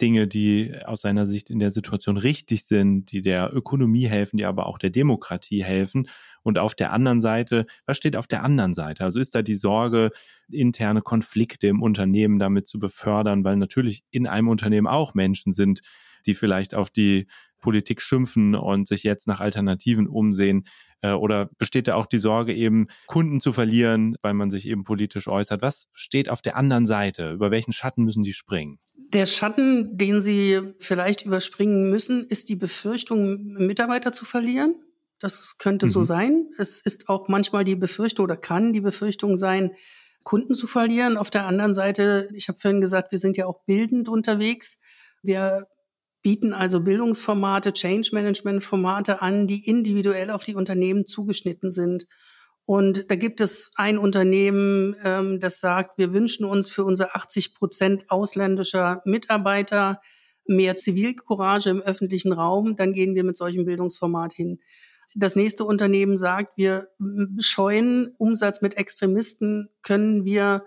Dinge, 0.00 0.26
die 0.26 0.74
aus 0.84 1.02
seiner 1.02 1.26
Sicht 1.26 1.50
in 1.50 1.60
der 1.60 1.70
Situation 1.70 2.16
richtig 2.16 2.64
sind, 2.64 3.12
die 3.12 3.22
der 3.22 3.54
Ökonomie 3.54 4.06
helfen, 4.06 4.36
die 4.36 4.44
aber 4.44 4.66
auch 4.66 4.78
der 4.78 4.90
Demokratie 4.90 5.62
helfen. 5.62 6.08
Und 6.42 6.58
auf 6.58 6.74
der 6.74 6.92
anderen 6.92 7.20
Seite, 7.20 7.66
was 7.86 7.96
steht 7.96 8.16
auf 8.16 8.26
der 8.26 8.42
anderen 8.42 8.74
Seite? 8.74 9.04
Also 9.04 9.20
ist 9.20 9.34
da 9.34 9.42
die 9.42 9.54
Sorge, 9.54 10.10
interne 10.50 11.00
Konflikte 11.00 11.68
im 11.68 11.80
Unternehmen 11.82 12.38
damit 12.38 12.68
zu 12.68 12.78
befördern, 12.78 13.44
weil 13.44 13.56
natürlich 13.56 14.04
in 14.10 14.26
einem 14.26 14.48
Unternehmen 14.48 14.86
auch 14.86 15.14
Menschen 15.14 15.52
sind, 15.52 15.80
die 16.26 16.34
vielleicht 16.34 16.74
auf 16.74 16.90
die 16.90 17.26
Politik 17.60 18.02
schimpfen 18.02 18.54
und 18.54 18.86
sich 18.86 19.02
jetzt 19.02 19.26
nach 19.26 19.40
Alternativen 19.40 20.06
umsehen? 20.06 20.64
Äh, 21.04 21.12
oder 21.12 21.50
besteht 21.58 21.86
da 21.86 21.96
auch 21.96 22.06
die 22.06 22.18
Sorge, 22.18 22.54
eben 22.54 22.88
Kunden 23.06 23.40
zu 23.40 23.52
verlieren, 23.52 24.16
weil 24.22 24.32
man 24.32 24.50
sich 24.50 24.66
eben 24.66 24.84
politisch 24.84 25.28
äußert? 25.28 25.60
Was 25.60 25.88
steht 25.92 26.30
auf 26.30 26.40
der 26.40 26.56
anderen 26.56 26.86
Seite? 26.86 27.32
Über 27.32 27.50
welchen 27.50 27.72
Schatten 27.72 28.04
müssen 28.04 28.22
die 28.22 28.32
springen? 28.32 28.78
Der 29.12 29.26
Schatten, 29.26 29.96
den 29.98 30.20
Sie 30.22 30.60
vielleicht 30.78 31.22
überspringen 31.22 31.90
müssen, 31.90 32.26
ist 32.26 32.48
die 32.48 32.56
Befürchtung, 32.56 33.44
Mitarbeiter 33.44 34.12
zu 34.12 34.24
verlieren. 34.24 34.76
das 35.20 35.56
könnte 35.58 35.86
mhm. 35.86 35.90
so 35.90 36.04
sein. 36.04 36.48
Es 36.58 36.80
ist 36.80 37.08
auch 37.08 37.28
manchmal 37.28 37.64
die 37.64 37.76
Befürchtung 37.76 38.24
oder 38.24 38.36
kann 38.36 38.72
die 38.72 38.80
Befürchtung 38.80 39.36
sein, 39.36 39.72
Kunden 40.22 40.54
zu 40.54 40.66
verlieren. 40.66 41.16
Auf 41.18 41.30
der 41.30 41.46
anderen 41.46 41.74
Seite, 41.74 42.28
ich 42.34 42.48
habe 42.48 42.58
vorhin 42.58 42.80
gesagt, 42.80 43.12
wir 43.12 43.18
sind 43.18 43.36
ja 43.36 43.46
auch 43.46 43.62
bildend 43.66 44.08
unterwegs. 44.08 44.80
Wir 45.22 45.66
bieten 46.24 46.54
also 46.54 46.80
Bildungsformate, 46.80 47.74
Change 47.74 48.08
Management 48.12 48.64
Formate 48.64 49.20
an, 49.20 49.46
die 49.46 49.68
individuell 49.68 50.30
auf 50.30 50.42
die 50.42 50.54
Unternehmen 50.54 51.04
zugeschnitten 51.06 51.70
sind. 51.70 52.08
Und 52.64 53.10
da 53.10 53.14
gibt 53.14 53.42
es 53.42 53.70
ein 53.76 53.98
Unternehmen, 53.98 54.96
ähm, 55.04 55.38
das 55.38 55.60
sagt, 55.60 55.98
wir 55.98 56.14
wünschen 56.14 56.46
uns 56.46 56.70
für 56.70 56.82
unsere 56.82 57.14
80 57.14 57.54
Prozent 57.54 58.10
ausländischer 58.10 59.02
Mitarbeiter 59.04 60.00
mehr 60.46 60.76
Zivilcourage 60.76 61.68
im 61.68 61.82
öffentlichen 61.82 62.32
Raum. 62.32 62.74
Dann 62.74 62.94
gehen 62.94 63.14
wir 63.14 63.22
mit 63.22 63.36
solchem 63.36 63.66
Bildungsformat 63.66 64.32
hin. 64.32 64.60
Das 65.14 65.36
nächste 65.36 65.64
Unternehmen 65.64 66.16
sagt, 66.16 66.56
wir 66.56 66.88
scheuen 67.38 68.14
Umsatz 68.16 68.62
mit 68.62 68.78
Extremisten, 68.78 69.68
können 69.82 70.24
wir 70.24 70.64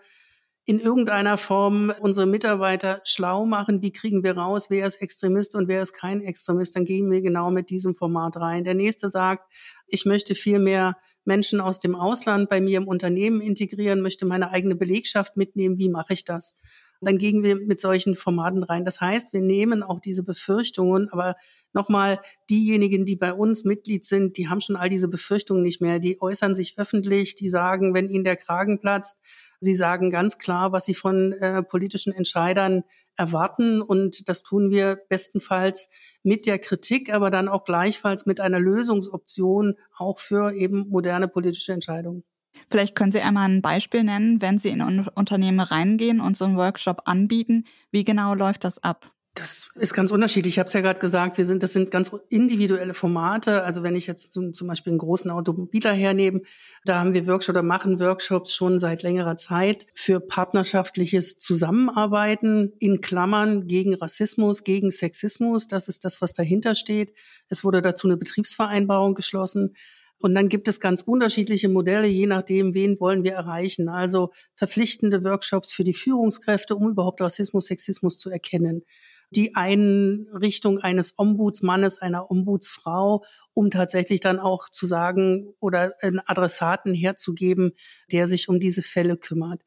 in 0.68 0.82
irgendeiner 0.82 1.38
Form 1.38 1.94
unsere 2.02 2.28
Mitarbeiter 2.28 3.00
schlau 3.06 3.46
machen. 3.46 3.82
Wie 3.82 3.94
kriegen 3.94 4.22
wir 4.22 4.36
raus, 4.36 4.70
wer 4.70 4.86
ist 4.86 4.98
Extremist 4.98 5.56
und 5.56 5.70
wer 5.70 5.82
ist 5.82 5.94
kein 5.94 6.22
Extremist? 6.22 6.76
Dann 6.76 6.84
gehen 6.84 7.10
wir 7.10 7.22
genau 7.22 7.50
mit 7.52 7.70
diesem 7.70 7.96
Format 7.96 8.36
rein. 8.36 8.66
Der 8.66 8.74
nächste 8.74 9.08
sagt, 9.10 9.50
ich 9.88 10.06
möchte 10.06 10.36
viel 10.36 10.60
mehr 10.60 10.98
Menschen 11.24 11.62
aus 11.62 11.80
dem 11.80 11.96
Ausland 11.96 12.50
bei 12.50 12.60
mir 12.60 12.80
im 12.80 12.88
Unternehmen 12.90 13.40
integrieren, 13.40 14.02
möchte 14.02 14.26
meine 14.26 14.52
eigene 14.52 14.76
Belegschaft 14.76 15.38
mitnehmen. 15.38 15.78
Wie 15.78 15.88
mache 15.88 16.12
ich 16.12 16.26
das? 16.26 16.58
Dann 17.00 17.18
gehen 17.18 17.44
wir 17.44 17.56
mit 17.56 17.80
solchen 17.80 18.16
Formaten 18.16 18.64
rein. 18.64 18.84
Das 18.84 19.00
heißt, 19.00 19.32
wir 19.32 19.42
nehmen 19.42 19.84
auch 19.84 20.02
diese 20.02 20.24
Befürchtungen, 20.24 21.10
aber 21.12 21.36
nochmal, 21.72 22.20
diejenigen, 22.50 23.06
die 23.06 23.16
bei 23.16 23.34
uns 23.34 23.64
Mitglied 23.64 24.04
sind, 24.04 24.36
die 24.36 24.50
haben 24.50 24.62
schon 24.62 24.76
all 24.76 24.90
diese 24.90 25.08
Befürchtungen 25.08 25.64
nicht 25.64 25.80
mehr. 25.80 26.00
Die 26.00 26.22
äußern 26.22 26.56
sich 26.56 26.78
öffentlich, 26.78 27.36
die 27.36 27.48
sagen, 27.48 27.94
wenn 27.94 28.10
ihnen 28.10 28.24
der 28.26 28.36
Kragen 28.36 28.80
platzt, 28.80 29.18
Sie 29.60 29.76
sagen 29.76 30.12
ganz 30.12 30.38
klar, 30.38 30.72
was 30.72 30.86
Sie 30.86 30.94
von 30.94 31.34
äh, 31.34 31.64
politischen 31.64 32.14
Entscheidern 32.14 32.84
erwarten. 33.16 33.82
Und 33.82 34.30
das 34.30 34.44
tun 34.44 34.70
wir 34.70 35.00
bestenfalls 35.10 35.90
mit 36.24 36.46
der 36.46 36.60
Kritik, 36.60 37.14
aber 37.14 37.32
dann 37.32 37.48
auch 37.48 37.64
gleichfalls 37.64 38.26
mit 38.26 38.40
einer 38.40 38.60
Lösungsoption 38.60 39.76
auch 39.98 40.20
für 40.20 40.54
eben 40.54 40.88
moderne 40.90 41.28
politische 41.28 41.74
Entscheidungen. 41.74 42.24
Vielleicht 42.70 42.96
können 42.96 43.12
Sie 43.12 43.22
einmal 43.22 43.50
ein 43.50 43.62
Beispiel 43.62 44.04
nennen, 44.04 44.42
wenn 44.42 44.60
Sie 44.60 44.70
in 44.70 44.82
ein 44.82 45.08
Unternehmen 45.10 45.60
reingehen 45.60 46.20
und 46.20 46.38
so 46.38 46.46
einen 46.46 46.58
Workshop 46.58 47.04
anbieten. 47.06 47.66
Wie 47.92 48.04
genau 48.04 48.34
läuft 48.34 48.64
das 48.64 48.84
ab? 48.84 49.12
Das 49.38 49.70
ist 49.76 49.94
ganz 49.94 50.10
unterschiedlich. 50.10 50.56
Ich 50.56 50.60
habe 50.60 50.66
es 50.66 50.74
ja 50.74 50.82
gerade 50.82 51.00
gesagt, 51.00 51.38
wir 51.38 51.46
sind, 51.46 51.62
das 51.62 51.72
sind 51.72 51.92
ganz 51.92 52.12
individuelle 52.30 52.96
Formate. 52.96 53.64
Also 53.64 53.84
wenn 53.84 53.96
ich 53.96 54.08
jetzt 54.08 54.34
zum, 54.34 54.52
zum 54.52 54.68
Beispiel 54.68 54.92
einen 54.92 54.98
großen 54.98 55.30
Automobiler 55.30 55.94
hernehme, 55.94 56.42
da 56.86 57.00
haben 57.00 57.14
wir 57.14 57.28
Workshops 57.28 57.50
oder 57.50 57.62
machen 57.62 58.00
Workshops 58.00 58.56
schon 58.56 58.80
seit 58.80 59.04
längerer 59.04 59.38
Zeit 59.38 59.86
für 59.94 60.20
partnerschaftliches 60.20 61.38
Zusammenarbeiten 61.38 62.74
in 62.80 63.00
Klammern 63.02 63.68
gegen 63.68 63.94
Rassismus, 63.94 64.64
gegen 64.64 64.90
Sexismus. 64.90 65.68
Das 65.68 65.88
ist 65.88 66.04
das, 66.04 66.20
was 66.20 66.34
dahinter 66.34 66.74
steht. 66.74 67.14
Es 67.48 67.64
wurde 67.64 67.84
dazu 67.84 68.08
eine 68.08 68.18
Betriebsvereinbarung 68.18 69.14
geschlossen. 69.14 69.76
Und 70.20 70.34
dann 70.34 70.50
gibt 70.50 70.68
es 70.68 70.80
ganz 70.80 71.02
unterschiedliche 71.02 71.70
Modelle, 71.70 72.08
je 72.08 72.26
nachdem, 72.26 72.74
wen 72.74 73.00
wollen 73.00 73.24
wir 73.24 73.34
erreichen. 73.34 73.88
Also 73.88 74.32
verpflichtende 74.56 75.24
Workshops 75.24 75.72
für 75.72 75.84
die 75.84 75.94
Führungskräfte, 75.94 76.76
um 76.76 76.90
überhaupt 76.90 77.22
Rassismus, 77.22 77.68
Sexismus 77.68 78.18
zu 78.18 78.32
erkennen 78.32 78.82
die 79.30 79.56
Einrichtung 79.56 80.80
eines 80.80 81.18
Ombudsmannes, 81.18 82.00
einer 82.00 82.32
Ombudsfrau, 82.32 83.24
um 83.54 83.72
tatsächlich 83.72 84.20
dann 84.20 84.40
auch 84.40 84.70
zu 84.70 84.86
sagen 84.86 85.54
oder 85.60 85.94
einen 86.02 86.22
Adressaten 86.26 86.94
herzugeben, 86.94 87.72
der 88.12 88.28
sich 88.28 88.50
um 88.50 88.60
diese 88.60 88.84
Fälle 88.84 89.18
kümmert. 89.18 89.64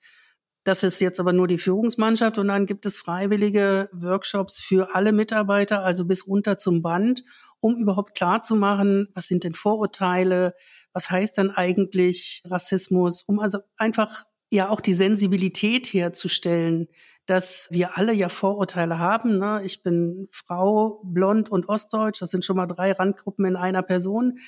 Das 0.64 0.82
ist 0.82 1.00
jetzt 1.00 1.20
aber 1.20 1.32
nur 1.32 1.48
die 1.48 1.58
Führungsmannschaft 1.58 2.38
und 2.38 2.48
dann 2.48 2.66
gibt 2.66 2.84
es 2.84 2.98
freiwillige 2.98 3.88
Workshops 3.92 4.58
für 4.58 4.94
alle 4.94 5.12
Mitarbeiter, 5.12 5.82
also 5.82 6.04
bis 6.04 6.26
runter 6.26 6.58
zum 6.58 6.82
Band, 6.82 7.24
um 7.60 7.76
überhaupt 7.76 8.14
klar 8.14 8.42
zu 8.42 8.56
machen, 8.56 9.08
was 9.14 9.26
sind 9.26 9.44
denn 9.44 9.54
Vorurteile, 9.54 10.54
was 10.92 11.10
heißt 11.10 11.38
dann 11.38 11.50
eigentlich 11.50 12.42
Rassismus, 12.44 13.22
um 13.22 13.40
also 13.40 13.60
einfach 13.78 14.24
ja 14.50 14.68
auch 14.68 14.80
die 14.80 14.94
Sensibilität 14.94 15.86
herzustellen, 15.86 16.88
dass 17.30 17.68
wir 17.70 17.96
alle 17.96 18.12
ja 18.12 18.28
Vorurteile 18.28 18.98
haben. 18.98 19.38
Ne? 19.38 19.62
Ich 19.64 19.84
bin 19.84 20.26
Frau, 20.32 21.00
blond 21.04 21.48
und 21.48 21.68
ostdeutsch. 21.68 22.20
Das 22.20 22.32
sind 22.32 22.44
schon 22.44 22.56
mal 22.56 22.66
drei 22.66 22.90
Randgruppen 22.90 23.44
in 23.44 23.54
einer 23.54 23.82
Person. 23.82 24.38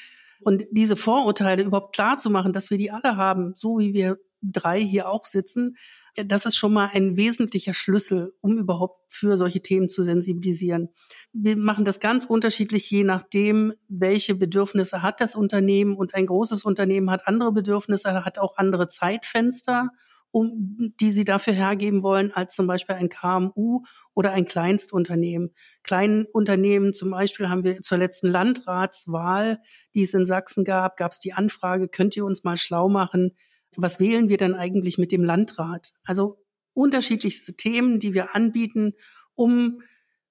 Und 0.41 0.65
diese 0.73 0.97
Vorurteile 0.97 1.63
überhaupt 1.63 1.95
klar 1.95 2.19
zu 2.19 2.29
machen, 2.29 2.53
dass 2.53 2.73
wir 2.73 2.79
die 2.79 2.91
alle 2.91 3.17
haben, 3.17 3.55
so 3.55 3.79
wie 3.79 3.95
wir 3.95 4.19
drei 4.43 4.81
hier 4.81 5.09
auch 5.09 5.27
sitzen, 5.27 5.77
das 6.17 6.45
ist 6.45 6.57
schon 6.57 6.73
mal 6.73 6.91
ein 6.93 7.17
wesentlicher 7.17 7.73
Schlüssel, 7.73 8.35
um 8.41 8.59
überhaupt 8.59 9.13
für 9.13 9.37
solche 9.37 9.63
Themen 9.63 9.89
zu 9.89 10.03
sensibilisieren. 10.03 10.89
Wir 11.33 11.57
machen 11.57 11.85
das 11.85 12.01
ganz 12.01 12.25
unterschiedlich, 12.25 12.91
je 12.91 13.05
nachdem, 13.05 13.75
welche 13.89 14.35
Bedürfnisse 14.35 15.03
hat 15.03 15.21
das 15.21 15.37
Unternehmen. 15.37 15.95
Und 15.95 16.15
ein 16.15 16.27
großes 16.27 16.65
Unternehmen 16.65 17.13
hat 17.13 17.29
andere 17.29 17.53
Bedürfnisse, 17.53 18.25
hat 18.25 18.41
auch 18.41 18.57
andere 18.57 18.89
Zeitfenster 18.89 19.91
um, 20.33 20.95
die 21.01 21.11
sie 21.11 21.25
dafür 21.25 21.53
hergeben 21.53 22.03
wollen, 22.03 22.33
als 22.33 22.55
zum 22.55 22.67
Beispiel 22.67 22.97
ein 22.97 23.09
KMU 23.09 23.83
oder 24.15 24.33
ein 24.33 24.47
Kleinstunternehmen. 24.47 25.55
Kleinen 25.85 26.25
Unternehmen, 26.25 26.93
zum 26.95 27.11
Beispiel 27.11 27.49
haben 27.49 27.65
wir 27.65 27.81
zur 27.81 27.99
letzten 27.99 28.29
Landratswahl, 28.29 29.61
die 29.95 30.03
es 30.03 30.15
in 30.15 30.27
Sachsen 30.27 30.65
gab, 30.65 30.97
gab 30.97 31.13
es 31.13 31.21
die 31.21 31.35
Anfrage, 31.35 31.87
könnt 31.89 32.17
ihr 32.17 32.25
uns 32.25 32.43
mal 32.43 32.57
schlau 32.57 32.89
machen, 32.89 33.37
was 33.77 34.01
wählen 34.01 34.29
wir 34.29 34.37
denn 34.37 34.55
eigentlich 34.55 34.99
mit 34.99 35.13
dem 35.13 35.25
Landrat? 35.25 35.93
Also 36.05 36.39
unterschiedlichste 36.75 37.55
Themen, 37.55 37.99
die 37.99 38.15
wir 38.15 38.35
anbieten, 38.35 38.95
um 39.35 39.83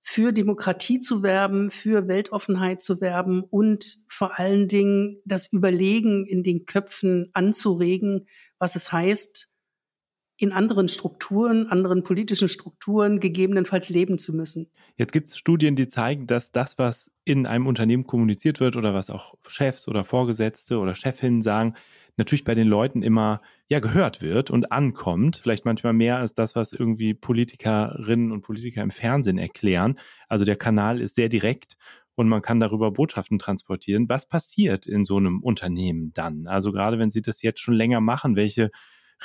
für 0.04 0.32
Demokratie 0.32 0.99
zu 0.99 1.22
werben, 1.22 1.70
für 1.70 2.08
Weltoffenheit 2.08 2.82
zu 2.82 3.02
werben 3.02 3.43
und 3.43 3.99
vor 4.08 4.39
allen 4.39 4.68
Dingen 4.68 5.22
das 5.26 5.52
Überlegen 5.52 6.26
in 6.26 6.41
den 6.43 6.66
Köpfen 6.66 7.30
anzuregen, 7.34 8.28
was 8.58 8.76
es 8.76 8.91
heißt, 8.91 9.51
in 10.42 10.52
anderen 10.54 10.88
Strukturen, 10.88 11.68
anderen 11.68 12.02
politischen 12.04 12.50
Strukturen 12.50 13.20
gegebenenfalls 13.20 13.89
leben 13.89 14.18
zu 14.18 14.34
müssen. 14.34 14.72
Jetzt 14.98 15.12
gibt 15.12 15.30
es 15.30 15.38
Studien, 15.38 15.76
die 15.76 15.88
zeigen, 15.88 16.26
dass 16.26 16.52
das, 16.52 16.80
was 16.80 17.12
in 17.26 17.46
einem 17.46 17.68
Unternehmen 17.68 18.08
kommuniziert 18.08 18.60
wird 18.60 18.76
oder 18.76 18.96
was 18.96 19.12
auch 19.12 19.36
Chefs 19.48 19.88
oder 19.88 20.04
Vorgesetzte 20.04 20.80
oder 20.80 20.96
Chefinnen 20.96 21.44
sagen, 21.44 21.76
natürlich 22.18 22.44
bei 22.44 22.56
den 22.56 22.68
Leuten 22.68 23.04
immer 23.04 23.44
ja 23.68 23.80
gehört 23.80 24.24
wird 24.24 24.50
und 24.50 24.72
ankommt. 24.72 25.38
Vielleicht 25.38 25.64
manchmal 25.64 25.94
mehr 25.94 26.18
als 26.18 26.34
das, 26.34 26.56
was 26.56 26.74
irgendwie 26.74 27.14
Politikerinnen 27.14 28.32
und 28.32 28.42
Politiker 28.42 28.82
im 28.82 28.89
Fernsehen 28.89 29.38
erklären. 29.38 30.00
Also 30.28 30.44
der 30.44 30.56
Kanal 30.56 31.02
ist 31.02 31.14
sehr 31.14 31.30
direkt 31.30 31.78
und 32.16 32.28
man 32.28 32.42
kann 32.42 32.60
darüber 32.60 32.89
Botschaften 32.89 33.38
transportieren. 33.38 34.10
Was 34.10 34.28
passiert 34.28 34.88
in 34.88 35.04
so 35.04 35.18
einem 35.18 35.44
Unternehmen 35.44 36.14
dann? 36.14 36.48
Also 36.48 36.72
gerade 36.72 36.98
wenn 36.98 37.12
Sie 37.12 37.22
das 37.22 37.44
jetzt 37.44 37.60
schon 37.60 37.76
länger 37.76 38.02
machen, 38.02 38.36
welche 38.36 38.72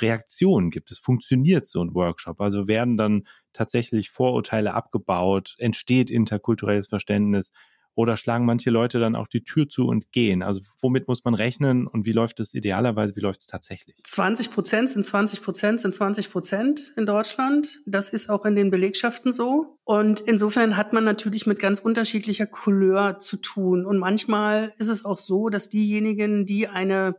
Reaktionen 0.01 0.71
gibt 0.71 0.91
es? 0.91 0.99
Funktioniert 0.99 1.65
so 1.67 1.83
ein 1.83 1.93
Workshop? 1.93 2.41
Also 2.41 2.67
werden 2.67 2.97
dann 2.97 3.27
tatsächlich 3.53 4.09
Vorurteile 4.09 4.73
abgebaut? 4.73 5.55
Entsteht 5.57 6.09
interkulturelles 6.09 6.87
Verständnis? 6.87 7.51
Oder 7.97 8.15
schlagen 8.15 8.45
manche 8.45 8.69
Leute 8.69 8.99
dann 8.99 9.15
auch 9.15 9.27
die 9.27 9.43
Tür 9.43 9.67
zu 9.67 9.87
und 9.87 10.11
gehen? 10.11 10.43
Also 10.43 10.61
womit 10.81 11.07
muss 11.07 11.25
man 11.25 11.33
rechnen 11.33 11.87
und 11.87 12.05
wie 12.05 12.11
läuft 12.11 12.39
es 12.39 12.53
idealerweise, 12.53 13.15
wie 13.15 13.21
läuft 13.21 13.39
es 13.39 13.47
tatsächlich? 13.47 13.95
20 14.03 14.51
Prozent 14.51 14.91
sind 14.91 15.03
20 15.03 15.41
Prozent 15.41 15.81
sind 15.81 15.95
20 15.95 16.31
Prozent 16.31 16.93
in 16.95 17.07
Deutschland. 17.07 17.79
Das 17.87 18.09
ist 18.09 18.29
auch 18.29 18.45
in 18.45 18.55
den 18.55 18.69
Belegschaften 18.69 19.33
so. 19.33 19.79
Und 19.83 20.21
insofern 20.21 20.77
hat 20.77 20.93
man 20.93 21.05
natürlich 21.05 21.47
mit 21.47 21.59
ganz 21.59 21.79
unterschiedlicher 21.79 22.45
Couleur 22.45 23.17
zu 23.17 23.37
tun. 23.37 23.83
Und 23.83 23.97
manchmal 23.97 24.75
ist 24.77 24.89
es 24.89 25.03
auch 25.03 25.17
so, 25.17 25.49
dass 25.49 25.69
diejenigen, 25.69 26.45
die 26.45 26.67
eine 26.67 27.15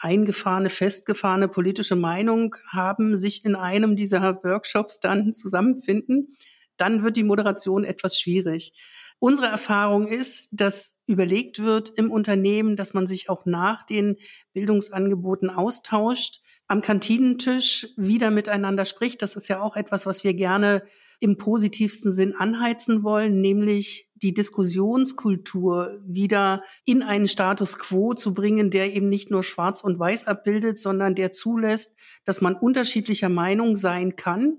eingefahrene, 0.00 0.70
festgefahrene 0.70 1.48
politische 1.48 1.96
Meinung 1.96 2.56
haben, 2.68 3.16
sich 3.16 3.44
in 3.44 3.54
einem 3.54 3.96
dieser 3.96 4.42
Workshops 4.42 4.98
dann 5.00 5.32
zusammenfinden, 5.32 6.36
dann 6.76 7.04
wird 7.04 7.16
die 7.16 7.24
Moderation 7.24 7.84
etwas 7.84 8.18
schwierig. 8.18 8.72
Unsere 9.18 9.48
Erfahrung 9.48 10.08
ist, 10.08 10.48
dass 10.52 10.96
überlegt 11.06 11.58
wird 11.58 11.90
im 11.90 12.10
Unternehmen, 12.10 12.74
dass 12.76 12.94
man 12.94 13.06
sich 13.06 13.28
auch 13.28 13.44
nach 13.44 13.84
den 13.84 14.16
Bildungsangeboten 14.54 15.50
austauscht, 15.50 16.40
am 16.68 16.80
Kantinentisch 16.80 17.88
wieder 17.96 18.30
miteinander 18.30 18.86
spricht. 18.86 19.20
Das 19.20 19.36
ist 19.36 19.48
ja 19.48 19.60
auch 19.60 19.76
etwas, 19.76 20.06
was 20.06 20.24
wir 20.24 20.32
gerne 20.32 20.82
im 21.20 21.36
positivsten 21.36 22.12
Sinn 22.12 22.34
anheizen 22.34 23.04
wollen, 23.04 23.40
nämlich 23.40 24.10
die 24.14 24.34
Diskussionskultur 24.34 26.00
wieder 26.06 26.62
in 26.84 27.02
einen 27.02 27.28
Status 27.28 27.78
quo 27.78 28.14
zu 28.14 28.34
bringen, 28.34 28.70
der 28.70 28.94
eben 28.94 29.08
nicht 29.08 29.30
nur 29.30 29.42
schwarz 29.42 29.82
und 29.82 29.98
weiß 29.98 30.26
abbildet, 30.26 30.78
sondern 30.78 31.14
der 31.14 31.32
zulässt, 31.32 31.98
dass 32.24 32.40
man 32.40 32.56
unterschiedlicher 32.56 33.28
Meinung 33.28 33.76
sein 33.76 34.16
kann 34.16 34.58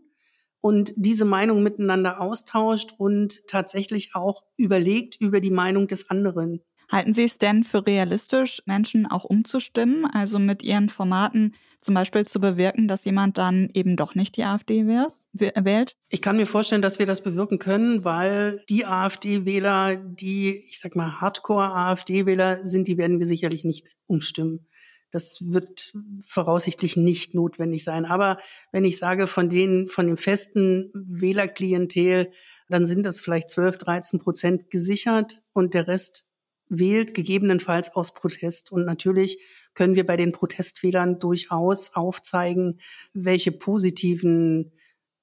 und 0.61 0.93
diese 0.95 1.25
Meinung 1.25 1.63
miteinander 1.63 2.21
austauscht 2.21 2.91
und 2.97 3.47
tatsächlich 3.47 4.15
auch 4.15 4.43
überlegt 4.55 5.19
über 5.19 5.41
die 5.41 5.51
Meinung 5.51 5.87
des 5.87 6.09
anderen. 6.09 6.61
Halten 6.91 7.13
Sie 7.13 7.23
es 7.23 7.37
denn 7.37 7.63
für 7.63 7.87
realistisch, 7.87 8.61
Menschen 8.65 9.05
auch 9.07 9.23
umzustimmen, 9.23 10.05
also 10.05 10.39
mit 10.39 10.61
Ihren 10.61 10.89
Formaten 10.89 11.53
zum 11.79 11.95
Beispiel 11.95 12.25
zu 12.25 12.39
bewirken, 12.39 12.87
dass 12.87 13.05
jemand 13.05 13.37
dann 13.37 13.69
eben 13.73 13.95
doch 13.95 14.13
nicht 14.13 14.35
die 14.37 14.43
AfD 14.43 14.85
wählt? 15.33 15.95
Ich 16.09 16.21
kann 16.21 16.37
mir 16.37 16.47
vorstellen, 16.47 16.81
dass 16.81 16.99
wir 16.99 17.05
das 17.05 17.21
bewirken 17.21 17.59
können, 17.59 18.03
weil 18.03 18.63
die 18.69 18.85
AfD-Wähler, 18.85 19.95
die, 19.95 20.63
ich 20.69 20.79
sag 20.79 20.95
mal, 20.95 21.21
Hardcore-AfD-Wähler 21.21 22.65
sind, 22.65 22.87
die 22.87 22.97
werden 22.97 23.19
wir 23.19 23.25
sicherlich 23.25 23.63
nicht 23.63 23.85
umstimmen. 24.07 24.67
Das 25.11 25.39
wird 25.41 25.93
voraussichtlich 26.25 26.95
nicht 26.95 27.35
notwendig 27.35 27.83
sein. 27.83 28.05
Aber 28.05 28.39
wenn 28.71 28.85
ich 28.85 28.97
sage, 28.97 29.27
von 29.27 29.49
denen, 29.49 29.87
von 29.87 30.07
dem 30.07 30.17
festen 30.17 30.89
Wählerklientel, 30.93 32.31
dann 32.69 32.85
sind 32.85 33.03
das 33.03 33.19
vielleicht 33.19 33.49
12, 33.49 33.77
13 33.77 34.19
Prozent 34.19 34.69
gesichert 34.69 35.39
und 35.53 35.73
der 35.73 35.87
Rest 35.87 36.29
wählt, 36.69 37.13
gegebenenfalls 37.13 37.93
aus 37.93 38.13
Protest. 38.13 38.71
Und 38.71 38.85
natürlich 38.85 39.39
können 39.73 39.95
wir 39.95 40.05
bei 40.05 40.15
den 40.15 40.31
Protestwählern 40.31 41.19
durchaus 41.19 41.93
aufzeigen, 41.93 42.79
welche 43.13 43.51
positiven 43.51 44.71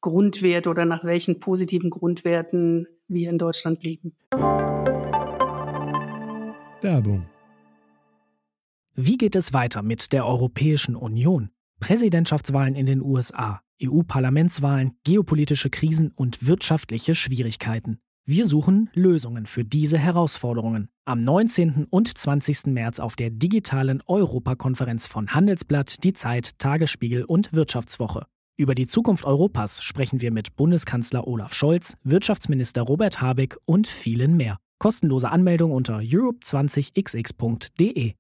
Grundwerte 0.01 0.71
oder 0.71 0.85
nach 0.85 1.05
welchen 1.05 1.41
positiven 1.41 1.91
Grundwerten 1.91 2.87
wir 3.09 3.31
in 3.31 3.39
Deutschland 3.39 3.83
leben. 3.83 4.17
Werbung. 6.81 7.27
Wie 8.95 9.17
geht 9.17 9.37
es 9.37 9.53
weiter 9.53 9.83
mit 9.83 10.13
der 10.13 10.27
Europäischen 10.27 10.97
Union? 10.97 11.51
Präsidentschaftswahlen 11.81 12.75
in 12.75 12.87
den 12.87 13.01
USA, 13.01 13.61
EU-Parlamentswahlen, 13.83 14.97
geopolitische 15.05 15.71
Krisen 15.71 16.11
und 16.15 16.47
wirtschaftliche 16.47 17.15
Schwierigkeiten. 17.15 18.01
Wir 18.25 18.45
suchen 18.45 18.91
Lösungen 18.93 19.47
für 19.47 19.65
diese 19.65 19.99
Herausforderungen. 19.99 20.89
Am 21.05 21.23
19. 21.23 21.87
und 21.89 22.19
20. 22.19 22.67
März 22.67 23.01
auf 23.01 23.17
der 23.17 23.31
digitalen 23.31 24.03
Europakonferenz 24.07 25.07
von 25.07 25.29
Handelsblatt, 25.29 26.05
Die 26.05 26.13
Zeit, 26.13 26.59
Tagesspiegel 26.59 27.25
und 27.25 27.53
Wirtschaftswoche. 27.53 28.27
Über 28.61 28.75
die 28.75 28.89
Zukunft 28.89 29.25
Europas 29.25 29.85
sprechen 29.85 30.21
wir 30.21 30.33
mit 30.33 30.57
Bundeskanzler 30.57 31.29
Olaf 31.29 31.55
Scholz, 31.55 31.97
Wirtschaftsminister 32.03 32.83
Robert 32.83 33.21
Habeck 33.21 33.57
und 33.67 33.87
vielen 33.87 34.37
mehr. 34.37 34.59
Kostenlose 34.81 35.31
Anmeldung 35.31 35.71
unter 35.71 35.99
europe20xx.de. 35.99 38.15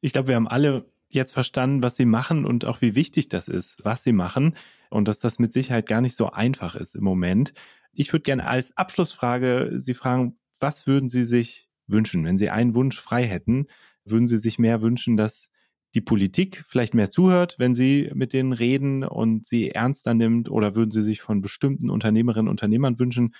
Ich 0.00 0.12
glaube, 0.12 0.26
wir 0.26 0.34
haben 0.34 0.48
alle 0.48 0.90
jetzt 1.08 1.30
verstanden, 1.30 1.84
was 1.84 1.94
sie 1.94 2.04
machen 2.04 2.46
und 2.46 2.64
auch 2.64 2.80
wie 2.80 2.96
wichtig 2.96 3.28
das 3.28 3.46
ist, 3.46 3.84
was 3.84 4.02
sie 4.02 4.12
machen 4.12 4.56
und 4.88 5.06
dass 5.06 5.20
das 5.20 5.38
mit 5.38 5.52
Sicherheit 5.52 5.86
gar 5.86 6.00
nicht 6.00 6.16
so 6.16 6.32
einfach 6.32 6.74
ist 6.74 6.96
im 6.96 7.04
Moment. 7.04 7.54
Ich 7.92 8.12
würde 8.12 8.24
gerne 8.24 8.44
als 8.44 8.76
Abschlussfrage 8.76 9.70
Sie 9.74 9.94
fragen, 9.94 10.36
was 10.58 10.88
würden 10.88 11.08
Sie 11.08 11.24
sich 11.24 11.68
wünschen, 11.86 12.24
wenn 12.24 12.38
Sie 12.38 12.50
einen 12.50 12.74
Wunsch 12.74 13.00
frei 13.00 13.24
hätten? 13.24 13.68
Würden 14.04 14.26
Sie 14.26 14.38
sich 14.38 14.58
mehr 14.58 14.82
wünschen, 14.82 15.16
dass 15.16 15.48
die 15.94 16.00
Politik 16.00 16.64
vielleicht 16.68 16.94
mehr 16.94 17.10
zuhört, 17.10 17.56
wenn 17.58 17.74
Sie 17.74 18.10
mit 18.14 18.32
denen 18.32 18.52
reden 18.52 19.04
und 19.04 19.46
sie 19.46 19.70
ernster 19.70 20.14
nimmt? 20.14 20.50
Oder 20.50 20.74
würden 20.76 20.90
Sie 20.90 21.02
sich 21.02 21.20
von 21.20 21.40
bestimmten 21.40 21.90
Unternehmerinnen 21.90 22.48
und 22.48 22.52
Unternehmern 22.52 22.98
wünschen, 22.98 23.34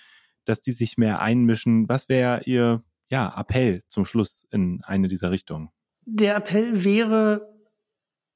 dass 0.44 0.60
die 0.60 0.72
sich 0.72 0.98
mehr 0.98 1.20
einmischen? 1.20 1.88
Was 1.88 2.08
wäre 2.08 2.42
Ihr 2.44 2.82
ja, 3.08 3.32
Appell 3.36 3.82
zum 3.88 4.04
Schluss 4.04 4.46
in 4.50 4.82
eine 4.84 5.08
dieser 5.08 5.30
Richtungen? 5.30 5.68
Der 6.04 6.36
Appell 6.36 6.84
wäre, 6.84 7.48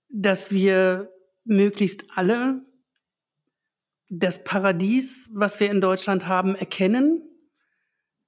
dass 0.08 0.50
wir 0.50 1.10
möglichst 1.44 2.06
alle 2.14 2.62
das 4.08 4.44
Paradies, 4.44 5.30
was 5.32 5.58
wir 5.60 5.70
in 5.70 5.80
Deutschland 5.80 6.26
haben, 6.26 6.54
erkennen. 6.54 7.22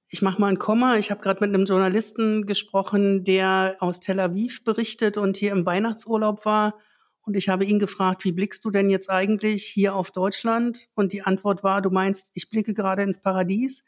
Ich 0.09 0.21
mache 0.21 0.39
mal 0.39 0.47
ein 0.47 0.59
Komma. 0.59 0.97
Ich 0.97 1.11
habe 1.11 1.19
gerade 1.19 1.41
mit 1.41 1.53
einem 1.53 1.65
Journalisten 1.65 2.45
gesprochen, 2.45 3.25
der 3.25 3.75
aus 3.79 3.99
Tel 3.99 4.19
Aviv 4.21 4.63
berichtet 4.63 5.17
und 5.17 5.35
hier 5.35 5.51
im 5.51 5.65
Weihnachtsurlaub 5.65 6.45
war. 6.45 6.75
Und 7.21 7.35
ich 7.35 7.49
habe 7.49 7.65
ihn 7.65 7.77
gefragt, 7.77 8.23
wie 8.23 8.31
blickst 8.31 8.63
du 8.63 8.71
denn 8.71 8.89
jetzt 8.89 9.09
eigentlich 9.09 9.65
hier 9.65 9.93
auf 9.95 10.11
Deutschland? 10.11 10.87
Und 10.95 11.11
die 11.11 11.23
Antwort 11.23 11.61
war, 11.61 11.81
du 11.81 11.89
meinst, 11.89 12.31
ich 12.35 12.49
blicke 12.49 12.73
gerade 12.73 13.03
ins 13.03 13.19
Paradies. 13.19 13.83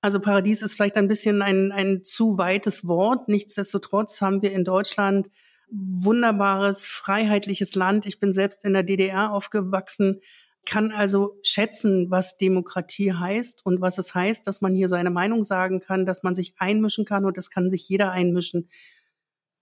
Also 0.00 0.20
Paradies 0.20 0.62
ist 0.62 0.74
vielleicht 0.74 0.96
ein 0.96 1.08
bisschen 1.08 1.42
ein, 1.42 1.72
ein 1.72 2.04
zu 2.04 2.38
weites 2.38 2.86
Wort. 2.86 3.26
Nichtsdestotrotz 3.26 4.20
haben 4.20 4.42
wir 4.42 4.52
in 4.52 4.62
Deutschland 4.62 5.30
wunderbares, 5.68 6.84
freiheitliches 6.84 7.74
Land. 7.74 8.06
Ich 8.06 8.20
bin 8.20 8.32
selbst 8.32 8.64
in 8.64 8.72
der 8.72 8.84
DDR 8.84 9.32
aufgewachsen 9.32 10.20
kann 10.66 10.92
also 10.92 11.38
schätzen, 11.42 12.10
was 12.10 12.36
Demokratie 12.36 13.12
heißt 13.12 13.64
und 13.64 13.80
was 13.80 13.98
es 13.98 14.14
heißt, 14.14 14.46
dass 14.46 14.60
man 14.60 14.74
hier 14.74 14.88
seine 14.88 15.10
Meinung 15.10 15.42
sagen 15.42 15.80
kann, 15.80 16.04
dass 16.04 16.22
man 16.22 16.34
sich 16.34 16.54
einmischen 16.58 17.04
kann 17.04 17.24
und 17.24 17.36
das 17.36 17.50
kann 17.50 17.70
sich 17.70 17.88
jeder 17.88 18.10
einmischen. 18.10 18.68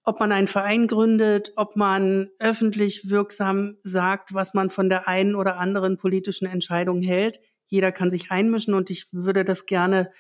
Ob 0.02 0.20
man 0.20 0.32
einen 0.32 0.48
Verein 0.48 0.86
gründet, 0.86 1.52
ob 1.56 1.76
man 1.76 2.30
öffentlich 2.38 3.08
wirksam 3.08 3.76
sagt, 3.82 4.34
was 4.34 4.52
man 4.52 4.68
von 4.70 4.88
der 4.88 5.06
einen 5.06 5.34
oder 5.34 5.56
anderen 5.56 5.96
politischen 5.96 6.46
Entscheidung 6.46 7.00
hält, 7.00 7.40
jeder 7.66 7.92
kann 7.92 8.10
sich 8.10 8.30
einmischen 8.30 8.74
und 8.74 8.90
ich 8.90 9.06
würde 9.12 9.44
das 9.44 9.66
gerne 9.66 10.10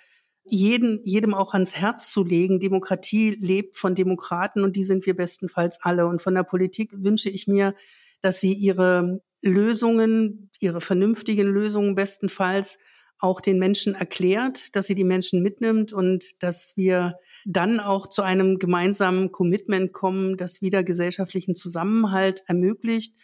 jedem, 0.46 1.00
jedem 1.04 1.34
auch 1.34 1.54
ans 1.54 1.76
Herz 1.76 2.10
zu 2.10 2.22
legen. 2.22 2.60
Demokratie 2.60 3.36
lebt 3.40 3.76
von 3.76 3.94
Demokraten 3.94 4.62
und 4.62 4.76
die 4.76 4.84
sind 4.84 5.06
wir 5.06 5.16
bestenfalls 5.16 5.78
alle. 5.82 6.06
Und 6.06 6.20
von 6.20 6.34
der 6.34 6.42
Politik 6.42 6.92
wünsche 6.94 7.30
ich 7.30 7.46
mir, 7.46 7.74
dass 8.20 8.40
sie 8.40 8.52
ihre 8.52 9.22
Lösungen, 9.44 10.50
ihre 10.58 10.80
vernünftigen 10.80 11.46
Lösungen 11.46 11.94
bestenfalls 11.94 12.78
auch 13.18 13.40
den 13.40 13.58
Menschen 13.58 13.94
erklärt, 13.94 14.74
dass 14.74 14.86
sie 14.86 14.94
die 14.94 15.04
Menschen 15.04 15.42
mitnimmt 15.42 15.92
und 15.92 16.42
dass 16.42 16.76
wir 16.76 17.16
dann 17.44 17.78
auch 17.78 18.08
zu 18.08 18.22
einem 18.22 18.58
gemeinsamen 18.58 19.32
Commitment 19.32 19.92
kommen, 19.92 20.36
das 20.36 20.62
wieder 20.62 20.82
gesellschaftlichen 20.82 21.54
Zusammenhalt 21.54 22.42
ermöglicht 22.46 23.14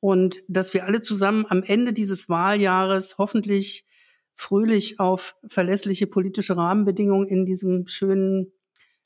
und 0.00 0.42
dass 0.48 0.74
wir 0.74 0.84
alle 0.84 1.00
zusammen 1.00 1.46
am 1.48 1.62
Ende 1.62 1.92
dieses 1.92 2.28
Wahljahres 2.28 3.16
hoffentlich 3.18 3.86
fröhlich 4.34 4.98
auf 4.98 5.36
verlässliche 5.46 6.06
politische 6.06 6.56
Rahmenbedingungen 6.56 7.28
in 7.28 7.44
diesem 7.44 7.86
schönen 7.86 8.52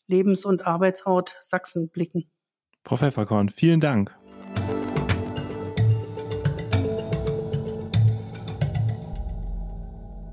Lebens- 0.06 0.44
und 0.44 0.66
Arbeitsort 0.66 1.36
Sachsen 1.40 1.90
blicken. 1.90 2.30
Frau 2.84 2.96
Pfefferkorn, 2.96 3.48
vielen 3.48 3.80
Dank. 3.80 4.14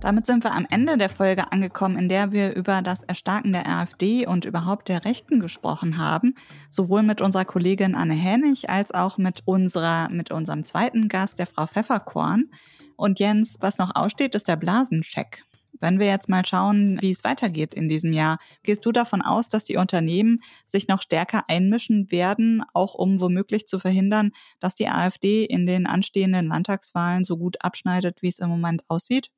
Damit 0.02 0.26
sind 0.26 0.44
wir 0.44 0.54
am 0.54 0.66
Ende 0.68 0.98
der 0.98 1.10
Folge 1.10 1.52
angekommen, 1.52 1.96
in 1.96 2.10
der 2.10 2.32
wir 2.32 2.56
über 2.56 2.82
das 2.82 3.04
Erstarken 3.04 3.54
der 3.54 3.70
AfD 3.70 4.26
und 4.26 4.46
überhaupt 4.46 4.90
der 4.90 5.06
Rechten 5.06 5.40
gesprochen 5.40 6.00
haben. 6.00 6.34
Sowohl 6.70 7.04
mit 7.04 7.22
unserer 7.22 7.46
Kollegin 7.46 7.94
Anne 7.94 8.16
Hennig 8.16 8.68
als 8.68 8.92
auch 8.92 9.20
mit 9.20 9.44
unserer, 9.46 10.10
mit 10.10 10.32
unserem 10.32 10.64
zweiten 10.64 11.08
Gast, 11.08 11.38
der 11.38 11.46
Frau 11.46 11.68
Pfefferkorn. 11.68 12.50
Und 12.96 13.20
Jens, 13.20 13.58
was 13.60 13.78
noch 13.78 13.96
aussteht, 13.96 14.34
ist 14.34 14.48
der 14.48 14.56
Blasencheck. 14.56 15.44
Wenn 15.80 16.00
wir 16.00 16.08
jetzt 16.08 16.30
mal 16.30 16.46
schauen, 16.48 16.98
wie 17.00 17.12
es 17.12 17.24
weitergeht 17.24 17.76
in 17.76 17.88
diesem 17.88 18.12
Jahr, 18.12 18.40
gehst 18.64 18.84
du 18.84 18.92
davon 18.92 19.22
aus, 19.22 19.50
dass 19.50 19.66
die 19.66 19.78
Unternehmen 19.78 20.40
sich 20.66 20.88
noch 20.88 21.04
stärker 21.04 21.44
einmischen 21.48 22.10
werden, 22.12 22.64
auch 22.74 22.96
um 22.96 23.20
womöglich 23.20 23.68
zu 23.68 23.78
verhindern, 23.78 24.32
dass 24.60 24.74
die 24.74 24.90
AfD 24.90 25.46
in 25.46 25.68
den 25.68 25.86
anstehenden 25.86 26.48
Landtagswahlen 26.48 27.24
so 27.24 27.38
gut 27.38 27.64
abschneidet, 27.64 28.24
wie 28.24 28.30
es 28.30 28.40
im 28.40 28.50
Moment 28.50 28.84
aussieht? 28.88 29.30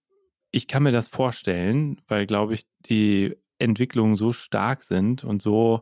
Ich 0.54 0.68
kann 0.68 0.84
mir 0.84 0.91
das 0.91 1.08
vorstellen, 1.10 1.99
weil, 2.08 2.28
glaube 2.28 2.54
ich, 2.54 2.66
die 2.86 3.36
Entwicklungen 3.58 4.16
so 4.16 4.34
stark 4.34 4.84
sind 4.84 5.24
und 5.24 5.41
so 5.41 5.82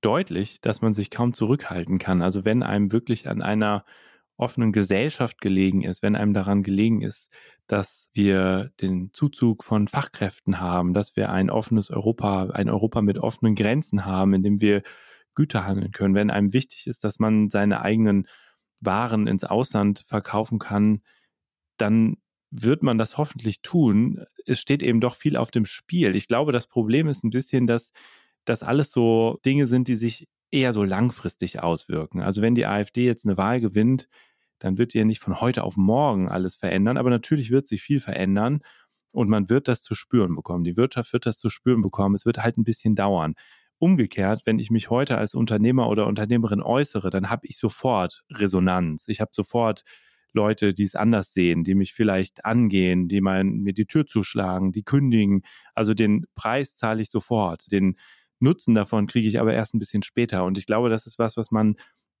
deutlich, 0.00 0.60
dass 0.60 0.82
man 0.82 0.92
sich 0.92 1.10
kaum 1.10 1.34
zurückhalten 1.34 1.98
kann. 1.98 2.20
Also 2.20 2.44
wenn 2.44 2.64
einem 2.64 2.90
wirklich 2.90 3.28
an 3.28 3.42
einer 3.42 3.84
offenen 4.36 4.72
Gesellschaft 4.72 5.40
gelegen 5.40 5.82
ist, 5.82 6.02
wenn 6.02 6.16
einem 6.16 6.34
daran 6.34 6.64
gelegen 6.64 7.00
ist, 7.02 7.30
dass 7.68 8.10
wir 8.12 8.72
den 8.80 9.12
Zuzug 9.12 9.62
von 9.62 9.86
Fachkräften 9.86 10.60
haben, 10.60 10.94
dass 10.94 11.14
wir 11.16 11.30
ein 11.30 11.48
offenes 11.48 11.90
Europa, 11.90 12.50
ein 12.50 12.68
Europa 12.68 13.02
mit 13.02 13.18
offenen 13.18 13.54
Grenzen 13.54 14.04
haben, 14.04 14.34
in 14.34 14.42
dem 14.42 14.60
wir 14.60 14.82
Güter 15.36 15.64
handeln 15.64 15.92
können, 15.92 16.16
wenn 16.16 16.30
einem 16.30 16.52
wichtig 16.52 16.88
ist, 16.88 17.04
dass 17.04 17.20
man 17.20 17.50
seine 17.50 17.82
eigenen 17.82 18.26
Waren 18.80 19.28
ins 19.28 19.44
Ausland 19.44 20.04
verkaufen 20.08 20.58
kann, 20.58 21.02
dann 21.76 22.16
wird 22.50 22.82
man 22.82 22.98
das 22.98 23.18
hoffentlich 23.18 23.62
tun. 23.62 24.24
Es 24.46 24.60
steht 24.60 24.82
eben 24.82 25.00
doch 25.00 25.14
viel 25.16 25.36
auf 25.36 25.50
dem 25.50 25.66
Spiel. 25.66 26.16
Ich 26.16 26.28
glaube, 26.28 26.52
das 26.52 26.66
Problem 26.66 27.08
ist 27.08 27.24
ein 27.24 27.30
bisschen, 27.30 27.66
dass 27.66 27.92
das 28.44 28.62
alles 28.62 28.90
so 28.90 29.38
Dinge 29.44 29.66
sind, 29.66 29.88
die 29.88 29.96
sich 29.96 30.28
eher 30.50 30.72
so 30.72 30.82
langfristig 30.84 31.60
auswirken. 31.62 32.22
Also 32.22 32.40
wenn 32.42 32.54
die 32.54 32.66
AfD 32.66 33.04
jetzt 33.04 33.26
eine 33.26 33.36
Wahl 33.36 33.60
gewinnt, 33.60 34.08
dann 34.58 34.78
wird 34.78 34.94
ja 34.94 35.04
nicht 35.04 35.20
von 35.20 35.40
heute 35.40 35.62
auf 35.64 35.76
morgen 35.76 36.28
alles 36.28 36.56
verändern, 36.56 36.96
aber 36.96 37.10
natürlich 37.10 37.50
wird 37.50 37.66
sich 37.66 37.82
viel 37.82 38.00
verändern 38.00 38.60
und 39.12 39.28
man 39.28 39.48
wird 39.50 39.68
das 39.68 39.82
zu 39.82 39.94
spüren 39.94 40.34
bekommen. 40.34 40.64
Die 40.64 40.76
Wirtschaft 40.76 41.12
wird 41.12 41.26
das 41.26 41.38
zu 41.38 41.48
spüren 41.50 41.82
bekommen. 41.82 42.14
Es 42.14 42.26
wird 42.26 42.38
halt 42.42 42.56
ein 42.58 42.64
bisschen 42.64 42.94
dauern. 42.94 43.34
Umgekehrt, 43.78 44.42
wenn 44.44 44.58
ich 44.58 44.70
mich 44.70 44.90
heute 44.90 45.18
als 45.18 45.34
Unternehmer 45.34 45.88
oder 45.88 46.06
Unternehmerin 46.06 46.62
äußere, 46.62 47.10
dann 47.10 47.30
habe 47.30 47.46
ich 47.46 47.58
sofort 47.58 48.24
Resonanz. 48.30 49.06
Ich 49.06 49.20
habe 49.20 49.30
sofort 49.32 49.84
Leute, 50.38 50.72
die 50.72 50.84
es 50.84 50.94
anders 50.94 51.32
sehen, 51.32 51.64
die 51.64 51.74
mich 51.74 51.92
vielleicht 51.92 52.44
angehen, 52.44 53.08
die 53.08 53.20
mein, 53.20 53.58
mir 53.58 53.72
die 53.72 53.86
Tür 53.86 54.06
zuschlagen, 54.06 54.70
die 54.70 54.84
kündigen. 54.84 55.42
Also 55.74 55.94
den 55.94 56.26
Preis 56.36 56.76
zahle 56.76 57.02
ich 57.02 57.10
sofort. 57.10 57.72
Den 57.72 57.96
Nutzen 58.38 58.76
davon 58.76 59.08
kriege 59.08 59.26
ich 59.26 59.40
aber 59.40 59.52
erst 59.52 59.74
ein 59.74 59.80
bisschen 59.80 60.04
später. 60.04 60.44
Und 60.44 60.56
ich 60.56 60.66
glaube, 60.66 60.90
das 60.90 61.06
ist 61.06 61.18
was, 61.18 61.36
was 61.36 61.50
man 61.50 61.74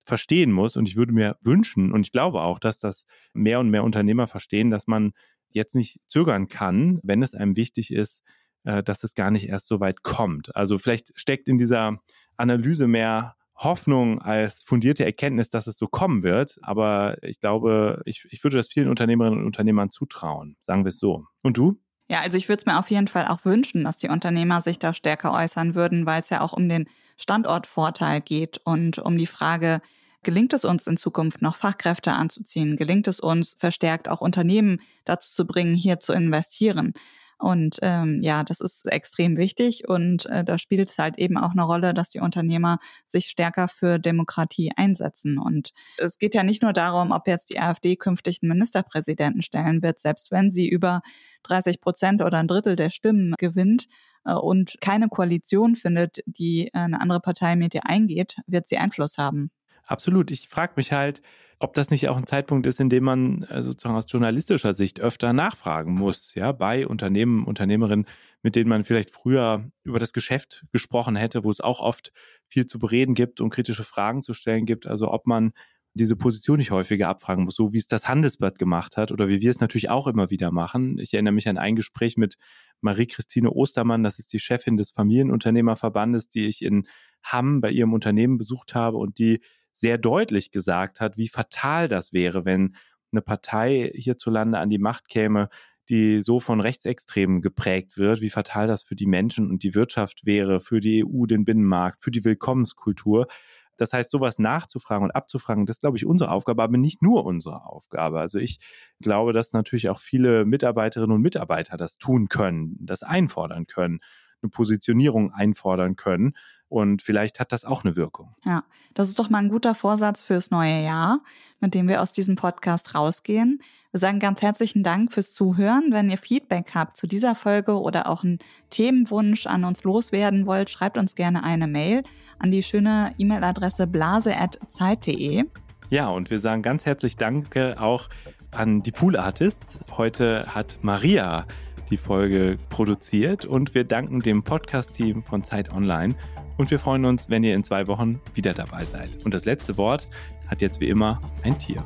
verstehen 0.04 0.50
muss. 0.50 0.76
Und 0.76 0.88
ich 0.88 0.96
würde 0.96 1.12
mir 1.12 1.36
wünschen, 1.42 1.92
und 1.92 2.00
ich 2.00 2.10
glaube 2.10 2.40
auch, 2.40 2.58
dass 2.58 2.80
das 2.80 3.06
mehr 3.34 3.60
und 3.60 3.70
mehr 3.70 3.84
Unternehmer 3.84 4.26
verstehen, 4.26 4.70
dass 4.70 4.88
man 4.88 5.12
jetzt 5.50 5.76
nicht 5.76 6.00
zögern 6.06 6.48
kann, 6.48 6.98
wenn 7.04 7.22
es 7.22 7.34
einem 7.34 7.56
wichtig 7.56 7.92
ist, 7.92 8.24
äh, 8.64 8.82
dass 8.82 9.04
es 9.04 9.14
gar 9.14 9.30
nicht 9.30 9.48
erst 9.48 9.68
so 9.68 9.78
weit 9.78 10.02
kommt. 10.02 10.56
Also 10.56 10.76
vielleicht 10.78 11.12
steckt 11.14 11.48
in 11.48 11.56
dieser 11.56 12.02
Analyse 12.36 12.88
mehr 12.88 13.36
Hoffnung 13.58 14.22
als 14.22 14.62
fundierte 14.62 15.04
Erkenntnis, 15.04 15.50
dass 15.50 15.66
es 15.66 15.76
so 15.76 15.88
kommen 15.88 16.22
wird. 16.22 16.58
Aber 16.62 17.16
ich 17.22 17.40
glaube, 17.40 18.02
ich, 18.04 18.26
ich 18.30 18.42
würde 18.44 18.56
das 18.56 18.68
vielen 18.68 18.88
Unternehmerinnen 18.88 19.40
und 19.40 19.46
Unternehmern 19.46 19.90
zutrauen, 19.90 20.56
sagen 20.62 20.84
wir 20.84 20.90
es 20.90 20.98
so. 20.98 21.24
Und 21.42 21.56
du? 21.56 21.80
Ja, 22.10 22.20
also 22.20 22.38
ich 22.38 22.48
würde 22.48 22.60
es 22.60 22.66
mir 22.66 22.78
auf 22.78 22.90
jeden 22.90 23.08
Fall 23.08 23.26
auch 23.26 23.44
wünschen, 23.44 23.84
dass 23.84 23.98
die 23.98 24.08
Unternehmer 24.08 24.62
sich 24.62 24.78
da 24.78 24.94
stärker 24.94 25.32
äußern 25.32 25.74
würden, 25.74 26.06
weil 26.06 26.22
es 26.22 26.30
ja 26.30 26.40
auch 26.40 26.54
um 26.54 26.68
den 26.68 26.88
Standortvorteil 27.18 28.22
geht 28.22 28.58
und 28.64 28.98
um 28.98 29.18
die 29.18 29.26
Frage, 29.26 29.82
gelingt 30.22 30.54
es 30.54 30.64
uns 30.64 30.86
in 30.86 30.96
Zukunft 30.96 31.42
noch 31.42 31.56
Fachkräfte 31.56 32.12
anzuziehen? 32.12 32.76
Gelingt 32.76 33.08
es 33.08 33.20
uns 33.20 33.54
verstärkt 33.58 34.08
auch 34.08 34.22
Unternehmen 34.22 34.80
dazu 35.04 35.32
zu 35.32 35.46
bringen, 35.46 35.74
hier 35.74 36.00
zu 36.00 36.14
investieren? 36.14 36.94
Und 37.38 37.78
ähm, 37.82 38.18
ja, 38.20 38.42
das 38.42 38.60
ist 38.60 38.86
extrem 38.90 39.36
wichtig 39.36 39.88
und 39.88 40.26
äh, 40.26 40.42
da 40.42 40.58
spielt 40.58 40.90
es 40.90 40.98
halt 40.98 41.18
eben 41.18 41.38
auch 41.38 41.52
eine 41.52 41.62
Rolle, 41.62 41.94
dass 41.94 42.08
die 42.08 42.18
Unternehmer 42.18 42.78
sich 43.06 43.26
stärker 43.26 43.68
für 43.68 44.00
Demokratie 44.00 44.72
einsetzen. 44.76 45.38
Und 45.38 45.72
es 45.98 46.18
geht 46.18 46.34
ja 46.34 46.42
nicht 46.42 46.62
nur 46.62 46.72
darum, 46.72 47.12
ob 47.12 47.28
jetzt 47.28 47.50
die 47.50 47.60
AfD 47.60 47.94
künftig 47.94 48.40
einen 48.42 48.50
Ministerpräsidenten 48.50 49.42
stellen 49.42 49.82
wird, 49.82 50.00
selbst 50.00 50.32
wenn 50.32 50.50
sie 50.50 50.68
über 50.68 51.00
30 51.44 51.80
Prozent 51.80 52.22
oder 52.22 52.38
ein 52.38 52.48
Drittel 52.48 52.74
der 52.74 52.90
Stimmen 52.90 53.34
gewinnt 53.38 53.86
äh, 54.24 54.32
und 54.32 54.76
keine 54.80 55.08
Koalition 55.08 55.76
findet, 55.76 56.18
die 56.26 56.66
äh, 56.66 56.78
eine 56.78 57.00
andere 57.00 57.20
Partei 57.20 57.54
mit 57.54 57.72
ihr 57.72 57.86
eingeht, 57.86 58.36
wird 58.48 58.68
sie 58.68 58.78
Einfluss 58.78 59.16
haben. 59.16 59.50
Absolut. 59.84 60.30
Ich 60.32 60.48
frage 60.48 60.72
mich 60.76 60.92
halt, 60.92 61.22
ob 61.60 61.74
das 61.74 61.90
nicht 61.90 62.08
auch 62.08 62.16
ein 62.16 62.26
Zeitpunkt 62.26 62.66
ist, 62.66 62.80
in 62.80 62.88
dem 62.88 63.04
man 63.04 63.42
äh, 63.44 63.62
sozusagen 63.62 63.96
aus 63.96 64.06
journalistischer 64.08 64.74
Sicht 64.74 65.00
öfter 65.00 65.32
nachfragen 65.32 65.92
muss, 65.94 66.34
ja, 66.34 66.52
bei 66.52 66.86
Unternehmen, 66.86 67.44
Unternehmerinnen, 67.44 68.06
mit 68.42 68.54
denen 68.54 68.68
man 68.68 68.84
vielleicht 68.84 69.10
früher 69.10 69.70
über 69.82 69.98
das 69.98 70.12
Geschäft 70.12 70.64
gesprochen 70.70 71.16
hätte, 71.16 71.44
wo 71.44 71.50
es 71.50 71.60
auch 71.60 71.80
oft 71.80 72.12
viel 72.46 72.66
zu 72.66 72.78
bereden 72.78 73.14
gibt 73.14 73.40
und 73.40 73.50
kritische 73.50 73.84
Fragen 73.84 74.22
zu 74.22 74.34
stellen 74.34 74.66
gibt. 74.66 74.86
Also 74.86 75.10
ob 75.10 75.26
man 75.26 75.52
diese 75.94 76.16
Position 76.16 76.58
nicht 76.58 76.70
häufiger 76.70 77.08
abfragen 77.08 77.44
muss, 77.44 77.56
so 77.56 77.72
wie 77.72 77.78
es 77.78 77.88
das 77.88 78.08
Handelsblatt 78.08 78.58
gemacht 78.58 78.96
hat 78.96 79.10
oder 79.10 79.28
wie 79.28 79.40
wir 79.40 79.50
es 79.50 79.60
natürlich 79.60 79.90
auch 79.90 80.06
immer 80.06 80.30
wieder 80.30 80.52
machen. 80.52 80.98
Ich 80.98 81.12
erinnere 81.12 81.34
mich 81.34 81.48
an 81.48 81.58
ein 81.58 81.76
Gespräch 81.76 82.16
mit 82.16 82.36
Marie-Christine 82.80 83.50
Ostermann, 83.50 84.04
das 84.04 84.20
ist 84.20 84.32
die 84.32 84.38
Chefin 84.38 84.76
des 84.76 84.92
Familienunternehmerverbandes, 84.92 86.28
die 86.30 86.46
ich 86.46 86.62
in 86.62 86.86
Hamm 87.24 87.60
bei 87.60 87.70
ihrem 87.70 87.92
Unternehmen 87.92 88.38
besucht 88.38 88.76
habe 88.76 88.98
und 88.98 89.18
die 89.18 89.40
sehr 89.78 89.96
deutlich 89.96 90.50
gesagt 90.50 91.00
hat, 91.00 91.16
wie 91.16 91.28
fatal 91.28 91.86
das 91.88 92.12
wäre, 92.12 92.44
wenn 92.44 92.74
eine 93.12 93.22
Partei 93.22 93.90
hierzulande 93.94 94.58
an 94.58 94.70
die 94.70 94.78
Macht 94.78 95.08
käme, 95.08 95.48
die 95.88 96.20
so 96.20 96.40
von 96.40 96.60
Rechtsextremen 96.60 97.40
geprägt 97.40 97.96
wird, 97.96 98.20
wie 98.20 98.28
fatal 98.28 98.66
das 98.66 98.82
für 98.82 98.96
die 98.96 99.06
Menschen 99.06 99.48
und 99.48 99.62
die 99.62 99.74
Wirtschaft 99.74 100.26
wäre, 100.26 100.60
für 100.60 100.80
die 100.80 101.04
EU, 101.04 101.26
den 101.26 101.44
Binnenmarkt, 101.44 102.02
für 102.02 102.10
die 102.10 102.24
Willkommenskultur. 102.24 103.28
Das 103.76 103.92
heißt, 103.92 104.10
sowas 104.10 104.40
nachzufragen 104.40 105.04
und 105.04 105.12
abzufragen, 105.12 105.64
das 105.64 105.76
ist, 105.76 105.80
glaube 105.82 105.96
ich, 105.96 106.04
unsere 106.04 106.32
Aufgabe, 106.32 106.64
aber 106.64 106.76
nicht 106.76 107.00
nur 107.00 107.24
unsere 107.24 107.64
Aufgabe. 107.64 108.18
Also 108.18 108.40
ich 108.40 108.58
glaube, 109.00 109.32
dass 109.32 109.52
natürlich 109.52 109.88
auch 109.88 110.00
viele 110.00 110.44
Mitarbeiterinnen 110.44 111.14
und 111.14 111.22
Mitarbeiter 111.22 111.76
das 111.76 111.96
tun 111.96 112.28
können, 112.28 112.76
das 112.80 113.04
einfordern 113.04 113.66
können, 113.66 114.00
eine 114.42 114.50
Positionierung 114.50 115.32
einfordern 115.32 115.96
können. 115.96 116.34
Und 116.68 117.00
vielleicht 117.00 117.40
hat 117.40 117.52
das 117.52 117.64
auch 117.64 117.82
eine 117.84 117.96
Wirkung. 117.96 118.34
Ja, 118.44 118.64
das 118.92 119.08
ist 119.08 119.18
doch 119.18 119.30
mal 119.30 119.38
ein 119.38 119.48
guter 119.48 119.74
Vorsatz 119.74 120.22
fürs 120.22 120.50
neue 120.50 120.82
Jahr, 120.82 121.20
mit 121.60 121.74
dem 121.74 121.88
wir 121.88 122.02
aus 122.02 122.12
diesem 122.12 122.36
Podcast 122.36 122.94
rausgehen. 122.94 123.62
Wir 123.90 124.00
sagen 124.00 124.18
ganz 124.18 124.42
herzlichen 124.42 124.82
Dank 124.82 125.12
fürs 125.12 125.32
Zuhören. 125.32 125.92
Wenn 125.92 126.10
ihr 126.10 126.18
Feedback 126.18 126.72
habt 126.74 126.98
zu 126.98 127.06
dieser 127.06 127.34
Folge 127.34 127.80
oder 127.80 128.06
auch 128.06 128.22
einen 128.22 128.38
Themenwunsch 128.68 129.46
an 129.46 129.64
uns 129.64 129.82
loswerden 129.82 130.44
wollt, 130.46 130.68
schreibt 130.68 130.98
uns 130.98 131.14
gerne 131.14 131.42
eine 131.42 131.66
Mail 131.66 132.02
an 132.38 132.50
die 132.50 132.62
schöne 132.62 133.14
E-Mail-Adresse 133.16 133.86
blase.zeit.de. 133.86 135.44
Ja, 135.88 136.08
und 136.08 136.30
wir 136.30 136.38
sagen 136.38 136.60
ganz 136.60 136.84
herzlich 136.84 137.16
Danke 137.16 137.80
auch 137.80 138.10
an 138.50 138.82
die 138.82 138.92
Pool 138.92 139.16
Artists. 139.16 139.80
Heute 139.96 140.54
hat 140.54 140.78
Maria 140.82 141.46
die 141.88 141.96
Folge 141.96 142.56
produziert 142.68 143.44
und 143.44 143.74
wir 143.74 143.84
danken 143.84 144.20
dem 144.20 144.42
Podcast-Team 144.42 145.22
von 145.22 145.42
Zeit 145.42 145.72
Online 145.72 146.14
und 146.56 146.70
wir 146.70 146.78
freuen 146.78 147.04
uns, 147.04 147.30
wenn 147.30 147.44
ihr 147.44 147.54
in 147.54 147.64
zwei 147.64 147.86
Wochen 147.86 148.20
wieder 148.34 148.52
dabei 148.52 148.84
seid. 148.84 149.24
Und 149.24 149.32
das 149.32 149.44
letzte 149.44 149.76
Wort 149.76 150.08
hat 150.46 150.60
jetzt 150.60 150.80
wie 150.80 150.88
immer 150.88 151.20
ein 151.42 151.58
Tier. 151.58 151.84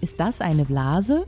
Ist 0.00 0.20
das 0.20 0.40
eine 0.40 0.64
Blase? 0.64 1.26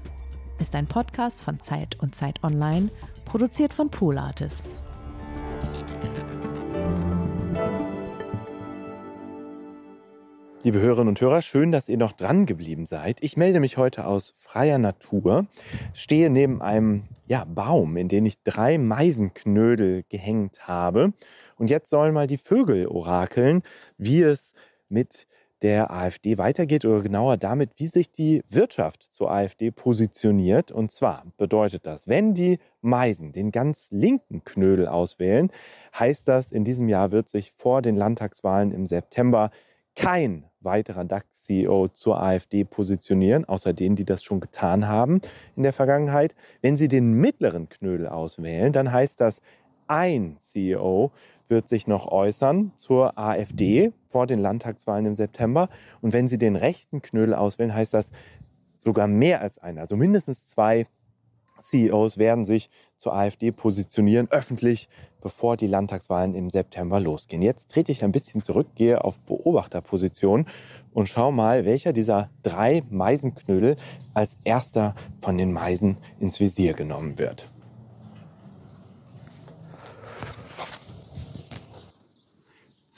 Ist 0.59 0.75
ein 0.75 0.87
Podcast 0.87 1.43
von 1.43 1.61
Zeit 1.61 1.99
und 2.01 2.15
Zeit 2.15 2.43
Online, 2.45 2.91
produziert 3.25 3.75
von 3.75 3.91
Pool 3.91 4.19
Artists. 4.19 4.83
Liebe 10.67 10.81
Hörerinnen 10.81 11.11
und 11.11 11.21
Hörer, 11.21 11.43
schön, 11.43 11.71
dass 11.71 11.89
ihr 11.89 11.97
noch 11.97 12.11
dran 12.11 12.45
geblieben 12.45 12.87
seid. 12.87 13.23
Ich 13.23 13.37
melde 13.37 13.61
mich 13.61 13.77
heute 13.77 14.05
aus 14.05 14.35
freier 14.37 14.79
Natur, 14.79 15.47
stehe 15.93 16.29
neben 16.29 16.61
einem 16.61 17.05
ja, 17.29 17.45
Baum, 17.45 17.97
in 17.97 18.09
den 18.09 18.27
ich 18.27 18.43
drei 18.43 18.77
Meisenknödel 18.77 20.03
gehängt 20.09 20.67
habe. 20.67 21.13
Und 21.55 21.71
jetzt 21.71 21.89
sollen 21.89 22.13
mal 22.13 22.27
die 22.27 22.37
Vögel 22.37 22.89
orakeln, 22.89 23.63
wie 23.97 24.23
es 24.23 24.55
mit 24.89 25.29
der 25.63 25.93
AfD 25.93 26.37
weitergeht 26.37 26.85
oder 26.85 27.01
genauer 27.01 27.37
damit, 27.37 27.71
wie 27.77 27.87
sich 27.87 28.11
die 28.11 28.43
Wirtschaft 28.51 29.05
zur 29.05 29.31
AfD 29.31 29.71
positioniert. 29.71 30.73
Und 30.73 30.91
zwar 30.91 31.27
bedeutet 31.37 31.87
das, 31.87 32.09
wenn 32.09 32.35
die 32.35 32.59
Meisen 32.81 33.31
den 33.31 33.53
ganz 33.53 33.93
linken 33.93 34.43
Knödel 34.43 34.89
auswählen, 34.89 35.53
heißt 35.97 36.27
das, 36.27 36.51
in 36.51 36.65
diesem 36.65 36.89
Jahr 36.89 37.13
wird 37.13 37.29
sich 37.29 37.53
vor 37.53 37.83
den 37.83 37.95
Landtagswahlen 37.95 38.73
im 38.73 38.85
September 38.85 39.53
kein 39.97 40.45
weiterer 40.61 41.05
DAX-CEO 41.05 41.89
zur 41.89 42.23
AfD 42.23 42.65
positionieren, 42.65 43.45
außer 43.45 43.73
denen, 43.73 43.97
die 43.97 44.05
das 44.05 44.23
schon 44.23 44.41
getan 44.41 44.87
haben 44.87 45.21
in 45.57 45.63
der 45.63 45.73
Vergangenheit. 45.73 46.35
Wenn 46.61 46.77
Sie 46.77 46.89
den 46.89 47.15
mittleren 47.15 47.69
Knödel 47.69 48.07
auswählen, 48.07 48.73
dann 48.73 48.93
heißt 48.93 49.21
das, 49.21 49.41
ein 49.89 50.37
CEO 50.39 51.13
wird 51.49 51.69
sich 51.69 51.87
noch 51.87 52.09
äußern 52.09 52.73
zur 52.77 53.19
AfD 53.19 53.93
vor 54.05 54.27
den 54.27 54.41
Landtagswahlen 54.41 55.07
im 55.07 55.15
September. 55.15 55.69
Und 56.01 56.13
wenn 56.13 56.29
Sie 56.29 56.39
den 56.39 56.57
rechten 56.57 57.03
Knödel 57.03 57.35
auswählen, 57.35 57.75
heißt 57.75 57.95
das 57.95 58.11
sogar 58.77 59.09
mehr 59.09 59.41
als 59.41 59.59
einer, 59.59 59.81
also 59.81 59.97
mindestens 59.97 60.47
zwei 60.47 60.87
CEOs 61.61 62.19
werden 62.19 62.45
sich 62.45 62.71
zur 62.97 63.15
AfD 63.15 63.53
positionieren, 63.53 64.29
öffentlich, 64.31 64.89
bevor 65.21 65.57
die 65.57 65.67
Landtagswahlen 65.67 66.35
im 66.35 66.51
September 66.51 67.01
losgehen. 67.01 67.43
Jetzt 67.43 67.71
trete 67.71 67.93
ich 67.93 68.05
ein 68.05 68.13
bisschen 68.13 68.43
zurück, 68.43 68.69
gehe 68.75 69.03
auf 69.03 69.21
Beobachterposition 69.21 70.47
und 70.93 71.09
schau 71.09 71.33
mal, 71.33 71.65
welcher 71.65 71.93
dieser 71.93 72.31
drei 72.43 72.83
Meisenknödel 72.91 73.77
als 74.15 74.39
erster 74.45 74.95
von 75.17 75.37
den 75.37 75.53
Meisen 75.53 75.99
ins 76.21 76.41
Visier 76.41 76.75
genommen 76.75 77.19
wird. 77.19 77.51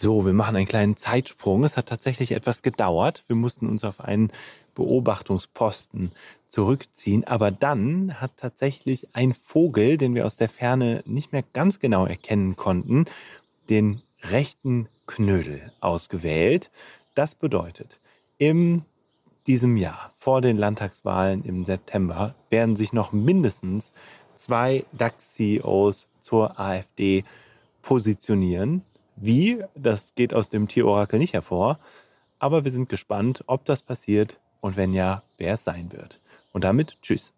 So, 0.01 0.25
wir 0.25 0.33
machen 0.33 0.55
einen 0.55 0.67
kleinen 0.67 0.97
Zeitsprung. 0.97 1.65
Es 1.65 1.77
hat 1.77 1.87
tatsächlich 1.87 2.31
etwas 2.31 2.63
gedauert. 2.63 3.25
Wir 3.27 3.35
mussten 3.35 3.67
uns 3.67 3.83
auf 3.83 4.01
einen 4.01 4.31
Beobachtungsposten 4.77 6.13
zurückziehen. 6.49 7.25
Aber 7.25 7.51
dann 7.51 8.21
hat 8.21 8.33
tatsächlich 8.37 9.15
ein 9.15 9.35
Vogel, 9.35 9.99
den 9.99 10.15
wir 10.15 10.27
aus 10.27 10.37
der 10.37 10.49
Ferne 10.49 11.03
nicht 11.07 11.33
mehr 11.33 11.45
ganz 11.53 11.79
genau 11.79 12.07
erkennen 12.07 12.57
konnten, 12.57 13.05
den 13.69 14.03
rechten 14.23 14.89
Knödel 15.07 15.73
ausgewählt. 15.81 16.71
Das 17.15 17.35
bedeutet, 17.35 18.01
in 18.39 18.85
diesem 19.47 19.77
Jahr 19.77 20.11
vor 20.17 20.41
den 20.41 20.57
Landtagswahlen 20.57 21.45
im 21.45 21.65
September 21.65 22.35
werden 22.51 22.77
sich 22.77 22.93
noch 22.93 23.13
mindestens 23.13 23.93
zwei 24.37 24.85
DAX-CEOs 24.93 26.11
zur 26.21 26.61
AfD 26.61 27.25
positionieren. 27.83 28.85
Wie, 29.17 29.65
das 29.75 30.15
geht 30.15 30.35
aus 30.35 30.49
dem 30.49 30.69
Tierorakel 30.69 31.19
nicht 31.19 31.33
hervor, 31.33 31.79
aber 32.39 32.65
wir 32.65 32.71
sind 32.71 32.89
gespannt, 32.89 33.43
ob 33.47 33.65
das 33.65 33.83
passiert 33.83 34.39
und 34.61 34.77
wenn 34.77 34.93
ja, 34.93 35.23
wer 35.39 35.55
es 35.55 35.65
sein 35.65 35.93
wird. 35.93 36.21
Und 36.59 36.65
damit 36.65 36.99
tschüss. 37.03 37.38